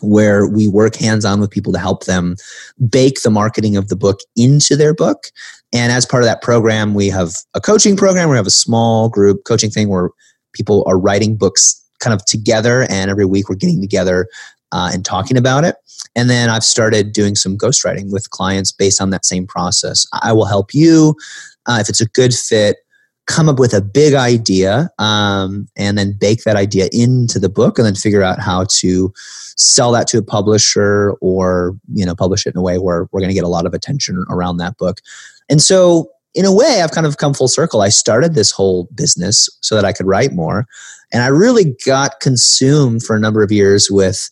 where 0.00 0.48
we 0.48 0.66
work 0.66 0.96
hands 0.96 1.24
on 1.24 1.40
with 1.40 1.50
people 1.50 1.72
to 1.72 1.78
help 1.78 2.04
them 2.04 2.34
bake 2.88 3.22
the 3.22 3.30
marketing 3.30 3.76
of 3.76 3.88
the 3.88 3.96
book 3.96 4.18
into 4.34 4.76
their 4.76 4.94
book. 4.94 5.26
And 5.72 5.92
as 5.92 6.04
part 6.04 6.22
of 6.22 6.26
that 6.26 6.42
program, 6.42 6.94
we 6.94 7.08
have 7.08 7.36
a 7.54 7.60
coaching 7.60 7.96
program. 7.96 8.28
We 8.28 8.36
have 8.36 8.46
a 8.46 8.50
small 8.50 9.08
group 9.08 9.44
coaching 9.44 9.70
thing 9.70 9.88
where 9.88 10.10
people 10.52 10.82
are 10.86 10.98
writing 10.98 11.36
books 11.36 11.78
kind 12.00 12.12
of 12.12 12.24
together, 12.24 12.82
and 12.90 13.10
every 13.10 13.24
week 13.24 13.48
we're 13.48 13.54
getting 13.54 13.80
together 13.80 14.26
uh, 14.72 14.90
and 14.92 15.04
talking 15.04 15.36
about 15.36 15.64
it. 15.64 15.76
And 16.16 16.28
then 16.28 16.50
I've 16.50 16.64
started 16.64 17.12
doing 17.12 17.36
some 17.36 17.56
ghostwriting 17.56 18.12
with 18.12 18.30
clients 18.30 18.72
based 18.72 19.00
on 19.00 19.10
that 19.10 19.24
same 19.24 19.46
process. 19.46 20.06
I 20.22 20.32
will 20.32 20.46
help 20.46 20.74
you 20.74 21.14
uh, 21.66 21.78
if 21.80 21.88
it's 21.88 22.00
a 22.00 22.08
good 22.08 22.34
fit 22.34 22.76
come 23.26 23.48
up 23.48 23.58
with 23.58 23.72
a 23.72 23.80
big 23.80 24.14
idea 24.14 24.90
um, 24.98 25.68
and 25.76 25.96
then 25.96 26.12
bake 26.12 26.42
that 26.42 26.56
idea 26.56 26.88
into 26.92 27.38
the 27.38 27.48
book 27.48 27.78
and 27.78 27.86
then 27.86 27.94
figure 27.94 28.22
out 28.22 28.40
how 28.40 28.66
to 28.68 29.12
sell 29.56 29.92
that 29.92 30.08
to 30.08 30.18
a 30.18 30.22
publisher 30.22 31.12
or 31.20 31.76
you 31.92 32.04
know 32.04 32.14
publish 32.14 32.46
it 32.46 32.54
in 32.54 32.58
a 32.58 32.62
way 32.62 32.78
where 32.78 33.08
we're 33.12 33.20
going 33.20 33.30
to 33.30 33.34
get 33.34 33.44
a 33.44 33.48
lot 33.48 33.66
of 33.66 33.74
attention 33.74 34.24
around 34.28 34.56
that 34.56 34.76
book 34.76 34.98
and 35.48 35.62
so 35.62 36.10
in 36.34 36.44
a 36.44 36.52
way 36.52 36.80
i've 36.82 36.90
kind 36.90 37.06
of 37.06 37.18
come 37.18 37.32
full 37.32 37.48
circle 37.48 37.80
i 37.80 37.88
started 37.88 38.34
this 38.34 38.50
whole 38.50 38.88
business 38.94 39.48
so 39.60 39.76
that 39.76 39.84
i 39.84 39.92
could 39.92 40.06
write 40.06 40.32
more 40.32 40.66
and 41.12 41.22
i 41.22 41.28
really 41.28 41.76
got 41.86 42.18
consumed 42.20 43.02
for 43.04 43.14
a 43.14 43.20
number 43.20 43.42
of 43.42 43.52
years 43.52 43.88
with 43.90 44.30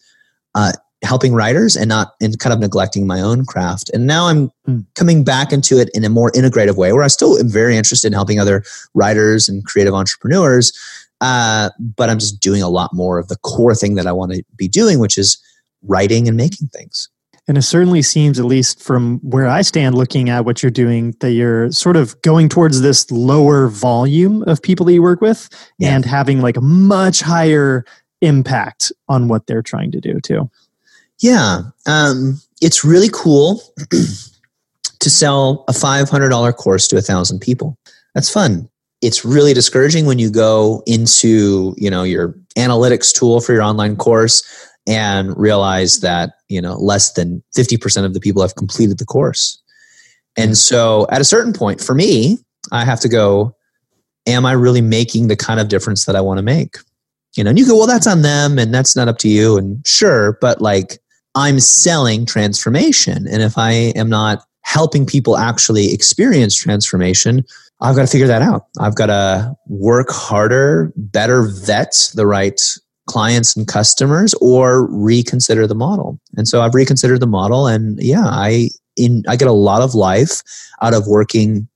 uh, 0.55 0.73
helping 1.03 1.33
writers 1.33 1.77
and 1.77 1.89
not 1.89 2.13
and 2.21 2.39
kind 2.39 2.53
of 2.53 2.61
neglecting 2.61 3.07
my 3.07 3.21
own 3.21 3.47
craft. 3.47 3.91
And 3.95 4.07
now 4.07 4.27
I'm 4.27 4.51
mm. 4.69 4.85
coming 4.95 5.25
back 5.25 5.53
into 5.53 5.79
it 5.79 5.89
in 5.95 6.05
a 6.05 6.11
more 6.11 6.31
integrative 6.33 6.77
way 6.77 6.93
where 6.93 7.03
I 7.03 7.09
still 7.09 7.39
am 7.39 7.49
very 7.49 7.77
interested 7.77 8.09
in 8.09 8.13
helping 8.13 8.39
other 8.39 8.63
writers 8.95 9.49
and 9.49 9.65
creative 9.65 9.95
entrepreneurs. 9.95 10.73
Uh, 11.21 11.71
but 11.79 12.09
I'm 12.09 12.19
just 12.19 12.41
doing 12.41 12.63
a 12.63 12.69
lot 12.69 12.95
more 12.95 13.19
of 13.19 13.29
the 13.29 13.37
core 13.37 13.75
thing 13.75 13.95
that 13.95 14.07
I 14.07 14.13
want 14.13 14.33
to 14.33 14.43
be 14.57 14.69
doing, 14.69 14.99
which 14.99 15.19
is 15.19 15.43
writing 15.83 16.29
and 16.29 16.37
making 16.37 16.69
things. 16.69 17.09
And 17.49 17.59
it 17.59 17.63
certainly 17.63 18.03
seems, 18.03 18.39
at 18.39 18.45
least 18.45 18.81
from 18.81 19.19
where 19.23 19.49
I 19.49 19.63
stand 19.63 19.97
looking 19.97 20.31
at 20.31 20.45
what 20.45 20.63
you're 20.63 20.71
doing, 20.71 21.17
that 21.19 21.33
you're 21.33 21.73
sort 21.73 21.97
of 21.97 22.21
going 22.23 22.49
towards 22.49 22.81
this 22.81 23.11
lower 23.11 23.67
volume 23.67 24.45
of 24.45 24.63
people 24.63 24.87
that 24.87 24.93
you 24.93 25.03
work 25.03 25.21
with 25.21 25.49
yeah. 25.79 25.97
and 25.97 26.05
having 26.05 26.43
like 26.43 26.57
a 26.57 26.61
much 26.61 27.21
higher 27.21 27.85
impact 28.21 28.93
on 29.09 29.29
what 29.29 29.47
they're 29.47 29.63
trying 29.63 29.91
to 29.93 30.01
do 30.01 30.21
too. 30.21 30.51
Yeah, 31.21 31.63
um, 31.87 32.41
it's 32.61 32.85
really 32.85 33.11
cool 33.13 33.63
to 35.01 35.11
sell 35.11 35.65
a 35.69 35.73
$500 35.73 36.57
course 36.57 36.89
to 36.89 36.97
a 36.97 37.03
thousand 37.03 37.41
people. 37.41 37.79
That's 38.15 38.31
fun. 38.31 38.69
It's 39.03 39.25
really 39.25 39.55
discouraging 39.55 40.07
when 40.07 40.19
you 40.19 40.31
go 40.31 40.83
into 40.87 41.75
you 41.79 41.91
know 41.91 42.03
your 42.03 42.35
analytics 42.57 43.15
tool 43.15 43.41
for 43.41 43.53
your 43.53 43.63
online 43.63 43.97
course 43.97 44.43
and 44.87 45.37
realize 45.39 46.01
that 46.01 46.33
you 46.49 46.61
know 46.61 46.75
less 46.75 47.13
than 47.13 47.43
50% 47.57 48.05
of 48.05 48.13
the 48.13 48.21
people 48.21 48.43
have 48.43 48.57
completed 48.57 48.99
the 48.99 49.07
course. 49.07 49.61
And 50.37 50.57
so 50.57 51.07
at 51.11 51.21
a 51.21 51.25
certain 51.25 51.53
point 51.53 51.81
for 51.81 51.95
me, 51.95 52.39
I 52.73 52.85
have 52.85 53.01
to 53.01 53.09
go, 53.09 53.57
am 54.27 54.47
I 54.47 54.53
really 54.53 54.81
making 54.81 55.29
the 55.29 55.37
kind 55.37 55.61
of 55.61 55.69
difference 55.69 56.05
that 56.05 56.17
I 56.17 56.21
want 56.21 56.39
to 56.39 56.43
make? 56.43 56.77
You 57.37 57.45
know, 57.45 57.51
and 57.51 57.59
you 57.59 57.67
go, 57.67 57.77
well, 57.77 57.87
that's 57.87 58.07
on 58.07 58.23
them 58.23 58.59
and 58.59 58.75
that's 58.75 58.97
not 58.97 59.09
up 59.09 59.19
to 59.19 59.29
you. 59.29 59.57
And 59.57 59.87
sure, 59.87 60.37
but 60.41 60.61
like 60.61 60.99
I'm 61.35 61.61
selling 61.61 62.27
transformation. 62.27 63.27
And 63.29 63.43
if 63.43 63.57
I 63.57 63.73
am 63.95 64.09
not 64.09 64.43
helping 64.63 65.07
people 65.07 65.37
actually 65.37 65.93
experience 65.93 66.57
transformation, 66.57 67.45
I've 67.81 67.97
got 67.97 68.03
to 68.03 68.09
figure 68.09 68.27
that 68.27 68.43
out. 68.43 68.67
I've 68.79 68.95
got 68.95 69.07
to 69.07 69.55
work 69.67 70.11
harder, 70.11 70.93
better 70.97 71.43
vet 71.43 72.11
the 72.15 72.27
right 72.27 72.61
clients 73.09 73.57
and 73.57 73.67
customers 73.67 74.35
or 74.41 74.87
reconsider 74.91 75.67
the 75.67 75.75
model. 75.75 76.21
And 76.37 76.47
so 76.47 76.63
I've 76.63 76.75
reconsidered 76.75 77.21
the 77.21 77.27
model 77.27 77.67
and 77.67 78.01
yeah, 78.01 78.25
I 78.25 78.71
in 78.97 79.25
I 79.29 79.37
get 79.37 79.49
a 79.49 79.53
lot 79.53 79.83
of 79.83 79.95
life 79.95 80.43
out 80.83 80.95
of 80.95 81.07
working 81.07 81.67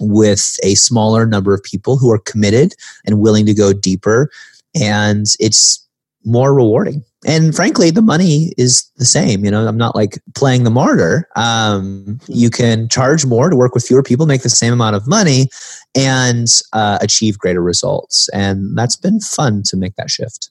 with 0.00 0.56
a 0.62 0.74
smaller 0.74 1.26
number 1.26 1.54
of 1.54 1.62
people 1.62 1.96
who 1.96 2.10
are 2.10 2.18
committed 2.18 2.74
and 3.06 3.20
willing 3.20 3.46
to 3.46 3.54
go 3.54 3.72
deeper 3.72 4.30
and 4.80 5.26
it's 5.38 5.86
more 6.24 6.54
rewarding. 6.54 7.02
And 7.24 7.54
frankly 7.54 7.90
the 7.90 8.02
money 8.02 8.52
is 8.58 8.90
the 8.96 9.04
same 9.04 9.44
you 9.44 9.50
know 9.50 9.66
i'm 9.68 9.76
not 9.76 9.94
like 9.94 10.20
playing 10.34 10.64
the 10.64 10.70
martyr. 10.70 11.28
Um, 11.36 12.18
you 12.26 12.50
can 12.50 12.88
charge 12.88 13.24
more 13.24 13.48
to 13.48 13.56
work 13.56 13.74
with 13.74 13.86
fewer 13.86 14.02
people 14.02 14.26
make 14.26 14.42
the 14.42 14.50
same 14.50 14.72
amount 14.72 14.96
of 14.96 15.06
money 15.06 15.48
and 15.94 16.48
uh, 16.72 16.98
achieve 17.00 17.38
greater 17.38 17.62
results. 17.62 18.28
And 18.30 18.76
that's 18.76 18.96
been 18.96 19.20
fun 19.20 19.62
to 19.66 19.76
make 19.76 19.94
that 19.96 20.10
shift. 20.10 20.50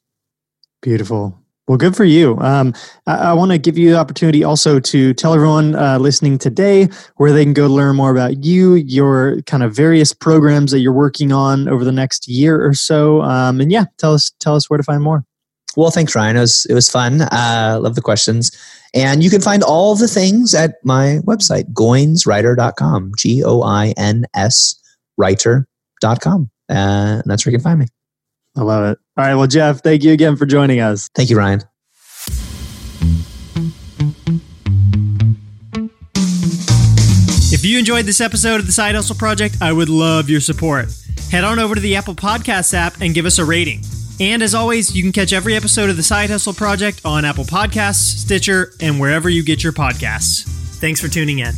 Beautiful 0.82 1.41
well, 1.72 1.78
good 1.78 1.96
for 1.96 2.04
you. 2.04 2.38
Um, 2.40 2.74
I, 3.08 3.16
I 3.16 3.34
want 3.34 3.52
to 3.52 3.58
give 3.58 3.78
you 3.78 3.92
the 3.92 3.98
opportunity 3.98 4.44
also 4.44 4.78
to 4.78 5.14
tell 5.14 5.34
everyone 5.34 5.74
uh, 5.74 6.00
listening 6.00 6.38
today 6.38 6.90
where 7.16 7.32
they 7.32 7.46
can 7.46 7.54
go 7.54 7.68
learn 7.68 7.96
more 7.96 8.12
about 8.12 8.44
you, 8.44 8.74
your 8.74 9.42
kind 9.44 9.64
of 9.64 9.74
various 9.74 10.12
programs 10.12 10.72
that 10.72 10.80
you're 10.80 10.92
working 10.92 11.32
on 11.32 11.70
over 11.70 11.86
the 11.86 11.94
next 11.94 12.28
year 12.28 12.62
or 12.62 12.74
so. 12.74 13.22
Um, 13.22 13.62
and 13.62 13.72
yeah, 13.72 13.86
tell 13.98 14.14
us 14.14 14.34
tell 14.42 14.54
us 14.54 14.70
where 14.70 14.76
to 14.76 14.84
find 14.84 15.02
more. 15.02 15.24
Well, 15.78 15.92
thanks, 15.92 16.14
Ryan. 16.14 16.36
It 16.36 16.42
was 16.42 16.66
it 16.66 16.74
was 16.74 16.90
fun. 16.90 17.22
Uh, 17.22 17.80
love 17.82 17.96
the 17.96 18.02
questions. 18.02 18.52
And 18.94 19.24
you 19.24 19.30
can 19.30 19.40
find 19.40 19.64
all 19.64 19.96
the 19.96 20.10
things 20.10 20.54
at 20.54 20.76
my 20.84 21.20
website, 21.24 21.72
goinswriter.com. 21.72 23.14
G 23.18 23.46
O 23.46 23.62
I 23.62 23.94
N 23.96 24.26
S 24.36 24.76
writer.com. 25.18 26.52
Uh, 26.70 26.74
and 26.74 27.24
that's 27.28 27.46
where 27.46 27.54
you 27.54 27.60
can 27.60 27.64
find 27.64 27.80
me. 27.80 27.88
I 28.58 28.64
love 28.64 28.92
it. 28.92 29.00
All 29.22 29.28
right. 29.28 29.36
Well, 29.36 29.46
Jeff, 29.46 29.84
thank 29.84 30.04
you 30.04 30.14
again 30.14 30.36
for 30.36 30.48
joining 30.48 30.80
us. 30.80 31.08
Thank 31.14 31.30
you, 31.30 31.38
Ryan. 31.38 31.62
If 37.54 37.64
you 37.64 37.78
enjoyed 37.78 38.06
this 38.06 38.20
episode 38.20 38.60
of 38.60 38.66
the 38.66 38.72
Side 38.72 38.96
Hustle 38.96 39.16
Project, 39.16 39.58
I 39.62 39.74
would 39.74 39.90
love 39.90 40.28
your 40.28 40.42
support. 40.42 40.88
Head 41.30 41.44
on 41.44 41.60
over 41.60 41.76
to 41.76 41.82
the 41.82 41.96
Apple 41.96 42.16
Podcasts 42.16 42.74
app 42.74 43.00
and 43.00 43.14
give 43.14 43.28
us 43.28 43.38
a 43.38 43.46
rating. 43.46 43.82
And 44.20 44.42
as 44.42 44.56
always, 44.56 44.96
you 44.96 45.04
can 45.04 45.12
catch 45.12 45.34
every 45.34 45.56
episode 45.56 45.92
of 45.92 45.98
the 45.98 46.04
Side 46.04 46.32
Hustle 46.32 46.54
Project 46.56 47.02
on 47.06 47.24
Apple 47.24 47.44
Podcasts, 47.44 48.18
Stitcher, 48.18 48.74
and 48.82 49.00
wherever 49.00 49.30
you 49.30 49.44
get 49.44 49.64
your 49.64 49.74
podcasts. 49.74 50.46
Thanks 50.80 51.00
for 51.00 51.10
tuning 51.10 51.38
in. 51.38 51.54